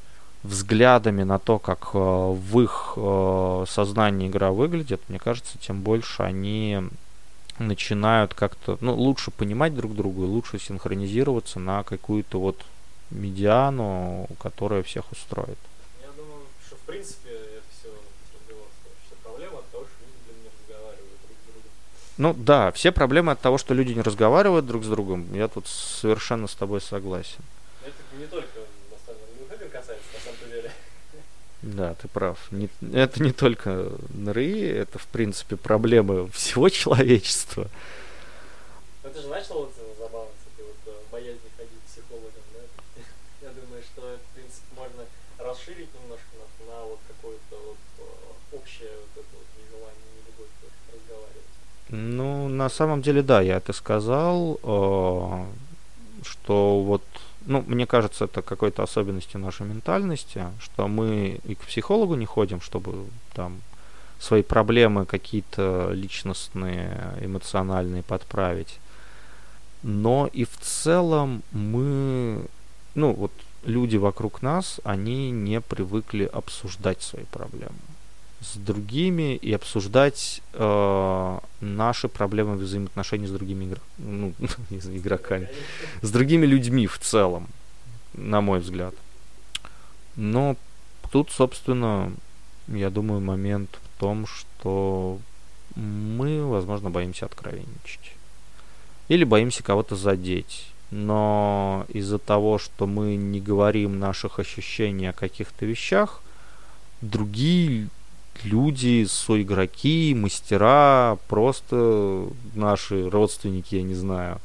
[0.44, 6.24] взглядами на то, как э, в их э, сознании игра выглядит, мне кажется, тем больше
[6.24, 6.82] они
[7.60, 12.62] начинают как-то, ну, лучше понимать друг друга и лучше синхронизироваться на какую-то вот
[13.10, 15.58] медиану, которая всех устроит.
[16.02, 18.68] Я думаю, что в принципе это все разговор,
[19.08, 21.72] что проблема от того, что люди блин, не разговаривают друг с другом.
[22.20, 25.34] Ну да, все проблемы от того, что люди не разговаривают друг с другом.
[25.34, 27.42] Я тут совершенно с тобой согласен.
[27.82, 28.60] Это не только
[30.50, 30.72] деле.
[31.62, 32.38] Да, ты прав.
[32.52, 37.70] Не- это не только НРИ, это в принципе проблемы всего человечества.
[39.02, 42.60] Ты же начал вот забавно, кстати, вот э, боязнь ходить к психологам, да?
[43.48, 45.06] Я думаю, что это, в принципе, можно
[45.40, 49.59] расширить немножко на, на вот какое-то вот э, общее вот это вот.
[51.92, 55.46] Ну, на самом деле, да, я это сказал, э,
[56.24, 57.04] что вот,
[57.48, 62.62] ну, мне кажется, это какой-то особенностью нашей ментальности, что мы и к психологу не ходим,
[62.62, 63.62] чтобы там
[64.20, 68.80] свои проблемы какие-то личностные, эмоциональные подправить.
[69.82, 72.46] Но и в целом мы,
[72.94, 73.32] ну, вот
[73.64, 77.80] люди вокруг нас, они не привыкли обсуждать свои проблемы
[78.42, 84.34] с другими и обсуждать э, наши проблемы взаимоотношений с другими игр- ну,
[84.70, 85.50] игроками,
[86.02, 87.48] с другими людьми в целом,
[88.14, 88.96] на мой взгляд.
[90.16, 90.56] Но
[91.12, 92.12] тут, собственно,
[92.68, 95.20] я думаю, момент в том, что
[95.76, 98.16] мы, возможно, боимся откровенничать.
[99.08, 100.68] Или боимся кого-то задеть.
[100.92, 106.22] Но из-за того, что мы не говорим наших ощущений о каких-то вещах,
[107.02, 107.90] другие
[108.44, 114.40] люди, соигроки, мастера, просто наши родственники, я не знаю,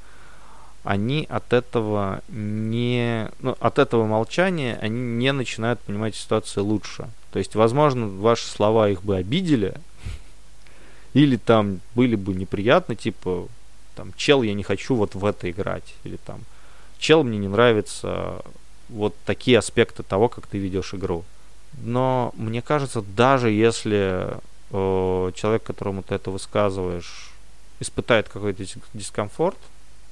[0.85, 7.09] они от этого не, ну, от этого молчания они не начинают понимать ситуацию лучше.
[7.33, 9.75] То есть, возможно, ваши слова их бы обидели,
[11.15, 13.49] или там были бы неприятны, типа,
[13.97, 16.41] там, чел, я не хочу вот в это играть, или там,
[16.99, 18.43] чел, мне не нравится
[18.89, 21.25] вот такие аспекты того, как ты ведешь игру.
[21.83, 24.37] Но мне кажется, даже если
[24.71, 27.31] э, человек, которому ты это высказываешь,
[27.81, 29.59] испытает какой-то дис- дискомфорт,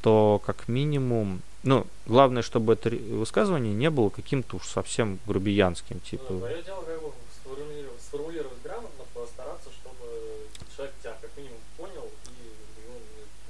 [0.02, 6.10] то как минимум, ну, главное, чтобы это высказывание не было каким-то уж совсем грубиянским, Ну,
[6.10, 6.26] типа.
[6.26, 10.06] твое дело как бы сформулировать, сформулировать грамотно, постараться, чтобы
[10.74, 12.34] человек тебя как минимум понял, и
[12.88, 12.98] ну,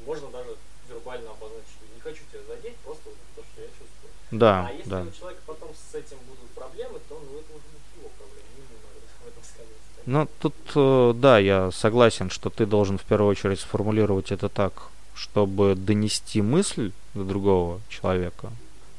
[0.07, 0.51] можно даже
[0.89, 4.13] вербально обозначить, что не хочу тебя задеть, просто то, что я чувствую.
[4.31, 5.03] Да, а если да.
[5.03, 8.77] у человека потом с этим будут проблемы, то ну, это уже будет его проблема, ему
[8.85, 9.81] надо в этом сказать.
[10.07, 14.89] Ну, тут, э, да, я согласен, что ты должен в первую очередь сформулировать это так,
[15.15, 18.51] чтобы донести мысль до другого человека.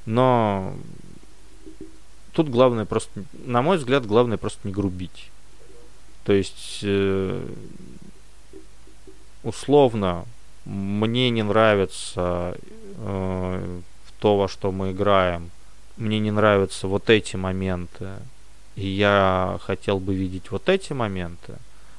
[0.06, 0.74] Но
[2.32, 5.30] тут главное просто, на мой взгляд, главное просто не грубить.
[6.24, 7.46] То есть, э,
[9.44, 10.26] условно,
[10.64, 12.56] мне не нравится
[12.98, 13.80] э,
[14.20, 15.52] то, во что мы играем,
[15.98, 18.12] мне не нравятся вот эти моменты,
[18.76, 21.56] и я хотел бы видеть вот эти моменты,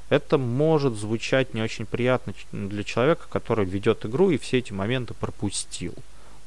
[0.09, 5.15] это может звучать не очень приятно для человека, который ведет игру и все эти моменты
[5.15, 5.95] пропустил.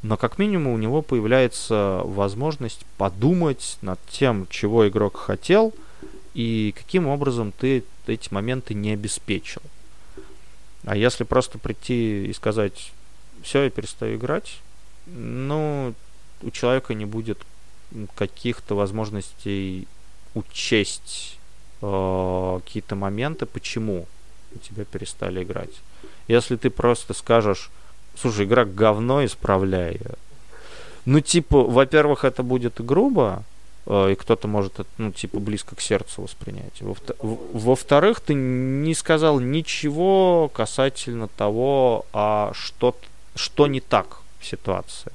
[0.04, 5.74] Но как минимум у него появляется возможность подумать над тем, чего игрок хотел,
[6.34, 9.62] и каким образом ты эти моменты не обеспечил.
[10.86, 12.94] А если просто прийти и сказать,
[13.42, 14.60] все, я перестаю играть,
[15.08, 15.94] ну,
[16.42, 17.40] у человека не будет
[18.16, 19.88] каких-то возможностей
[20.38, 21.38] учесть
[21.82, 24.06] э, какие-то моменты, почему
[24.56, 25.82] у тебя перестали играть.
[26.28, 27.70] Если ты просто скажешь,
[28.16, 30.14] слушай, игра говно, исправляй ее.
[31.06, 33.44] Ну, типа, во-первых, это будет грубо,
[33.86, 36.82] э, и кто-то может ну, типа, близко к сердцу воспринять.
[37.20, 42.96] Во-вторых, ты не сказал ничего касательно того, а что,
[43.36, 45.12] что не так в ситуации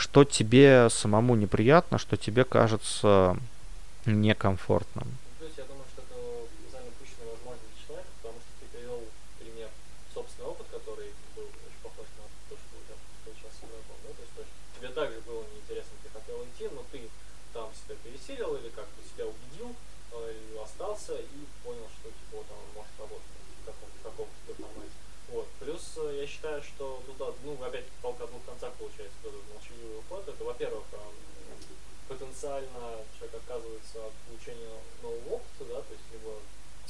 [0.00, 3.36] что тебе самому неприятно, что тебе кажется
[4.10, 5.18] некомфортным.
[5.34, 6.20] Думаю, что это
[14.80, 17.08] тебе также было неинтересно, ты хотел идти, но ты
[17.52, 19.76] там себя пересилил или как-то себя убедил,
[20.12, 23.22] э, остался и понял, что типа вот может работать
[23.60, 24.32] в каком-то.
[25.28, 25.46] Вот.
[25.60, 29.14] Плюс э, я считаю, что ну, да, ну опять палка о двух концах получается,
[29.52, 30.26] молчаливый уход.
[30.26, 30.84] Это, во-первых,
[32.10, 36.34] потенциально человек отказывается от получения нового опыта, да, то есть либо,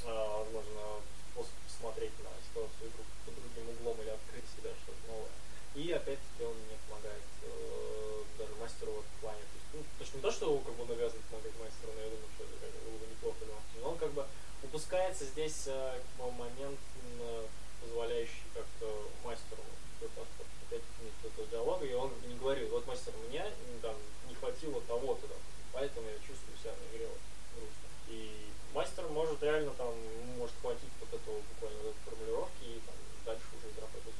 [0.08, 2.88] а, возможно, способ посмотреть на ситуацию
[3.28, 5.28] под другим углом или открыть себя что-то новое.
[5.76, 9.44] И опять-таки он не помогает э, даже мастеру в этом плане.
[9.44, 12.00] То есть, ну, то есть не то, что как бы он обязан помогать мастеру, но
[12.00, 14.24] я думаю, что это как бы было бы неплохо, но он как бы
[14.64, 16.80] упускается здесь э, как бы, момент,
[17.20, 17.46] э,
[17.84, 18.88] позволяющий как-то
[19.22, 19.62] мастеру
[20.00, 23.44] опять-таки нет диалога, и он не говорит, вот мастер, меня
[23.82, 23.94] там
[24.40, 25.34] хватило того-то, да,
[25.72, 27.08] поэтому я чувствую себя на игре
[27.54, 27.88] грустно.
[28.08, 28.30] И
[28.74, 29.94] мастер может реально там,
[30.38, 32.94] может хватить вот этого буквально вот этой формулировки, и там,
[33.24, 34.14] дальше уже игра пойдет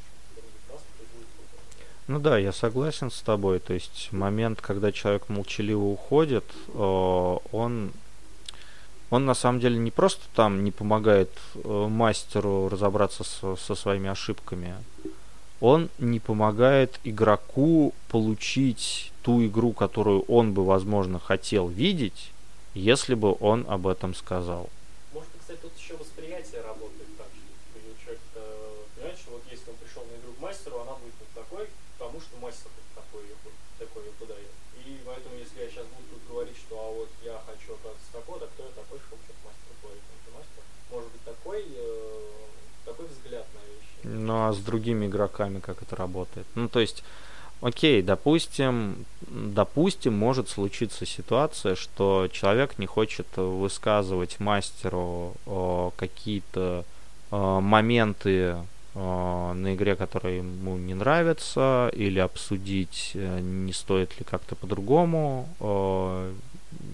[2.06, 3.60] Ну да, я согласен с тобой.
[3.60, 6.44] То есть момент, когда человек молчаливо уходит,
[6.74, 7.92] он
[9.10, 14.08] он на самом деле не просто там не помогает э, мастеру разобраться со, со своими
[14.08, 14.76] ошибками,
[15.60, 22.32] он не помогает игроку получить ту игру, которую он бы, возможно, хотел видеть,
[22.74, 24.70] если бы он об этом сказал.
[25.12, 28.20] Может кстати, тут еще восприятие работает так, что человек
[28.96, 31.68] понимает, что вот если он пришел на игру к мастеру, она будет вот такой,
[31.98, 33.24] потому что мастер вот такой
[33.78, 34.52] такой ее подает.
[34.84, 38.40] И поэтому, если я сейчас буду тут говорить, что а вот я хочу оказаться такой,
[38.40, 40.04] да кто я такой, что-то мастер говорит,
[40.36, 40.62] мастер,
[40.92, 42.09] может быть такой, э.
[44.10, 46.46] Ну а с другими игроками как это работает?
[46.54, 47.02] Ну то есть
[47.62, 56.86] Окей, допустим, допустим, может случиться ситуация, что человек не хочет высказывать мастеру э, какие-то
[57.30, 58.56] э, моменты
[58.94, 65.46] э, на игре, которые ему не нравятся, или обсудить, э, не стоит ли как-то по-другому,
[65.60, 66.32] э,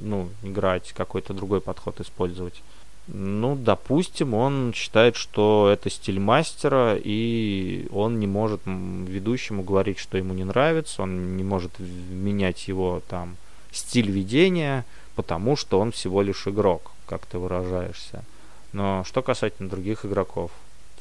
[0.02, 2.60] ну, играть, какой-то другой подход использовать.
[3.08, 10.18] Ну, допустим, он считает, что это стиль мастера, и он не может ведущему говорить, что
[10.18, 13.36] ему не нравится, он не может менять его там
[13.70, 14.84] стиль ведения,
[15.14, 18.24] потому что он всего лишь игрок, как ты выражаешься.
[18.72, 20.50] Но что касательно других игроков,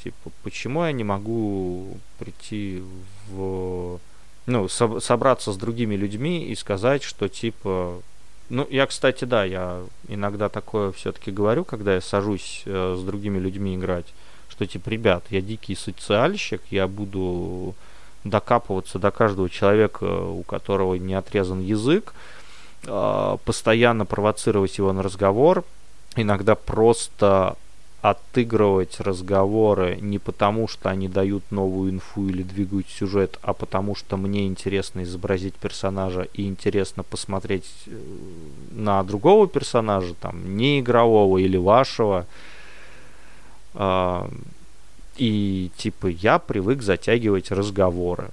[0.04, 2.84] типа, почему я не могу прийти
[3.30, 4.00] в...
[4.46, 8.00] Ну, со- собраться с другими людьми и сказать, что, типа,
[8.50, 13.40] ну, я, кстати, да, я иногда такое все-таки говорю, когда я сажусь э, с другими
[13.40, 14.06] людьми играть,
[14.50, 17.74] что типа, ребят, я дикий социальщик, я буду
[18.24, 22.14] докапываться до каждого человека, у которого не отрезан язык,
[22.86, 25.64] э, постоянно провоцировать его на разговор,
[26.16, 27.56] иногда просто
[28.10, 34.16] отыгрывать разговоры не потому, что они дают новую инфу или двигают сюжет, а потому что
[34.16, 37.92] мне интересно изобразить персонажа и интересно посмотреть э,
[38.74, 42.28] на другого персонажа, там, не игрового или вашего.
[43.74, 44.30] А,
[45.18, 48.30] и типа я привык затягивать разговоры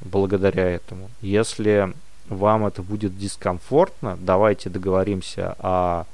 [0.00, 1.10] благодаря этому.
[1.20, 1.92] Если
[2.30, 6.06] вам это будет дискомфортно, давайте договоримся о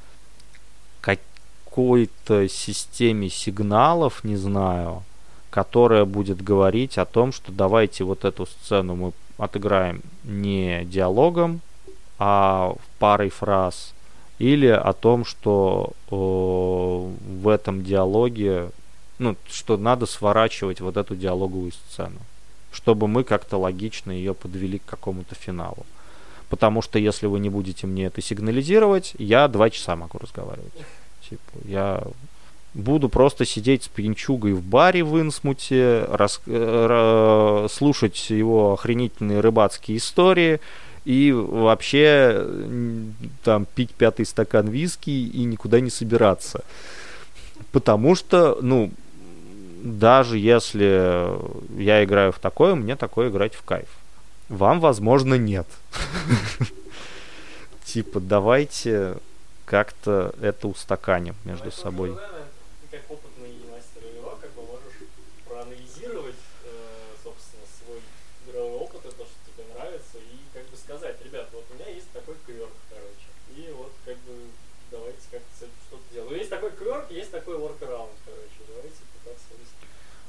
[1.76, 5.02] какой-то системе сигналов, не знаю,
[5.50, 11.60] которая будет говорить о том, что давайте вот эту сцену мы отыграем не диалогом,
[12.18, 13.92] а парой фраз,
[14.38, 17.10] или о том, что о,
[17.42, 18.70] в этом диалоге,
[19.18, 22.20] ну, что надо сворачивать вот эту диалоговую сцену,
[22.72, 25.84] чтобы мы как-то логично ее подвели к какому-то финалу.
[26.48, 30.72] Потому что если вы не будете мне это сигнализировать, я два часа могу разговаривать.
[31.28, 32.02] Типа, я
[32.74, 39.98] буду просто сидеть с пьянчугой в баре в Инсмуте, рас, э, слушать его охренительные рыбацкие
[39.98, 40.60] истории
[41.04, 42.46] и вообще
[43.44, 46.64] там пить пятый стакан виски и никуда не собираться.
[47.72, 48.90] Потому что, ну,
[49.82, 51.28] даже если
[51.80, 53.88] я играю в такое, мне такое играть в кайф.
[54.48, 55.66] Вам, возможно, нет.
[57.84, 59.16] Типа, давайте
[59.66, 62.16] как-то это устаканим между собой.
[62.90, 64.94] Ты как опытный мастер игрок, как бы можешь
[65.46, 66.36] проанализировать,
[67.22, 68.00] собственно, свой
[68.46, 71.88] игровой опыт, и то, что тебе нравится, и как бы сказать, ребят, вот у меня
[71.88, 74.32] есть такой кверк, короче, и вот как бы
[74.90, 76.38] давайте как-то с этим что-то делать.
[76.38, 79.74] Есть такой кверк, есть такой workaround, короче, давайте пытаться вести.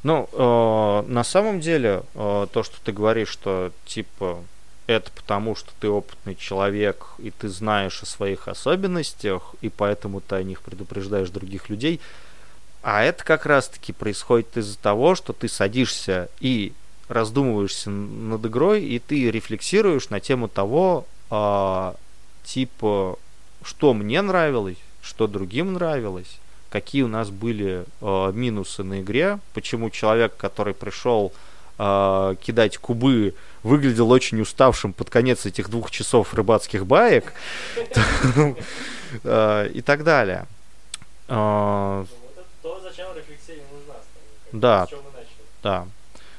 [0.03, 4.43] Ну, э, на самом деле, э, то, что ты говоришь, что типа
[4.87, 10.35] это потому, что ты опытный человек, и ты знаешь о своих особенностях, и поэтому ты
[10.35, 11.99] о них предупреждаешь других людей.
[12.81, 16.71] А это как раз-таки происходит из-за того, что ты садишься и
[17.09, 21.95] раздумываешься над игрой, и ты рефлексируешь на тему того, а,
[22.45, 23.19] типа,
[23.63, 26.39] что мне нравилось, что другим нравилось,
[26.69, 31.33] какие у нас были а, минусы на игре, почему человек, который пришел
[31.77, 33.33] а, кидать кубы,
[33.67, 37.33] выглядел очень уставшим под конец этих двух часов рыбацких баек
[39.23, 40.45] а, и так далее.
[41.27, 42.07] То,
[42.81, 43.95] зачем рефлексия нужна.
[44.51, 44.87] Да,
[45.61, 45.87] да.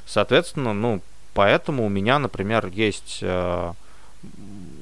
[0.07, 1.03] Соответственно, ну,
[1.35, 3.73] поэтому у меня, например, есть э,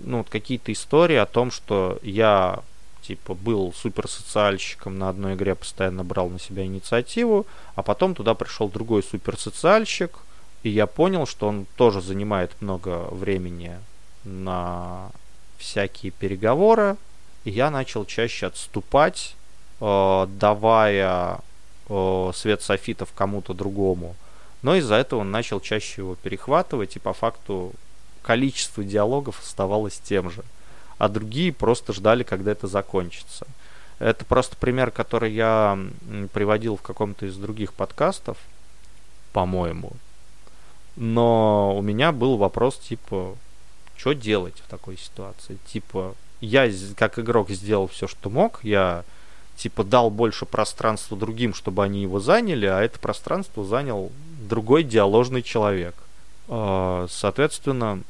[0.05, 2.63] ну, какие-то истории о том, что я
[3.03, 8.35] типа был супер социальщиком на одной игре, постоянно брал на себя инициативу, а потом туда
[8.35, 10.19] пришел другой супер социальщик,
[10.63, 13.79] и я понял, что он тоже занимает много времени
[14.25, 15.11] на
[15.59, 16.97] всякие переговоры,
[17.45, 19.37] и я начал чаще отступать,
[19.81, 21.39] э, давая
[21.89, 24.17] э, свет софитов кому-то другому.
[24.63, 27.73] Но из-за этого он начал чаще его перехватывать, и по факту
[28.23, 30.43] количество диалогов оставалось тем же.
[30.99, 33.47] А другие просто ждали, когда это закончится.
[33.99, 35.79] Это просто пример, который я
[36.33, 38.37] приводил в каком-то из других подкастов,
[39.33, 39.93] по-моему.
[40.97, 43.37] Но у меня был вопрос типа,
[43.97, 45.59] что делать в такой ситуации?
[45.67, 49.05] Типа, я как игрок сделал все, что мог, я
[49.57, 54.11] типа дал больше пространства другим, чтобы они его заняли, а это пространство занял
[54.49, 55.95] другой диаложный человек.
[56.49, 58.03] А, соответственно,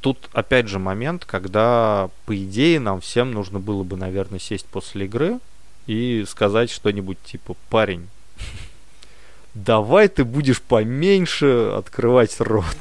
[0.00, 5.06] тут опять же момент, когда, по идее, нам всем нужно было бы, наверное, сесть после
[5.06, 5.40] игры
[5.86, 8.08] и сказать что-нибудь типа «Парень,
[9.54, 12.76] давай ты будешь поменьше открывать рот».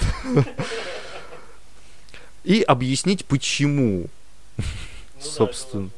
[2.44, 4.08] И объяснить, почему.
[4.58, 4.64] Ну
[5.20, 5.90] Собственно.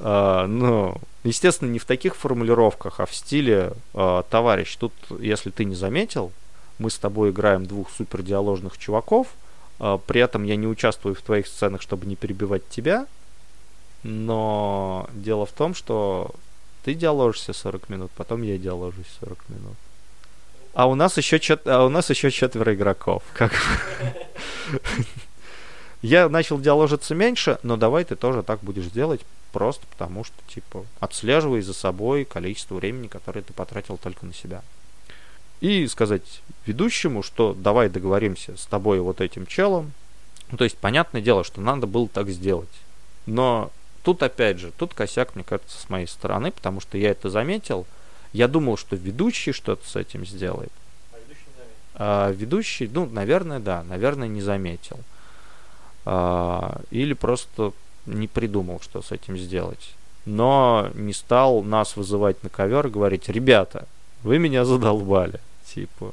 [0.00, 4.76] А, ну, естественно, не в таких формулировках, а в стиле а, товарищ.
[4.76, 6.32] Тут, если ты не заметил,
[6.78, 9.28] мы с тобой играем двух супер диаложных чуваков.
[9.78, 13.06] А, при этом я не участвую в твоих сценах, чтобы не перебивать тебя.
[14.02, 16.32] Но дело в том, что
[16.84, 19.76] ты диаложишься 40 минут, потом я диаложусь 40 минут.
[20.74, 21.66] А у нас еще, чет...
[21.66, 23.22] а у нас еще четверо игроков.
[23.32, 23.52] Как
[26.02, 30.84] Я начал диаложиться меньше, но давай ты тоже так будешь делать, просто потому что, типа,
[31.00, 34.62] отслеживай за собой количество времени, которое ты потратил только на себя.
[35.62, 39.92] И сказать ведущему, что давай договоримся с тобой вот этим челом.
[40.50, 42.68] Ну, то есть, понятное дело, что надо было так сделать.
[43.24, 43.70] Но
[44.04, 47.86] тут, опять же, тут косяк, мне кажется, с моей стороны, потому что я это заметил.
[48.32, 50.72] Я думал, что ведущий что-то с этим сделает.
[51.12, 51.44] А ведущий?
[51.94, 54.98] А ведущий, ну, наверное, да, наверное, не заметил.
[56.04, 57.72] А, или просто
[58.06, 59.94] не придумал, что с этим сделать.
[60.26, 63.86] Но не стал нас вызывать на ковер и говорить, ребята,
[64.22, 65.40] вы меня задолбали.
[65.66, 66.12] Типа,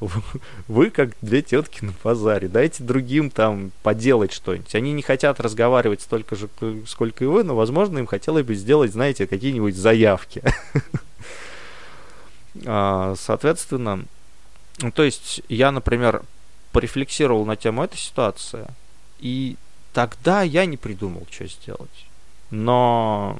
[0.68, 4.74] вы как две тетки на базаре, дайте другим там поделать что-нибудь.
[4.74, 6.48] Они не хотят разговаривать столько же,
[6.86, 10.42] сколько и вы, но, возможно, им хотелось бы сделать, знаете, какие-нибудь заявки.
[12.64, 14.06] А, соответственно,
[14.78, 16.22] ну, то есть я, например,
[16.72, 18.66] порефлексировал на тему этой ситуации,
[19.18, 19.56] и
[19.92, 22.06] тогда я не придумал, что сделать.
[22.50, 23.38] Но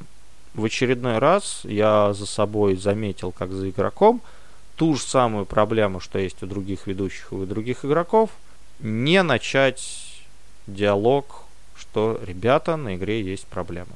[0.53, 4.21] в очередной раз я за собой заметил, как за игроком,
[4.77, 8.29] ту же самую проблему, что есть у других ведущих и у других игроков,
[8.79, 10.23] не начать
[10.67, 11.43] диалог,
[11.75, 13.93] что, ребята, на игре есть проблема.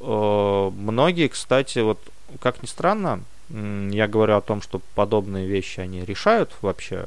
[0.00, 2.00] Э, многие, кстати, вот
[2.40, 7.06] как ни странно, я говорю о том, что подобные вещи, они решают вообще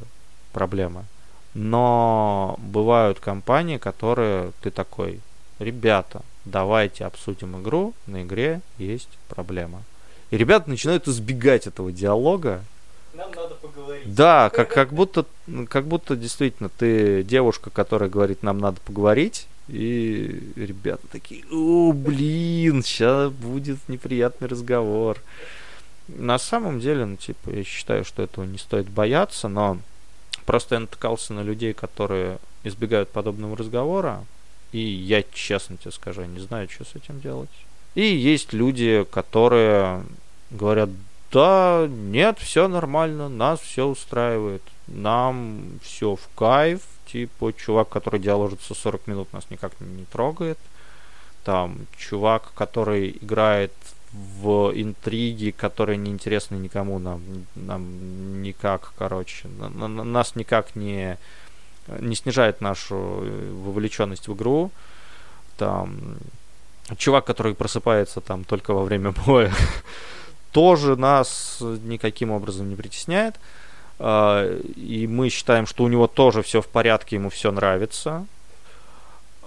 [0.52, 1.06] проблемы,
[1.54, 5.22] но бывают компании, которые ты такой,
[5.60, 9.84] ребята, давайте обсудим игру, на игре есть проблема.
[10.32, 12.64] И ребята начинают избегать этого диалога.
[13.14, 14.14] Нам надо поговорить.
[14.14, 15.26] Да, как, как, будто,
[15.70, 22.84] как будто действительно ты девушка, которая говорит, нам надо поговорить, и ребята такие, о, блин,
[22.84, 25.22] сейчас будет неприятный разговор.
[26.08, 29.78] На самом деле, ну, типа, я считаю, что этого не стоит бояться, но
[30.46, 34.26] просто я натыкался на людей, которые избегают подобного разговора,
[34.72, 37.50] и я, честно тебе скажу, не знаю, что с этим делать.
[37.96, 40.04] И есть люди, которые
[40.50, 40.90] говорят,
[41.34, 48.74] да, нет, все нормально, нас все устраивает, нам все в кайф, типа, чувак, который диаложится
[48.74, 50.60] 40 минут, нас никак не трогает,
[51.44, 53.74] там, чувак, который играет
[54.14, 57.22] в интриги, которые неинтересны никому, нам,
[57.56, 61.18] нам никак, короче, на, на, нас никак не
[62.00, 64.72] не снижает нашу э, вовлеченность в игру.
[65.58, 66.18] Там
[66.98, 69.52] чувак, который просыпается там только во время боя,
[70.54, 73.36] тоже нас никаким образом не притесняет.
[74.00, 78.26] А, и мы считаем, что у него тоже все в порядке, ему все нравится.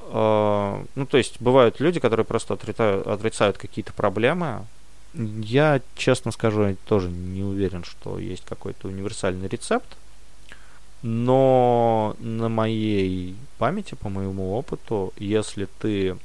[0.08, 4.66] А, ну, то есть бывают люди, которые просто отрицают, отрицают какие-то проблемы.
[5.14, 9.96] Я, честно скажу, тоже не уверен, что есть какой-то универсальный рецепт.
[11.02, 16.16] Но на моей памяти, по моему опыту, если ты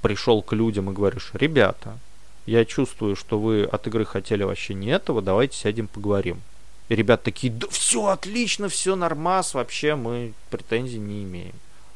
[0.00, 1.98] пришел к людям и говоришь, ребята,
[2.46, 6.40] я чувствую, что вы от игры хотели вообще не этого, давайте сядем поговорим.
[6.88, 11.54] И ребята такие, да все отлично, все нормас, вообще мы претензий не имеем.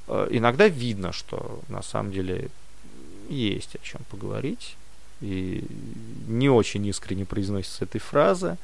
[0.08, 2.48] Э, иногда видно, что на самом деле
[3.28, 4.76] есть о чем поговорить.
[5.20, 5.64] И
[6.28, 8.56] не очень искренне произносится этой фразы.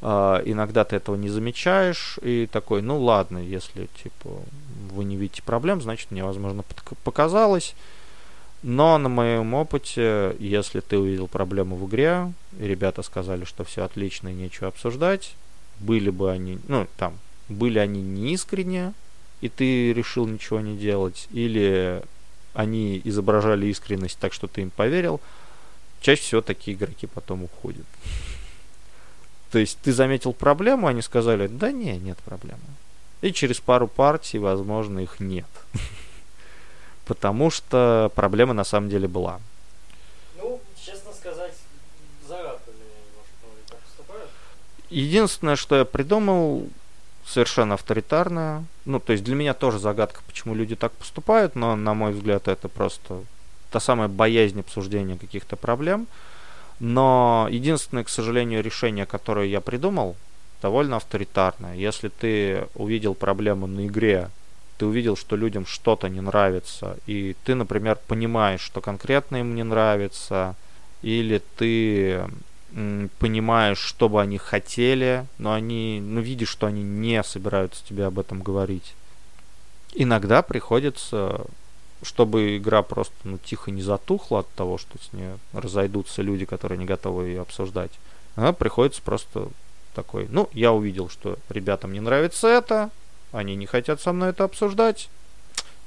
[0.00, 4.30] Uh, иногда ты этого не замечаешь и такой, ну ладно, если типа
[4.90, 6.64] вы не видите проблем, значит мне возможно
[7.04, 7.74] показалось.
[8.62, 14.28] Но на моем опыте, если ты увидел проблему в игре, ребята сказали, что все отлично
[14.28, 15.34] и нечего обсуждать,
[15.78, 17.18] были бы они, ну там,
[17.48, 18.92] были они неискренне,
[19.40, 22.02] и ты решил ничего не делать, или
[22.52, 25.20] они изображали искренность так, что ты им поверил,
[26.00, 27.86] чаще всего такие игроки потом уходят.
[29.50, 32.60] То есть ты заметил проблему, они сказали, да не, нет проблемы.
[33.22, 35.48] И через пару партий, возможно, их нет.
[37.10, 39.40] Потому что проблема на самом деле была.
[40.38, 41.54] Ну, честно сказать,
[42.28, 44.30] загадка для меня немножко, многие так поступают.
[44.90, 46.68] Единственное, что я придумал,
[47.26, 48.64] совершенно авторитарное.
[48.84, 52.46] Ну, то есть для меня тоже загадка, почему люди так поступают, но, на мой взгляд,
[52.46, 53.24] это просто
[53.72, 56.06] та самая боязнь обсуждения каких-то проблем.
[56.78, 60.14] Но единственное, к сожалению, решение, которое я придумал,
[60.62, 61.74] довольно авторитарное.
[61.74, 64.30] Если ты увидел проблему на игре,
[64.80, 69.62] ты увидел, что людям что-то не нравится, и ты, например, понимаешь, что конкретно им не
[69.62, 70.56] нравится,
[71.02, 72.24] или ты
[73.18, 78.18] понимаешь, что бы они хотели, но они, ну, видишь, что они не собираются тебе об
[78.18, 78.94] этом говорить.
[79.94, 81.42] Иногда приходится
[82.02, 86.78] чтобы игра просто ну, тихо не затухла от того, что с ней разойдутся люди, которые
[86.78, 87.90] не готовы ее обсуждать,
[88.36, 89.48] она приходится просто
[89.94, 92.88] такой, ну, я увидел, что ребятам не нравится это,
[93.32, 95.08] они не хотят со мной это обсуждать,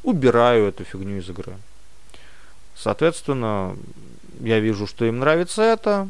[0.03, 1.57] убираю эту фигню из игры.
[2.75, 3.77] Соответственно,
[4.39, 6.09] я вижу, что им нравится это,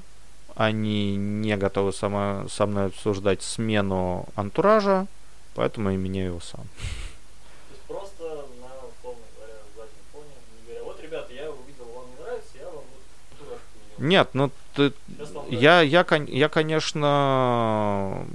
[0.56, 5.08] они не готовы сама, со мной обсуждать смену антуража,
[5.56, 6.66] поэтому я меняю его сам.
[14.00, 14.92] Нет, ну ты,
[15.50, 18.26] я, я, я, конечно,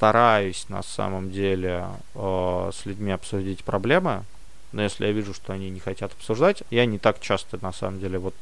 [0.00, 4.24] стараюсь на самом деле э, с людьми обсудить проблемы,
[4.72, 8.00] но если я вижу, что они не хотят обсуждать, я не так часто на самом
[8.00, 8.34] деле вот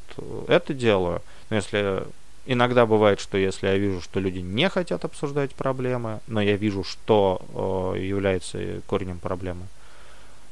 [0.47, 1.21] это делаю.
[1.51, 2.05] Но если
[2.47, 6.85] иногда бывает, что если я вижу, что люди не хотят обсуждать проблемы, но я вижу,
[6.85, 7.43] что
[7.97, 9.67] э, является корнем проблемы,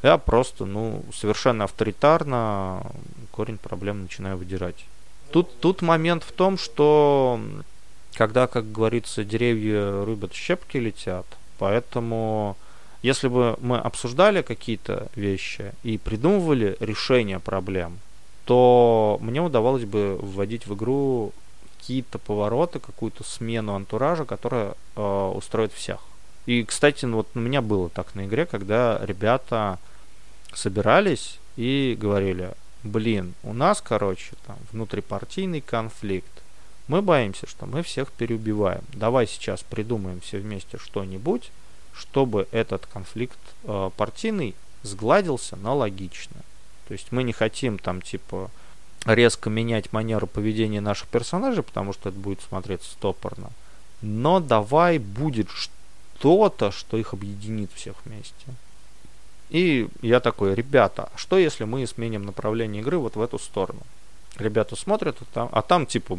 [0.02, 2.82] я просто, ну, совершенно авторитарно
[3.30, 4.84] корень проблем начинаю выдирать.
[5.30, 7.38] Тут, тут момент в том, что
[8.16, 11.26] когда, как говорится, деревья рубят, щепки летят,
[11.58, 12.56] поэтому
[13.02, 17.98] если бы мы обсуждали какие-то вещи и придумывали решение проблем,
[18.46, 21.32] то мне удавалось бы вводить в игру
[21.78, 26.00] какие-то повороты, какую-то смену антуража, которая э, устроит всех.
[26.46, 29.78] И, кстати, ну, вот у меня было так на игре, когда ребята
[30.54, 32.52] собирались и говорили,
[32.82, 36.30] блин, у нас, короче, там внутрипартийный конфликт.
[36.88, 38.82] Мы боимся, что мы всех переубиваем.
[38.92, 41.50] Давай сейчас придумаем все вместе что-нибудь,
[41.92, 46.36] чтобы этот конфликт э, партийный сгладился, но логично.
[46.86, 48.50] То есть мы не хотим там типа
[49.04, 53.50] резко менять манеру поведения наших персонажей, потому что это будет смотреться стопорно.
[54.00, 58.46] Но давай будет что-то, что их объединит всех вместе.
[59.50, 63.80] И я такой, ребята, а что если мы сменим направление игры вот в эту сторону?
[64.36, 66.18] Ребята смотрят, а там, а там типа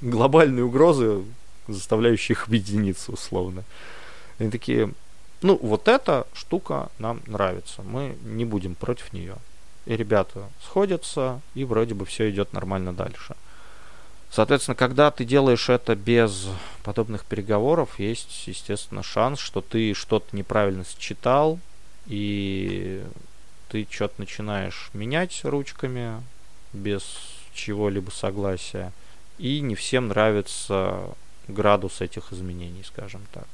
[0.00, 1.22] глобальные угрозы,
[1.68, 3.64] заставляющие их объединиться условно.
[4.38, 4.92] Они такие,
[5.42, 9.36] ну вот эта штука нам нравится, мы не будем против нее.
[9.86, 13.34] И ребята сходятся, и вроде бы все идет нормально дальше.
[14.30, 16.48] Соответственно, когда ты делаешь это без
[16.84, 21.58] подобных переговоров, есть, естественно, шанс, что ты что-то неправильно считал,
[22.06, 23.02] и
[23.68, 26.22] ты что-то начинаешь менять ручками
[26.72, 27.02] без
[27.52, 28.92] чего-либо согласия,
[29.40, 31.16] и не всем нравится
[31.48, 33.46] градус этих изменений, скажем так.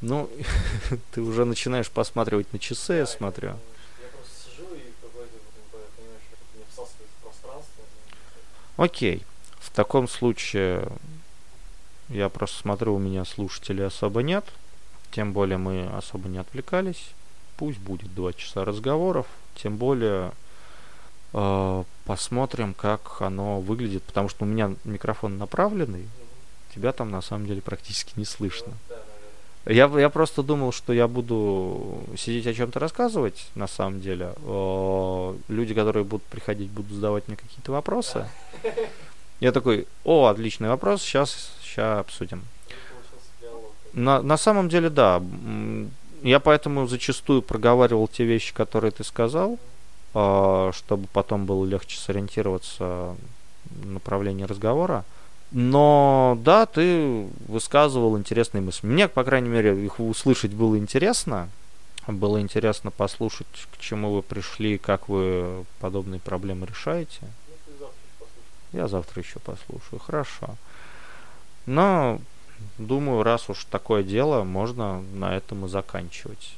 [0.00, 0.30] Ну,
[1.12, 3.56] ты уже начинаешь посматривать на часы, я смотрю.
[8.78, 9.22] Окей.
[9.58, 10.88] В таком случае
[12.08, 14.46] я просто смотрю, у меня слушателей особо нет.
[15.10, 17.10] Тем более мы особо не отвлекались.
[17.58, 19.26] Пусть будет два часа разговоров.
[19.54, 20.32] Тем более
[22.04, 24.02] посмотрим, как оно выглядит.
[24.04, 26.06] Потому что у меня микрофон направленный.
[26.74, 28.72] Тебя там на самом деле практически не слышно.
[29.66, 34.32] Я, я просто думал, что я буду сидеть о чем-то рассказывать, на самом деле.
[34.44, 38.28] О, люди, которые будут приходить, будут задавать мне какие-то вопросы.
[39.40, 42.44] Я такой, о, отличный вопрос, сейчас, сейчас обсудим.
[43.92, 45.20] На, на самом деле, да.
[46.22, 49.75] Я поэтому зачастую проговаривал те вещи, которые ты сказал, э,
[50.16, 53.14] чтобы потом было легче сориентироваться
[53.66, 55.04] в направлении разговора.
[55.50, 58.86] Но да, ты высказывал интересные мысли.
[58.86, 61.50] Мне, по крайней мере, их услышать было интересно.
[62.06, 67.20] Было интересно послушать, к чему вы пришли, как вы подобные проблемы решаете.
[68.72, 69.98] Я завтра еще послушаю.
[69.98, 70.56] Хорошо.
[71.66, 72.20] Но
[72.78, 76.56] думаю, раз уж такое дело, можно на этом и заканчивать.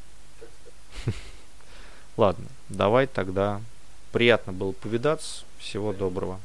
[2.19, 3.61] Ладно, давай тогда.
[4.11, 5.45] Приятно было повидаться.
[5.59, 6.41] Всего доброго.